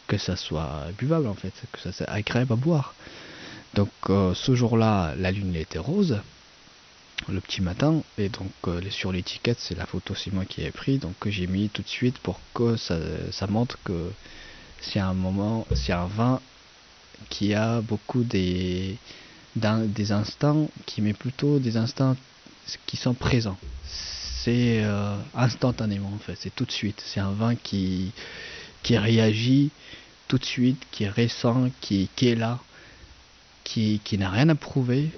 [0.09, 2.94] que ça soit buvable en fait, que ça soit agréable à boire.
[3.74, 6.20] Donc euh, ce jour-là, la lune était rose
[7.28, 10.70] le petit matin et donc euh, sur l'étiquette c'est la photo c'est moi qui ai
[10.70, 12.97] pris donc j'ai mis tout de suite pour que ça,
[13.30, 14.10] ça montre que
[14.80, 16.40] c'est un moment c'est un vin
[17.28, 18.97] qui a beaucoup des
[19.56, 22.16] des instants qui met plutôt des instants
[22.86, 23.59] qui sont présents.
[23.84, 27.02] C'est euh, instantanément en fait, c'est tout de suite.
[27.05, 28.12] C'est un vin qui,
[28.88, 29.70] réagit
[30.28, 32.60] tout de suite, qui est récent, qui est là,
[33.70, 35.10] qui, qui n'a rien à prouver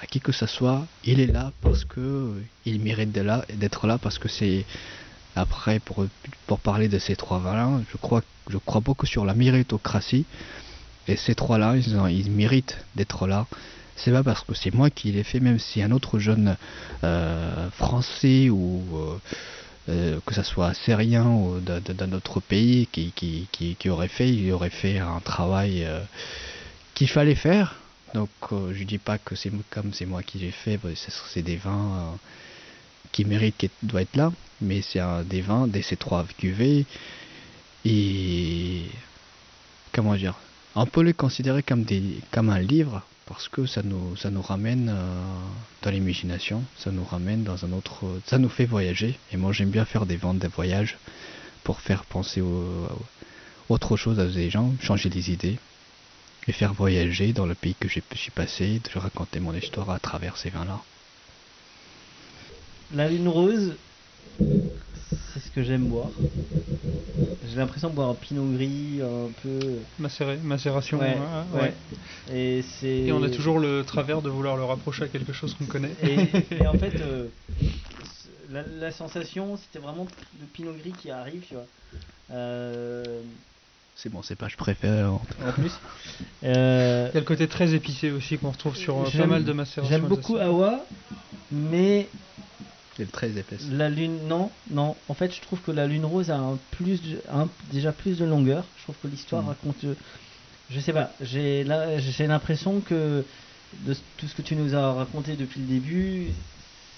[0.00, 0.86] à qui que ce soit.
[1.04, 4.64] Il est là parce que euh, il mérite d'être là, là parce que c'est
[5.34, 6.06] après pour,
[6.46, 10.24] pour parler de ces trois vins-là, je crois, je crois beaucoup sur la méritocratie.
[11.08, 13.46] Et ces trois-là, ils, ils méritent d'être là
[13.98, 16.58] c'est pas parce que c'est moi qui l'ai fait, même si un autre jeune
[17.02, 18.82] euh, français ou
[19.88, 24.52] euh, que ça soit syrien ou d'un autre pays qui, qui, qui, aurait fait, il
[24.52, 25.88] aurait fait un travail
[26.94, 27.76] qu'il fallait faire.
[28.14, 32.18] Donc je dis pas que c'est comme c'est moi qui l'ai fait, c'est des vins
[33.12, 36.86] qui méritent, qui doivent être là, mais c'est des vins des ces trois cuvées
[37.84, 38.82] et
[39.92, 40.34] comment dire,
[40.74, 44.40] on peut les considérer comme des comme un livre parce que ça nous, ça nous
[44.40, 45.40] ramène euh,
[45.82, 49.18] dans l'imagination, ça nous ramène dans un autre, ça nous fait voyager.
[49.32, 50.96] Et moi j'aime bien faire des ventes, des voyages
[51.64, 52.88] pour faire penser au,
[53.68, 55.58] autre chose à des gens, changer les idées
[56.48, 59.98] et faire voyager dans le pays que je suis passé, de raconter mon histoire à
[59.98, 60.80] travers ces vins-là.
[62.94, 63.74] La lune rose,
[64.38, 66.10] c'est ce que j'aime boire.
[67.48, 69.58] J'ai l'impression de boire un pinot gris un peu.
[69.98, 70.98] Macéré, macération.
[70.98, 71.16] Ouais,
[71.54, 71.74] ouais.
[72.32, 75.66] Et, et, on a toujours le travers de vouloir le rapprocher à quelque chose qu'on
[75.66, 75.94] connaît.
[76.02, 77.26] Et, en fait, euh,
[78.50, 80.06] la, sensation, c'était vraiment
[80.40, 81.66] le pinot gris qui arrive, tu vois.
[82.30, 83.22] Euh,
[83.96, 85.12] c'est bon, c'est pas je préfère.
[85.12, 85.72] En plus.
[86.44, 89.52] Euh, Il y a le côté très épicé aussi qu'on retrouve sur pas mal de
[89.52, 89.90] macérations.
[89.96, 90.84] J'aime beaucoup Awa,
[91.50, 92.06] mais
[92.98, 93.66] elle est très épaisse.
[93.70, 94.96] La lune, non, non.
[95.08, 97.00] En fait, je trouve que la lune rose a un plus,
[97.30, 98.64] un, déjà plus de longueur.
[98.78, 99.48] Je trouve que l'histoire mm.
[99.48, 99.84] raconte.
[100.70, 101.10] Je sais pas.
[101.22, 101.66] J'ai
[101.98, 103.24] j'ai l'impression que
[103.80, 106.26] de tout ce que tu nous as raconté depuis le début,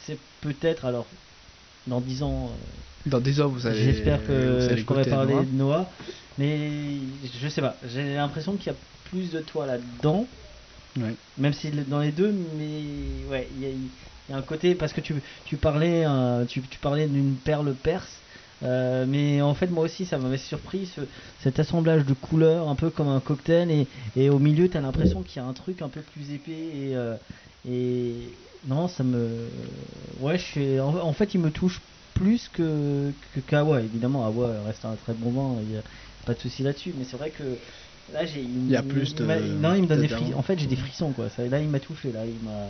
[0.05, 1.07] c'est peut-être alors
[1.87, 2.51] dans 10 ans.
[3.09, 3.83] Dans 10 ans, vous allez.
[3.83, 5.89] J'espère que je pourrais parler de Noah,
[6.39, 6.61] mais
[7.41, 7.77] je sais pas.
[7.93, 8.79] J'ai l'impression qu'il y a
[9.11, 10.27] plus de toi là-dedans.
[10.99, 11.15] Ouais.
[11.37, 13.75] Même si dans les deux, mais ouais, il y a
[14.29, 15.15] il y a un côté parce que tu,
[15.45, 18.21] tu parlais euh, tu, tu, parlais d'une perle perse
[18.63, 21.01] euh, mais en fait moi aussi ça m'avait surpris ce,
[21.41, 23.87] cet assemblage de couleurs un peu comme un cocktail et,
[24.17, 26.53] et au milieu tu as l'impression qu'il y a un truc un peu plus épais
[26.53, 27.15] et, euh,
[27.69, 28.15] et
[28.67, 29.49] non ça me
[30.21, 31.81] ouais je suis en, fait il me touche
[32.19, 35.83] plus que que qu'Awa évidemment Awa reste un très bon vin il n'y a
[36.27, 37.45] pas de souci là-dessus mais c'est vrai que
[38.13, 40.59] là j'ai il y a plus de non il me donne des frissons en fait
[40.59, 42.69] j'ai des frissons quoi ça, là il m'a touché là il m'a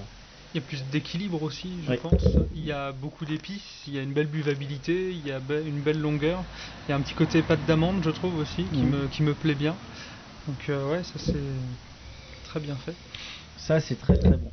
[0.54, 2.24] Il y a plus d'équilibre aussi, je pense.
[2.56, 5.80] Il y a beaucoup d'épices, il y a une belle buvabilité, il y a une
[5.80, 6.42] belle longueur.
[6.86, 8.90] Il y a un petit côté pâte d'amande, je trouve aussi, qui, mm.
[8.90, 9.74] me, qui me plaît bien.
[10.46, 11.34] Donc euh, ouais, ça c'est
[12.48, 12.94] très bien fait.
[13.58, 14.50] Ça c'est très très bon.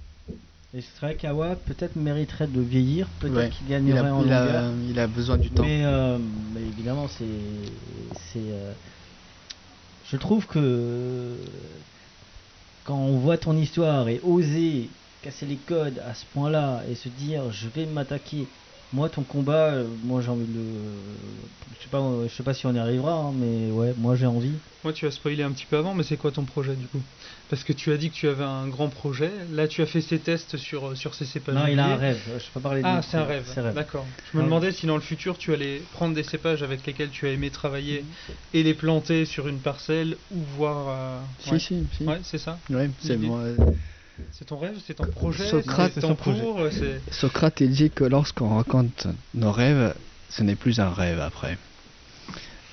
[0.76, 4.30] Et c'est vrai qu'Awa peut-être mériterait de vieillir, peut-être qu'il gagnerait il a, en il
[4.30, 4.64] longueur.
[4.64, 5.64] A, il a besoin du temps.
[5.64, 6.20] Mais, euh,
[6.58, 7.26] évidemment, c'est.
[8.36, 8.74] Euh,
[10.04, 11.38] je trouve que
[12.84, 14.90] quand on voit ton histoire et oser
[15.22, 18.50] casser les codes à ce point-là et se dire je vais m'attaquer
[18.96, 20.62] moi, ton combat, euh, moi j'ai envie de
[21.76, 24.26] Je sais pas, je sais pas si on y arrivera, hein, mais ouais, moi j'ai
[24.26, 24.54] envie.
[24.84, 27.02] Moi, tu as spoilé un petit peu avant, mais c'est quoi ton projet du coup?
[27.50, 29.32] Parce que tu as dit que tu avais un grand projet.
[29.52, 31.56] Là, tu as fait ces tests sur, sur ces cépages.
[31.56, 32.20] Non, il a un rêve.
[32.26, 33.46] Je peux pas parler de Ah, c'est un rêve.
[33.76, 34.06] D'accord.
[34.32, 37.28] Je me demandais si dans le futur, tu allais prendre des cépages avec lesquels tu
[37.28, 38.04] as aimé travailler
[38.54, 40.88] et les planter sur une parcelle ou voir.
[40.90, 42.04] Euh, si, si, si.
[42.04, 42.58] Ouais, c'est ça.
[42.70, 43.44] Ouais, c'est moi.
[44.32, 46.60] C'est ton rêve, c'est ton projet, Socrate, c'est ton cours.
[47.12, 49.94] Socrate il dit que lorsqu'on raconte nos rêves,
[50.30, 51.58] ce n'est plus un rêve après.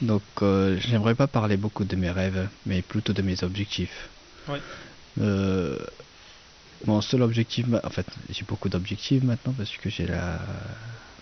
[0.01, 4.09] Donc euh, j'aimerais pas parler beaucoup de mes rêves, mais plutôt de mes objectifs.
[5.21, 5.79] Euh,
[6.87, 10.41] mon seul objectif, en fait, j'ai beaucoup d'objectifs maintenant parce que j'ai la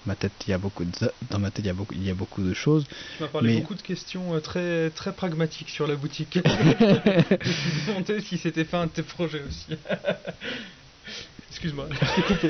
[0.06, 0.92] ma tête, il y a beaucoup de,
[1.30, 2.86] dans ma tête, il y a beaucoup, il y a beaucoup de choses.
[3.16, 6.38] Tu m'as parlé beaucoup de questions euh, très, très pragmatiques sur la boutique.
[6.44, 9.76] je me suis demandé si c'était fait un de tes projets aussi.
[11.48, 11.88] Excuse-moi,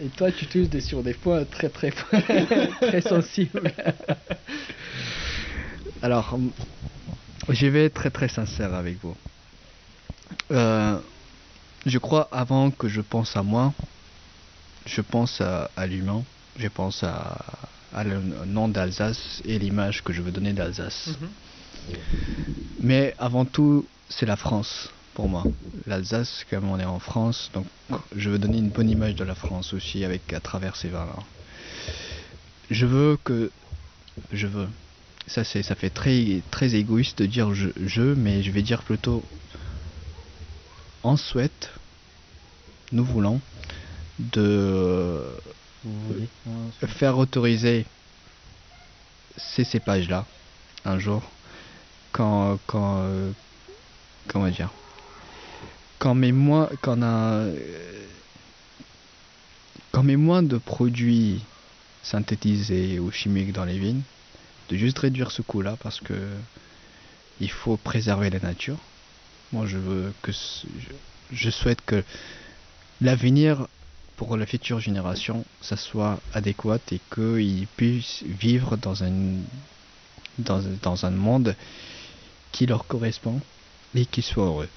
[0.00, 3.72] et toi, tu touches sur des points très, très, très sensibles.
[6.00, 6.38] Alors,
[7.48, 9.16] je vais être très, très sincère avec vous.
[10.50, 10.98] Euh,
[11.86, 13.72] je crois, avant que je pense à moi,
[14.86, 16.22] je pense à, l'humain,
[16.58, 17.36] je pense à,
[18.04, 21.10] le nom d'Alsace et l'image que je veux donner d'Alsace.
[21.20, 21.28] Mhm.
[22.80, 25.44] Mais avant tout, c'est la France pour moi.
[25.86, 27.66] L'Alsace, comme on est en France, donc
[28.16, 31.22] je veux donner une bonne image de la France aussi avec à travers ces vins-là.
[32.70, 33.50] Je veux que,
[34.32, 34.68] je veux.
[35.26, 38.82] Ça c'est, ça fait très très égoïste de dire je, je, mais je vais dire
[38.82, 39.22] plutôt
[41.02, 41.70] on souhaite,
[42.92, 43.40] nous voulons
[44.18, 45.20] de
[46.86, 47.84] faire autoriser
[49.36, 50.24] ces cépages-là
[50.84, 51.22] un jour
[52.12, 53.32] quand quand euh,
[54.28, 54.70] comment dire
[55.98, 56.98] quand mes moins quand
[59.92, 61.42] quand mes moins de produits
[62.02, 64.02] synthétisés ou chimiques dans les vignes
[64.68, 66.14] de juste réduire ce coût-là parce que
[67.40, 68.78] il faut préserver la nature.
[69.52, 70.32] Moi, je veux que
[71.32, 72.04] je souhaite que
[73.00, 73.66] l'avenir
[74.16, 79.12] pour la future génération, ça soit adéquat et qu'ils puissent vivre dans un,
[80.38, 81.56] dans, dans un monde
[82.52, 83.40] qui leur correspond
[83.94, 84.68] et qu'ils soient heureux.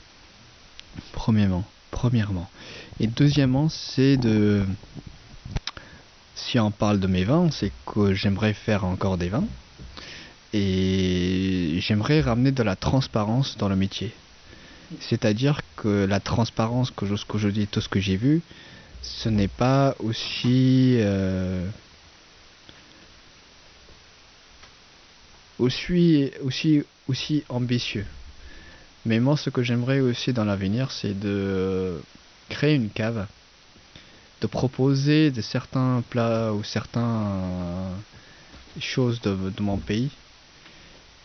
[1.12, 1.66] Premièrement.
[1.92, 2.50] Premièrement.
[3.00, 4.66] Et deuxièmement, c'est de...
[6.36, 9.48] Si on parle de mes vins, c'est que j'aimerais faire encore des vins.
[10.54, 14.14] Et j'aimerais ramener de la transparence dans le métier.
[15.02, 18.42] C'est-à-dire que la transparence que je, dis, tout ce que j'ai vu,
[19.02, 21.68] ce n'est pas aussi euh,
[25.60, 28.06] aussi aussi aussi ambitieux.
[29.06, 32.02] Mais moi, ce que j'aimerais aussi dans l'avenir, c'est de
[32.50, 33.28] créer une cave,
[34.42, 37.92] de proposer de certains plats ou certaines
[38.80, 40.10] choses de, mon pays.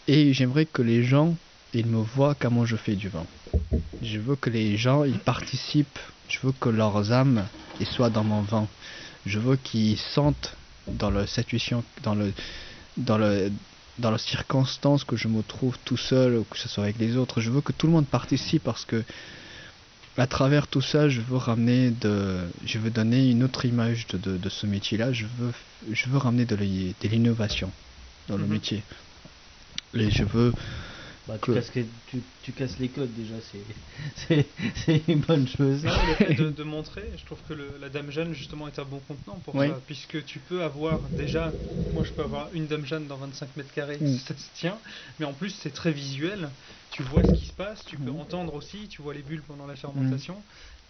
[0.09, 1.37] Et j'aimerais que les gens,
[1.75, 3.27] ils me voient comment je fais du vin.
[4.03, 5.99] Je veux que les gens, ils participent
[6.33, 7.45] je veux que leurs âmes
[7.85, 8.67] soient dans mon vin.
[9.27, 10.57] Je veux qu'ils sentent
[10.87, 12.33] dans la situation, dans le,
[12.97, 13.53] dans le,
[13.99, 17.17] dans la circonstance que je me trouve tout seul ou que ce soit avec les
[17.17, 17.41] autres.
[17.41, 19.05] Je veux que tout le monde participe parce que
[20.19, 24.37] à travers tout ça, je veux ramener de, je veux donner une autre image de,
[24.37, 25.13] de, ce métier-là.
[25.13, 25.53] Je veux,
[25.91, 26.57] je veux ramener de
[27.09, 27.71] l'innovation
[28.29, 28.53] dans le mhm.
[28.53, 28.83] métier.
[29.95, 30.53] Et je veux
[31.29, 31.71] bah, tu, casses,
[32.43, 33.35] tu, casses, les codes déjà,
[34.17, 34.47] c'est
[35.09, 35.83] une bonne chose.
[35.83, 39.81] de, montrer, je trouve que la Dame Jeanne justement est un bon contenant pour ça,
[39.87, 41.53] puisque tu peux avoir déjà,
[41.93, 44.19] moi je peux avoir une Dame Jeanne dans 25 mètres carrés, mm.
[44.19, 44.79] ça se tient,
[45.21, 46.49] mais en plus c'est très visuel,
[46.91, 48.21] tu vois ce qui se passe, tu peux mm.
[48.21, 50.43] entendre aussi, tu vois les bulles pendant la fermentation.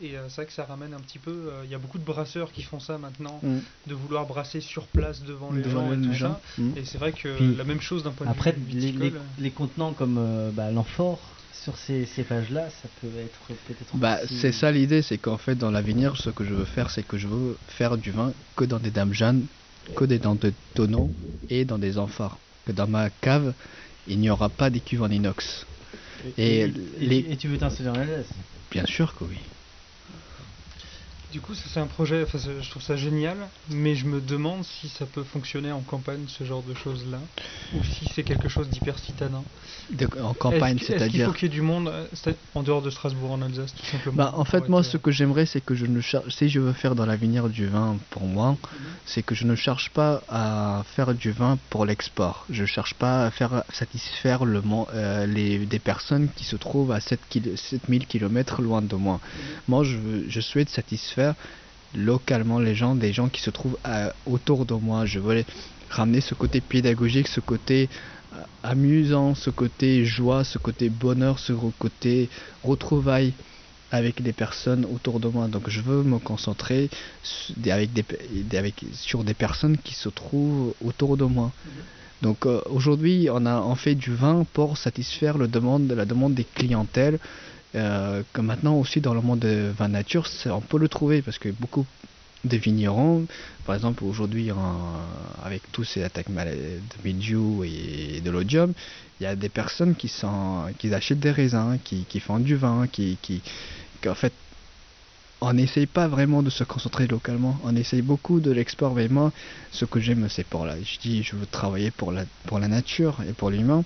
[0.02, 1.30] Et euh, c'est vrai que ça ramène un petit peu.
[1.30, 3.58] Euh, il y a beaucoup de brasseurs qui font ça maintenant, mm.
[3.86, 6.40] de vouloir brasser sur place devant les gens et tout ça.
[6.58, 6.70] Mm.
[6.76, 8.88] Et c'est vrai que la même chose d'un point de après, vue.
[8.88, 11.20] Après, les, les, contenants comme euh, bah, l'amphore,
[11.52, 13.96] sur ces, ces pages-là, ça peut être peut-être.
[13.96, 17.06] Bah, c'est ça l'idée, c'est qu'en fait, dans l'avenir, ce que je veux faire, c'est
[17.06, 19.46] que je veux faire du vin que dans des dames jeunes,
[19.94, 21.10] que dans des tonneaux
[21.48, 22.38] et dans des amphores.
[22.66, 23.54] Que dans ma cave,
[24.08, 25.64] il n'y aura pas d'écuve en inox.
[26.38, 27.18] Et, et, les...
[27.30, 28.26] et tu veux t'installer en Alsace?
[28.70, 29.38] Bien sûr que oui.
[31.32, 34.64] Du coup, ça c'est un projet, enfin, je trouve ça génial, mais je me demande
[34.64, 37.20] si ça peut fonctionner en campagne, ce genre de choses-là,
[37.74, 39.42] ou si c'est quelque chose d'hyper citadin.
[40.20, 41.06] en campagne, c'est-à-dire.
[41.06, 42.06] Est-ce qu'il faut qu'il y ait du monde euh,
[42.54, 45.46] en dehors de Strasbourg, en Alsace, tout simplement bah, En fait, moi, ce que j'aimerais,
[45.46, 46.28] c'est que je ne cherche.
[46.28, 48.58] Si je veux faire dans l'avenir du vin pour moi,
[49.06, 52.44] c'est que je ne cherche pas à faire du vin pour l'export.
[52.50, 56.92] Je ne cherche pas à faire satisfaire le, euh, les, des personnes qui se trouvent
[56.92, 57.20] à 7
[57.56, 59.18] 7000 km loin de moi.
[59.66, 59.96] Moi, je,
[60.28, 61.21] je souhaite satisfaire
[61.94, 65.06] localement les gens, des gens qui se trouvent euh, autour de moi.
[65.06, 65.44] Je voulais
[65.90, 67.88] ramener ce côté pédagogique, ce côté
[68.34, 72.28] euh, amusant, ce côté joie, ce côté bonheur, ce côté
[72.64, 73.34] retrouvailles
[73.90, 75.48] avec des personnes autour de moi.
[75.48, 76.88] Donc je veux me concentrer
[77.66, 78.04] avec des,
[78.92, 81.52] sur des personnes qui se trouvent autour de moi.
[82.22, 86.34] Donc euh, aujourd'hui, on a en fait du vin pour satisfaire le demande, la demande
[86.34, 87.18] des clientèles
[87.74, 91.38] euh, que maintenant aussi dans le monde de vin nature, on peut le trouver parce
[91.38, 91.86] que beaucoup
[92.44, 93.26] de vignerons,
[93.64, 94.50] par exemple aujourd'hui
[95.44, 98.72] avec tous ces attaques de mildiou et de l'odium,
[99.20, 100.12] il y a des personnes qui,
[100.92, 103.16] achètent des raisins, qui, font du vin, qui,
[104.06, 104.32] en fait
[105.40, 109.32] on n'essaye pas vraiment de se concentrer localement, on essaye beaucoup de l'export, mais moi
[109.70, 113.32] ce que j'aime c'est pour là, je dis je veux travailler pour la nature et
[113.32, 113.84] pour l'humain,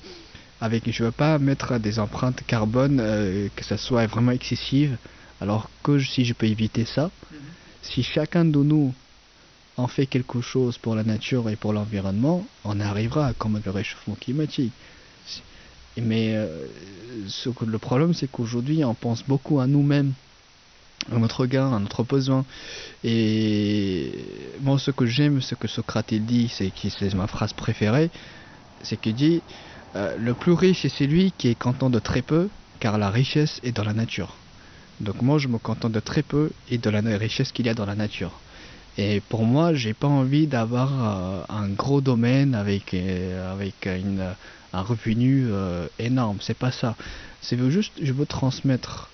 [0.61, 4.97] avec je veux pas mettre des empreintes carbone euh, que ça soit vraiment excessive
[5.41, 7.39] alors que si je peux éviter ça mhm.
[7.83, 8.95] si chacun de nous
[9.77, 13.73] en fait quelque chose pour la nature et pour l'environnement on arrivera à combattre le
[13.73, 14.73] réchauffement climatique
[15.99, 16.67] mais euh,
[17.27, 20.13] ce que, le problème c'est qu'aujourd'hui on pense beaucoup à nous-mêmes
[21.13, 22.45] à notre gain, à notre besoin.
[23.05, 24.11] Et
[24.61, 28.11] moi, ce que j'aime, ce que Socrate dit, c'est c'est ma phrase préférée,
[28.83, 29.41] c'est qu'il dit
[29.97, 32.51] euh, le plus riche est celui qui est content de très peu,
[32.81, 34.35] car la richesse est dans la nature.
[35.01, 37.75] Donc moi je me contente de très peu et de la richesse qu'il y a
[37.75, 38.33] dans la nature.
[38.99, 44.83] Et pour moi, j'ai pas envie d'avoir euh, un gros domaine avec, euh, avec un
[44.83, 45.49] revenu
[45.99, 46.39] énorme.
[46.41, 46.95] C'est pas ça.
[47.41, 49.09] C'est juste, je veux transmettre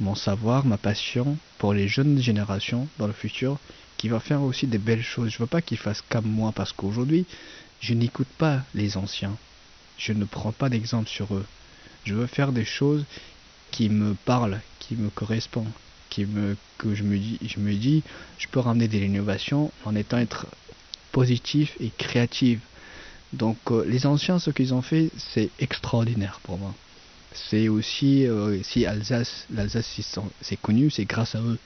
[0.00, 3.58] mon savoir, ma passion pour les jeunes générations dans le futur
[3.96, 5.30] qui va faire aussi des belles choses.
[5.30, 7.26] Je veux pas qu'ils fassent comme moi parce qu'aujourd'hui,
[7.80, 9.36] je n'écoute pas les anciens
[9.98, 11.46] je ne prends pas d'exemple sur eux.
[12.04, 13.04] Je veux faire des choses
[13.70, 15.72] qui me parlent, qui me correspondent,
[16.10, 18.02] qui me, que je me dis, je me dis,
[18.38, 20.46] je peux ramener de l'innovation en étant être
[21.12, 22.60] positif et créatif.
[23.32, 26.74] Donc euh, les anciens, ce qu'ils ont fait, c'est extraordinaire pour moi.
[27.32, 30.00] C'est aussi, euh, si Alsace, l'Alsace
[30.40, 31.58] c'est connu, c'est grâce à eux.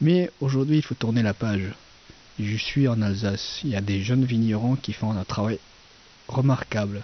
[0.00, 1.72] Mais aujourd'hui, il faut tourner la page.
[2.38, 3.60] Je suis en Alsace.
[3.64, 5.58] Il y a des jeunes vignerons qui font un travail
[6.28, 7.02] remarquable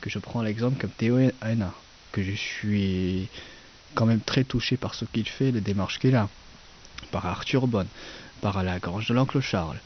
[0.00, 1.72] que je prends l'exemple comme Théo Haina,
[2.12, 3.28] que je suis
[3.94, 6.28] quand même très touché par ce qu'il fait, les démarches qu'il a,
[7.10, 7.88] par Arthur Bonne,
[8.40, 9.80] par la gorge de l'oncle Charles,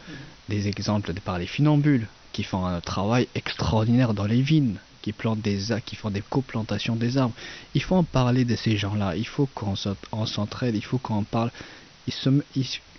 [0.49, 5.41] des exemples par les finambules, qui font un travail extraordinaire dans les vignes, qui plantent
[5.41, 7.35] des qui font des coplantations des arbres.
[7.75, 9.77] Il faut en parler de ces gens-là, il faut qu'on
[10.27, 11.51] s'entraide, il faut qu'on parle,
[12.07, 12.15] il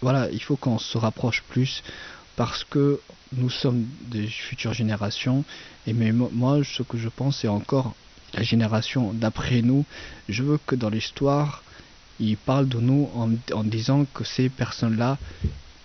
[0.01, 1.83] voilà, il faut qu'on se rapproche plus
[2.39, 3.01] parce que
[3.33, 5.43] nous sommes des futures générations
[5.85, 7.93] et mais moi ce que je pense c'est encore
[8.33, 9.83] la génération d'après nous.
[10.29, 11.61] Je veux que dans l'histoire
[12.17, 15.17] ils parlent de nous en, disant que ces personnes là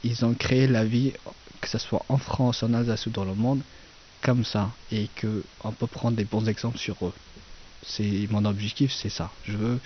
[0.05, 1.13] ils ont créé la vie
[1.61, 3.63] que ce soit en France en Alsace ou dans le monde
[4.23, 7.15] comme ça et que on peut prendre des bons exemples sur eux.
[7.85, 9.29] C'est mon objectif c'est ça.
[9.45, 9.81] Je veux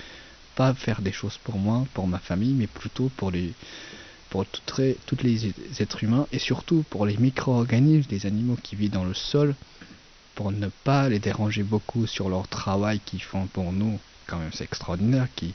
[0.55, 3.55] pas faire des choses pour moi pour ma famille mais plutôt pour les
[4.31, 9.05] pour tous les êtres humains et surtout pour les micro-organismes, les animaux qui vivent dans
[9.05, 9.55] le sol,
[10.35, 13.99] pour ne pas les déranger beaucoup sur leur travail qu'ils font pour nous.
[14.27, 15.55] Quand même, c'est extraordinaire qui,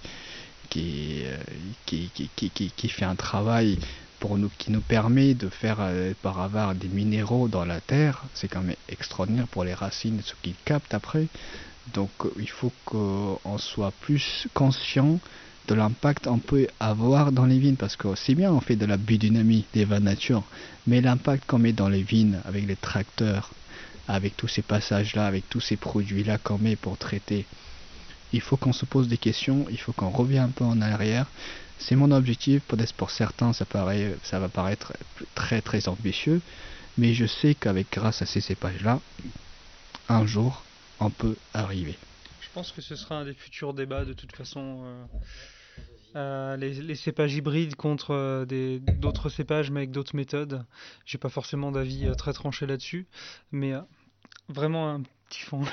[0.70, 1.38] qui, euh,
[1.86, 3.78] qui, qui, qui, fait un travail
[4.20, 8.24] pour nous, qui nous permet de faire euh, par avoir des minéraux dans la terre.
[8.34, 11.28] C'est quand même extraordinaire pour les racines, ce qu'ils captent après.
[11.94, 12.10] Donc,
[12.40, 15.20] il faut qu'on soit plus conscient
[15.68, 18.86] de l'impact on peut avoir dans les vignes parce que c'est bien on fait de
[18.86, 20.44] la biodynamie des vins nature
[20.88, 23.52] mais l'impact qu'on met dans les vignes avec les tracteurs
[24.08, 27.46] avec tous ces passages là avec tous ces produits là qu'on met pour traiter
[28.34, 31.28] il faut qu'on se pose des questions il faut qu'on revienne un peu en arrière.
[31.78, 34.94] C'est mon objectif peut-être pour certains ça paraît ça va paraître
[35.36, 36.42] très très ambitieux
[36.98, 39.00] mais je sais qu'avec grâce à ces cépages là
[40.10, 40.64] un jour
[41.00, 41.98] on peut arriver
[42.54, 44.84] pense que ce sera un des futurs débats de toute façon.
[44.86, 45.06] Euh,
[46.16, 50.64] euh, les, cépages hybrides contre euh, d'autres cépages mais avec d'autres méthodes.
[51.06, 53.08] J'ai pas forcément d'avis très tranché là-dessus,
[53.52, 53.74] mais
[54.50, 55.64] vraiment un petit fond.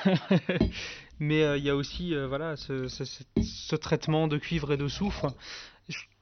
[1.21, 5.35] mais il y a aussi voilà ce, traitement de cuivre et de soufre.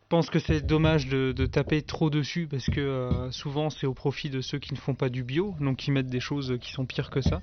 [0.08, 4.30] Pense que c'est dommage de, taper trop dessus parce que euh, souvent c'est au profit
[4.30, 6.86] de ceux qui ne font pas du bio, donc qui mettent des choses qui sont
[6.86, 7.40] pires que ça.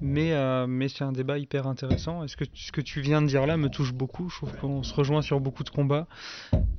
[0.00, 2.24] Mais, euh, mais c'est un débat hyper intéressant.
[2.24, 4.82] Est-ce que ce que tu viens de dire là me touche beaucoup Je trouve qu'on
[4.82, 6.06] se rejoint sur beaucoup de combats,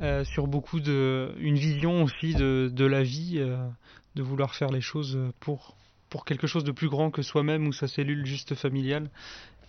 [0.02, 1.32] euh, sur beaucoup de.
[1.40, 3.40] une vision aussi de, de la vie,
[4.16, 5.76] de vouloir faire les choses pour,
[6.10, 9.10] pour quelque chose de plus grand que soi-même ou sa cellule juste familiale.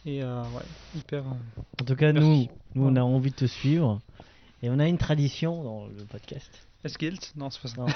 [0.06, 0.62] Et ouais,
[0.96, 1.24] hyper.
[1.26, 4.00] en tout cas, nous, nous, on a envie de te suivre.
[4.62, 6.68] Et on a une tradition dans le podcast.
[6.84, 7.86] Est-ce Guilt Non, c'est pas ça.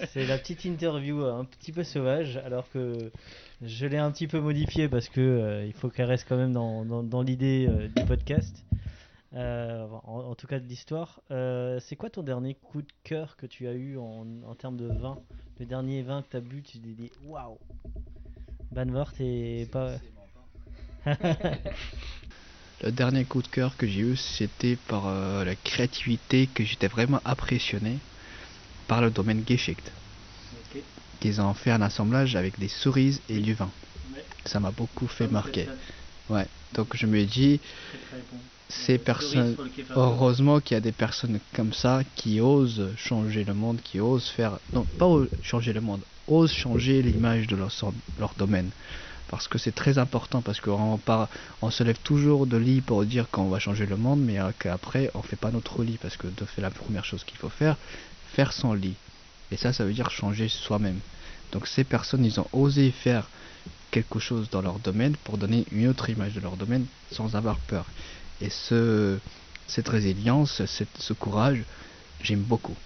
[0.12, 3.12] c'est la petite interview un petit peu sauvage, alors que
[3.62, 6.52] je l'ai un petit peu modifiée parce que euh, il faut qu'elle reste quand même
[6.52, 8.64] dans, dans, l'idée euh, du podcast.
[9.34, 11.20] Euh, en, tout cas de l'histoire.
[11.28, 14.86] c'est quoi ton dernier coup de cœur que tu as eu en, en termes de
[14.86, 15.18] vin?
[15.60, 17.58] Le dernier vin que tu as bu, tu t'es dit waouh
[18.72, 19.92] Banvort et pas.
[22.82, 26.86] Le dernier coup de cœur que j'ai eu, c'était par euh, la créativité que j'étais
[26.86, 27.98] vraiment impressionné
[28.86, 29.92] par le domaine Geschicht.
[31.20, 33.70] Qu'ils ont fait un assemblage avec des cerises et du vin.
[34.44, 35.66] Ça m'a beaucoup fait marquer.
[36.30, 36.46] Ouais.
[36.74, 37.60] Donc je me dis,
[38.68, 39.56] ces personnes,
[39.96, 44.28] heureusement qu'il y a des personnes comme ça qui osent changer le monde, qui osent
[44.28, 45.08] faire, non pas
[45.42, 47.72] changer le monde, osent changer l'image de leur,
[48.18, 48.70] leur domaine
[49.28, 50.98] parce que c'est très important parce qu'on
[51.62, 54.50] on se lève toujours de lit pour dire qu'on va changer le monde mais euh,
[54.58, 57.48] qu'après on fait pas notre lit parce que de fait la première chose qu'il faut
[57.48, 57.76] faire
[58.32, 58.94] faire son lit.
[59.50, 61.00] Et ça ça veut dire changer soi-même.
[61.52, 63.28] Donc ces personnes ils ont osé faire
[63.90, 67.58] quelque chose dans leur domaine pour donner une autre image de leur domaine sans avoir
[67.58, 67.86] peur.
[68.40, 69.18] Et ce
[69.66, 71.62] cette résilience ce courage
[72.22, 72.76] j'aime beaucoup.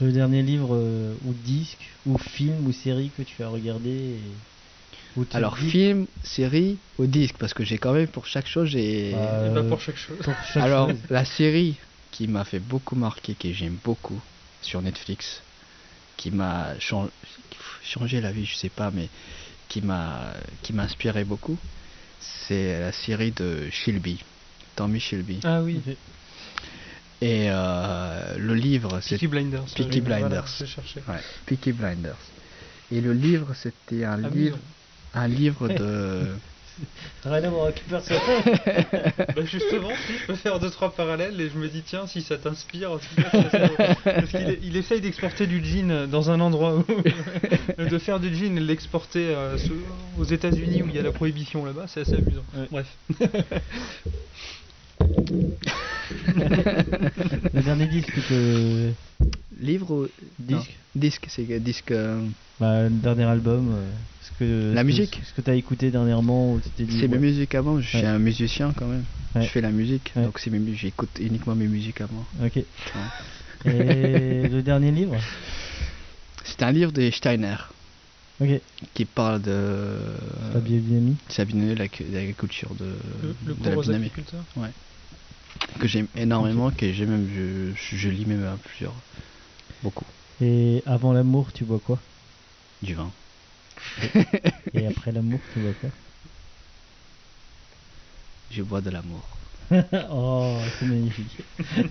[0.00, 4.16] Le dernier livre euh, ou disque ou film ou série que tu as regardé
[5.32, 9.12] alors, film, série ou disque Parce que j'ai quand même pour chaque chose, j'ai.
[9.14, 10.18] Euh, pas pour chaque chose.
[10.54, 11.76] Alors, la série
[12.12, 14.20] qui m'a fait beaucoup marquer, que j'aime beaucoup
[14.62, 15.42] sur Netflix,
[16.16, 16.74] qui m'a
[17.82, 19.08] changé la vie, je sais pas, mais
[19.68, 20.32] qui m'a
[20.62, 21.56] qui m'a inspiré beaucoup,
[22.20, 24.22] c'est la série de Shelby,
[24.76, 25.40] Tommy Shelby.
[25.44, 25.80] Ah oui.
[27.22, 29.64] Et euh, le livre, c'est Peaky Blinders.
[29.74, 30.62] Peaky Blinders.
[31.08, 32.16] ouais, Peaky Blinders.
[32.90, 34.58] Et le livre, c'était un ah livre
[35.14, 36.26] un livre de.
[37.24, 38.16] Rien à voir avec personne.
[38.56, 42.22] bah justement, si, je peux faire deux trois parallèles et je me dis tiens si
[42.22, 42.98] ça t'inspire,
[44.04, 48.56] parce qu'il il essaye d'exporter du jean dans un endroit où de faire du jean
[48.56, 49.58] et l'exporter euh,
[50.18, 52.44] aux États-Unis où il y a la prohibition là-bas, c'est assez amusant.
[52.70, 52.86] Bref.
[57.54, 58.92] le dernier disque que
[59.60, 60.06] livre ou
[60.38, 61.92] disque Disque, c'est disque.
[61.92, 62.20] Euh,
[62.58, 63.70] bah, le dernier album.
[63.72, 63.90] Euh,
[64.22, 67.88] ce que, la musique Ce que tu as écouté dernièrement C'est mes musiques avant, je
[67.88, 69.04] suis un musicien quand même.
[69.36, 72.24] Je fais la musique, donc c'est mes j'écoute uniquement mes musiques avant.
[72.44, 72.56] Ok.
[72.56, 72.64] Et
[74.48, 75.16] le dernier livre
[76.44, 77.56] C'est un livre de Steiner.
[78.40, 78.60] Ok.
[78.94, 79.98] Qui parle de.
[80.54, 81.44] La biodynamie la
[81.84, 82.86] l'agriculture de,
[83.22, 84.10] le, le de la biodynamie.
[84.56, 84.70] Ouais.
[85.78, 88.94] Que j'aime énormément, que j'ai même, je, je, lis même à plusieurs.
[89.82, 90.04] Beaucoup.
[90.40, 91.98] Et avant l'amour, tu bois quoi?
[92.82, 93.10] Du vin.
[94.74, 95.90] Et, après l'amour, tu bois quoi?
[98.50, 99.22] Je bois de l'amour.
[100.10, 101.38] oh, c'est magnifique.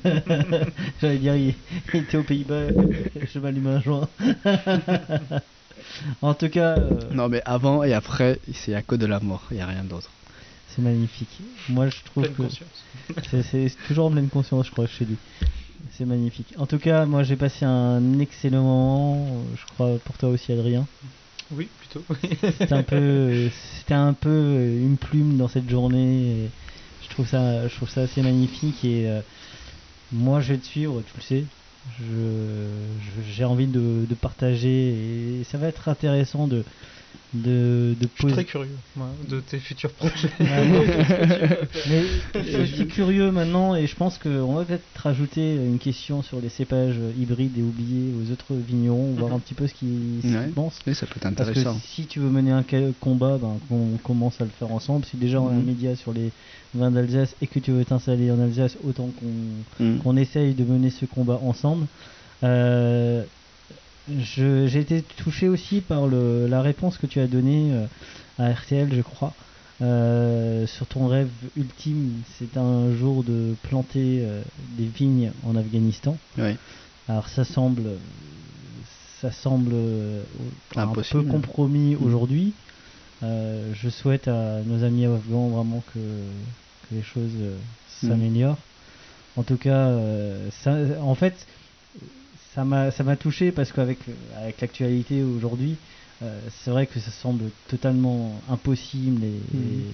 [1.01, 1.55] J'allais dire, il,
[1.93, 2.67] était aux Pays-Bas,
[3.31, 4.09] je m'allume un joint.
[6.21, 6.77] en tout cas.
[6.77, 9.83] Euh, non, mais avant et après, c'est à cause de l'amour, il n'y a rien
[9.83, 10.09] d'autre.
[10.79, 11.41] C'est magnifique.
[11.67, 13.41] Moi, je trouve pleine que.
[13.41, 15.17] C'est toujours en pleine conscience, je crois, chez lui.
[15.91, 16.53] C'est magnifique.
[16.57, 19.43] En tout cas, moi j'ai passé un excellent moment.
[19.55, 20.85] Je crois pour toi aussi, Adrien.
[21.51, 22.03] Oui, plutôt.
[22.57, 26.49] c'était un peu, c'était un peu une plume dans cette journée.
[27.03, 29.21] je trouve ça, je trouve ça assez magnifique et euh,
[30.13, 31.43] moi je vais te suivre, tu le sais.
[31.99, 32.67] Je,
[33.29, 36.63] j'ai envie de, de, partager et ça va être intéressant de,
[37.33, 38.75] de, de Je suis très curieux
[39.27, 40.29] de tes futurs projets.
[40.39, 42.03] mais
[42.33, 46.49] je suis curieux maintenant et je pense qu'on va peut-être rajouter une question sur les
[46.49, 49.35] cépages hybrides et oubliés aux autres vignerons, voir mhm.
[49.35, 50.21] un petit peu ce qu'ils
[50.55, 50.79] pensent.
[50.93, 51.63] ça peut être intéressant.
[51.63, 52.63] Parce que si tu veux mener un
[52.99, 55.05] combat, ben, on commence à le faire ensemble.
[55.05, 55.65] Si déjà on a un mhm.
[55.65, 56.31] média sur les
[56.73, 59.09] vins d'Alsace et que tu veux t'installer en Alsace, autant
[59.79, 60.17] qu'on mhm.
[60.17, 61.85] essaye de mener ce combat ensemble.
[62.43, 63.23] Euh,
[64.17, 67.85] j'ai été touché aussi par le, la réponse que tu as donnée euh,
[68.37, 69.33] à RTL, je crois,
[69.81, 72.21] euh, sur ton rêve ultime.
[72.37, 74.41] C'est un jour de planter euh,
[74.77, 76.17] des vignes en Afghanistan.
[76.37, 76.55] Oui.
[77.07, 77.83] Alors ça semble,
[79.19, 79.73] ça semble
[80.75, 82.53] un peu compromis aujourd'hui.
[83.21, 88.07] je souhaite à nos amis afghans vraiment que, que les choses mm.
[88.07, 88.59] s'améliorent.
[89.37, 89.91] En tout cas,
[90.51, 91.47] ça, en fait,
[92.59, 93.99] ça m'a ça m'a touché parce qu'avec
[94.35, 95.77] avec l'actualité aujourd'hui,
[96.19, 99.93] c'est vrai que ça semble totalement impossible et, mhm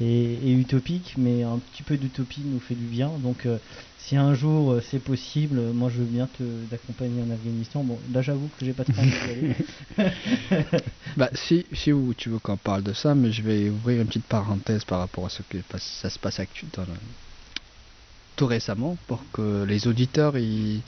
[0.00, 3.10] et, utopique, mais un petit peu d'utopie nous fait du bien.
[3.18, 3.58] Donc, euh,
[3.98, 7.84] si un jour euh, c'est possible, moi je veux bien te d'accompagner en Afghanistan.
[7.84, 9.54] Bon, là j'avoue que j'ai pas trop envie d'y
[11.16, 14.26] bah, si, si tu veux qu'on parle de ça, mais je vais ouvrir une petite
[14.26, 16.64] parenthèse par rapport à ce que ça se passe actuellement
[18.36, 20.82] tout récemment pour que les auditeurs ils,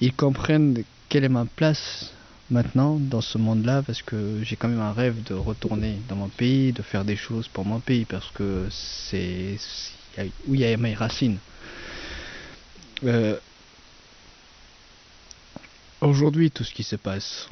[0.00, 2.12] ils comprennent quelle est ma place
[2.50, 6.28] maintenant dans ce monde-là parce que j'ai quand même un rêve de retourner dans mon
[6.28, 9.58] pays, de faire des choses pour mon pays parce que c'est
[10.46, 11.38] où il y a mes racines.
[13.04, 13.38] Euh,
[16.00, 17.48] aujourd'hui, tout ce qui se passe,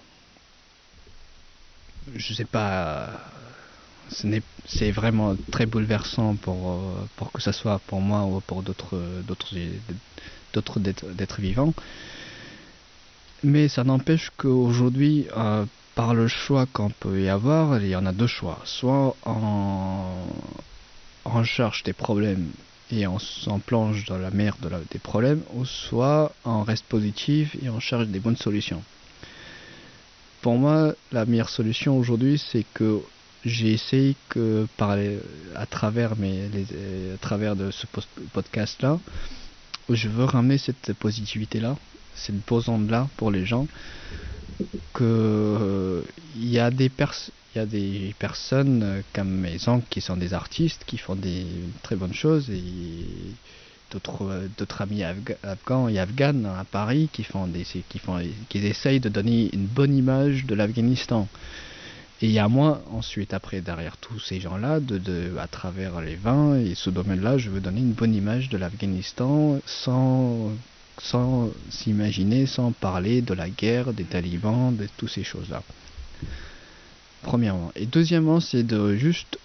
[2.15, 3.11] je sais pas,
[4.09, 8.99] c'est vraiment très bouleversant pour, euh, pour que ce soit pour moi ou pour d'autres
[10.55, 11.75] d'autres vivants.
[13.47, 15.65] Mais ça n'empêche qu'aujourd'hui, euh,
[15.95, 18.59] par le choix qu'on peut y avoir, il y en a deux choix.
[18.65, 20.03] Soit on,
[21.25, 22.51] on cherche des problèmes
[22.91, 27.57] et on s'en plonge dans la mer de des problèmes, ou soit on reste positif
[27.63, 28.83] et on cherche des bonnes solutions.
[30.43, 32.99] Pour moi, la meilleure solution aujourd'hui, c'est que
[33.45, 34.67] j'ai essayé que
[35.55, 36.47] à travers mes,
[37.15, 37.87] à travers de ce
[38.33, 38.99] podcast là,
[39.89, 41.77] je veux ramener cette positivité là
[42.17, 43.67] cette posante là pour les gens
[44.95, 46.03] que euh,
[46.37, 46.91] il y a des
[47.55, 51.47] il y a des personnes comme mes oncles qui sont des artistes qui font des
[51.83, 53.05] très bonnes choses et
[53.91, 54.49] d'autres euh,
[54.79, 59.51] amis afghans et afghanes à Paris qui font des qui font qui essayent de donner
[59.53, 61.29] une bonne image de l'Afghanistan.
[62.23, 66.17] Et a moi ensuite après derrière tous ces gens là de, de à travers les
[66.17, 70.51] vins et ce domaine là je veux donner une bonne image de l'Afghanistan sans
[70.99, 75.63] sans s'imaginer, sans parler de la guerre, des talibans, de toutes ces choses-là.
[77.23, 77.73] Premièrement.
[77.75, 79.39] Et deuxièmement, c'est de juste,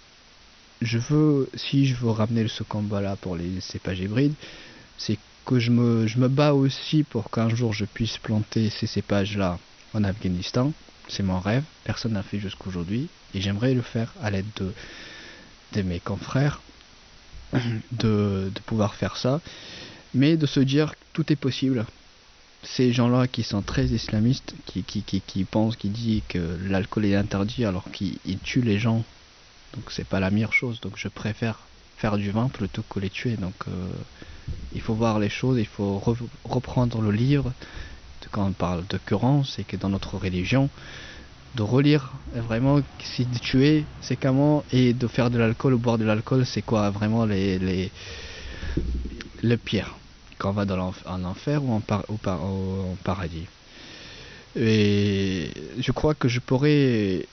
[0.80, 4.34] je veux, si je veux ramener ce combat-là pour les cépages hybrides,
[4.96, 9.58] c'est que je me, bats aussi pour qu'un jour je puisse planter ces cépages-là
[9.94, 10.72] en Afghanistan.
[11.08, 14.46] C'est mon rêve, personne n'a fait jusqu'aujourd'hui, et j'aimerais le faire à l'aide
[15.74, 16.62] de, mes confrères,
[17.92, 19.40] de pouvoir faire ça
[20.14, 21.86] mais de se dire tout est possible.
[22.62, 27.06] Ces gens-là qui sont très islamistes, qui, qui, qui, qui pensent, qui disent que l'alcool
[27.06, 29.04] est interdit alors qu'ils tuent les gens,
[29.74, 30.80] donc c'est pas la meilleure chose.
[30.80, 31.58] Donc je préfère
[31.96, 33.36] faire du vin plutôt que les tuer.
[33.36, 33.90] Donc euh,
[34.74, 36.00] il faut voir les choses, il faut
[36.44, 37.52] reprendre le livre.
[38.30, 40.70] Quand on parle de Coran, c'est que dans notre religion,
[41.56, 44.64] de relire vraiment si de tuer c'est comment?
[44.72, 47.90] Et de faire de l'alcool ou boire de l'alcool c'est quoi vraiment les, les
[49.42, 49.96] le pire
[50.42, 53.46] quand on va dans en enfer ou en, au, paradis.
[54.56, 57.26] Et je crois que je pourrais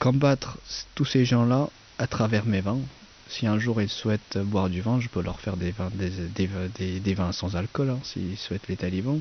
[0.00, 0.58] combattre
[0.96, 1.68] tous ces gens-là
[1.98, 2.80] à travers mes vins.
[3.28, 7.14] Si un jour ils souhaitent boire du vin, je peux leur faire des vins, des,
[7.14, 9.20] vins sans alcool, hein, s'ils souhaitent les talibans.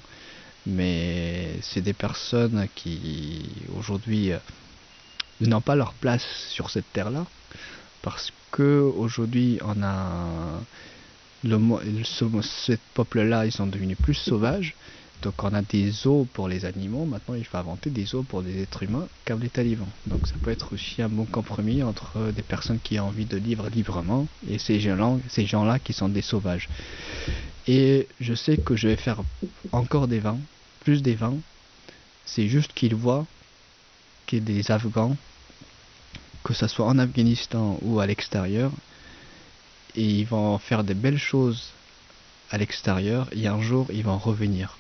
[0.66, 3.44] Mais c'est des personnes qui
[3.78, 4.40] aujourd'hui euh,
[5.42, 7.26] n'ont pas leur place sur cette terre-là.
[8.02, 10.60] Parce que aujourd'hui on a
[11.44, 14.76] ce, peuple-là, ils sont devenus plus sauvages.
[15.22, 18.42] Donc on a des eaux pour les animaux, maintenant il faut inventer des eaux pour
[18.42, 19.88] des êtres humains comme les talibans.
[20.08, 23.38] Donc ça peut être aussi un bon compromis entre des personnes qui ont envie de
[23.38, 26.70] vivre librement et ces gens-là ces gens qui sont des sauvages.
[27.68, 29.22] Et je sais que je vais faire
[29.72, 30.40] encore des vins,
[30.80, 31.38] plus des vins.
[32.26, 33.28] C'est juste qu'ils voient
[34.26, 35.16] que des Afghans,
[36.44, 38.72] que ce soit en Afghanistan ou à l'extérieur,
[39.96, 41.72] et ils vont faire des belles choses
[42.50, 44.78] à l'extérieur et un jour ils vont revenir.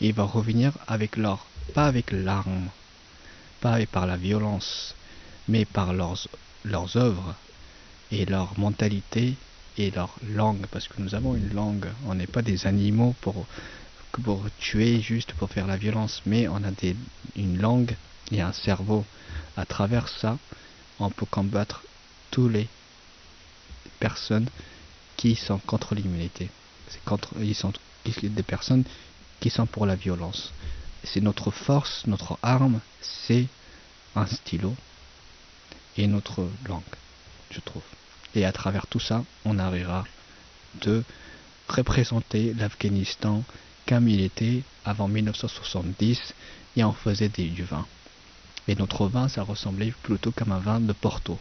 [0.00, 2.68] Et ils vont revenir avec l'or, pas avec l'arme,
[3.60, 4.94] pas par la violence,
[5.48, 6.26] mais par leurs,
[6.64, 7.34] leurs œuvres
[8.10, 9.34] et leur mentalité
[9.78, 13.46] et leur langue, parce que nous avons une langue, on n'est pas des animaux pour,
[14.24, 16.96] pour tuer, juste pour faire la violence, mais on a des,
[17.36, 17.94] une langue
[18.32, 19.04] et un cerveau.
[19.56, 20.38] À travers ça,
[20.98, 21.82] on peut combattre
[22.30, 22.68] tous les
[24.00, 24.48] personnes
[25.16, 26.50] qui sont contre l'immunité.
[26.88, 27.00] C'est
[27.40, 27.72] ils sont
[28.22, 28.84] des personnes
[29.38, 30.52] qui sont pour la violence.
[31.04, 33.46] C'est notre force, notre arme, c'est
[34.16, 34.74] un stylo
[35.96, 36.82] et notre langue,
[37.50, 37.82] je trouve.
[38.34, 40.04] Et à travers tout ça, on arrivera
[40.82, 41.04] de
[41.68, 43.42] représenter l'Afghanistan
[43.86, 46.34] comme il était avant 1970
[46.76, 47.86] et on faisait du vin.
[48.68, 51.38] Et notre vin, ça ressemblait plutôt comme un vin de Porto.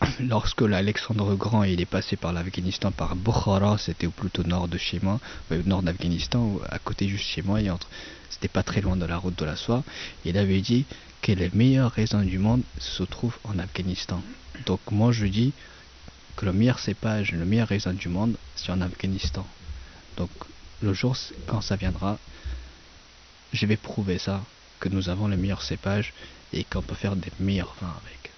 [0.20, 5.00] lorsque l'Alexandre Grand il est passé par l'Afghanistan, par Bukhara, c'était plutôt nord de chez
[5.00, 7.60] moi, au nord d'Afghanistan, à côté juste chez moi,
[8.30, 9.84] c'était pas très loin de la route de la soie,
[10.24, 10.84] il avait dit
[11.22, 14.22] que les meilleurs raisins du monde se trouvent en Afghanistan.
[14.66, 15.52] Donc moi je dis
[16.36, 19.46] que le meilleur cépage, le meilleur raisin du monde, c'est en Afghanistan.
[20.16, 20.30] Donc
[20.82, 21.16] le jour
[21.46, 22.18] quand ça viendra,
[23.52, 24.42] je vais prouver ça,
[24.80, 26.12] que nous avons les meilleurs cépages
[26.52, 28.33] et qu'on peut faire des meilleurs vins avec.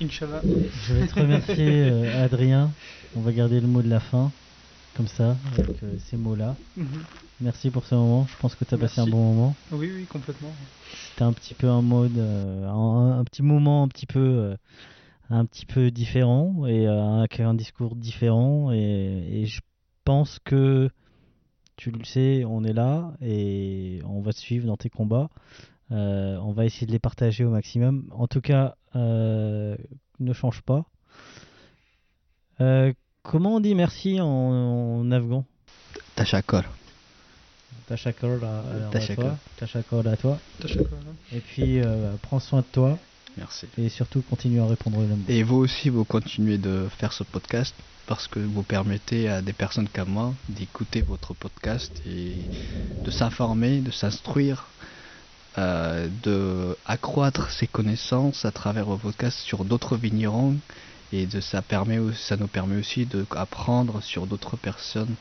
[0.00, 0.42] Inch'Allah.
[0.42, 2.72] Je vais te remercier, euh, Adrien.
[3.16, 4.32] On va garder le mot de la fin,
[4.96, 6.56] comme ça, avec euh, ces mots-là.
[6.76, 6.86] Mhm.
[7.40, 8.26] Merci pour ce moment.
[8.26, 9.54] Je pense que tu as passé un bon moment.
[9.72, 10.52] Oui, oui, complètement.
[11.10, 14.56] C'était un petit peu un mode, euh, un, un petit moment un petit peu,
[15.30, 18.72] un petit peu différent et avec un discours différent.
[18.72, 19.60] Et, et je
[20.04, 20.90] pense que
[21.76, 25.30] tu le sais, on est là et on va te suivre dans tes combats.
[25.92, 28.04] Euh, on va essayer de les partager au maximum.
[28.12, 29.76] En tout cas, euh,
[30.20, 30.84] ne change pas.
[32.60, 32.92] Euh,
[33.22, 35.44] comment on dit merci en, en afghan?
[36.14, 36.64] Tachakol.
[37.86, 39.00] Tachakol à, toi.
[39.00, 40.38] À toi.
[40.60, 40.88] Tachakol,
[41.32, 42.98] Et puis, euh, prends soin de toi.
[43.36, 43.66] Merci.
[43.78, 45.06] Et surtout, continue à répondre aux.
[45.28, 47.74] Et vous aussi, vous continuez de faire ce podcast
[48.06, 52.34] parce que vous permettez à des personnes comme moi d'écouter votre podcast et
[53.04, 54.66] de s'informer, de s'instruire,
[55.58, 60.56] euh, de accroître ses connaissances à travers vos podcasts sur d'autres vignerons
[61.12, 65.14] et de ça permet ça nous permet aussi d'apprendre sur d'autres personnes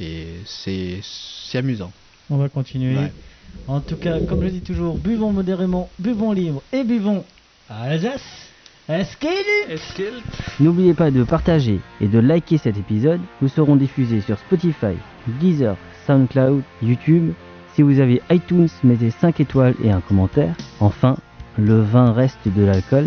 [0.00, 1.92] et c'est c'est amusant.
[2.30, 2.96] On va continuer.
[2.96, 3.12] Ouais.
[3.66, 7.24] En tout cas, comme je dis toujours, buvons modérément, buvons libre et buvons
[7.68, 8.48] à Alsace.
[10.60, 13.20] N'oubliez pas de partager et de liker cet épisode.
[13.42, 14.96] Nous serons diffusés sur Spotify,
[15.40, 15.76] Deezer,
[16.06, 17.34] SoundCloud, YouTube.
[17.78, 20.56] Si vous avez iTunes, mettez 5 étoiles et un commentaire.
[20.80, 21.16] Enfin,
[21.56, 23.06] le vin reste de l'alcool.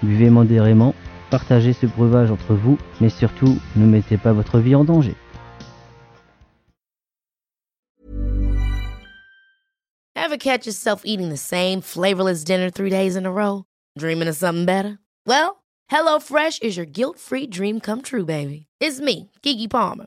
[0.00, 0.94] Buvez modérément,
[1.28, 5.16] partagez ce breuvage entre vous, mais surtout, ne mettez pas votre vie en danger.
[10.14, 13.64] Ever catch yourself eating the same flavorless dinner three days in a row?
[13.98, 15.00] Dreaming of something better?
[15.26, 18.68] Well, HelloFresh is your guilt free dream come true, baby.
[18.78, 20.06] It's me, Kiki Palmer.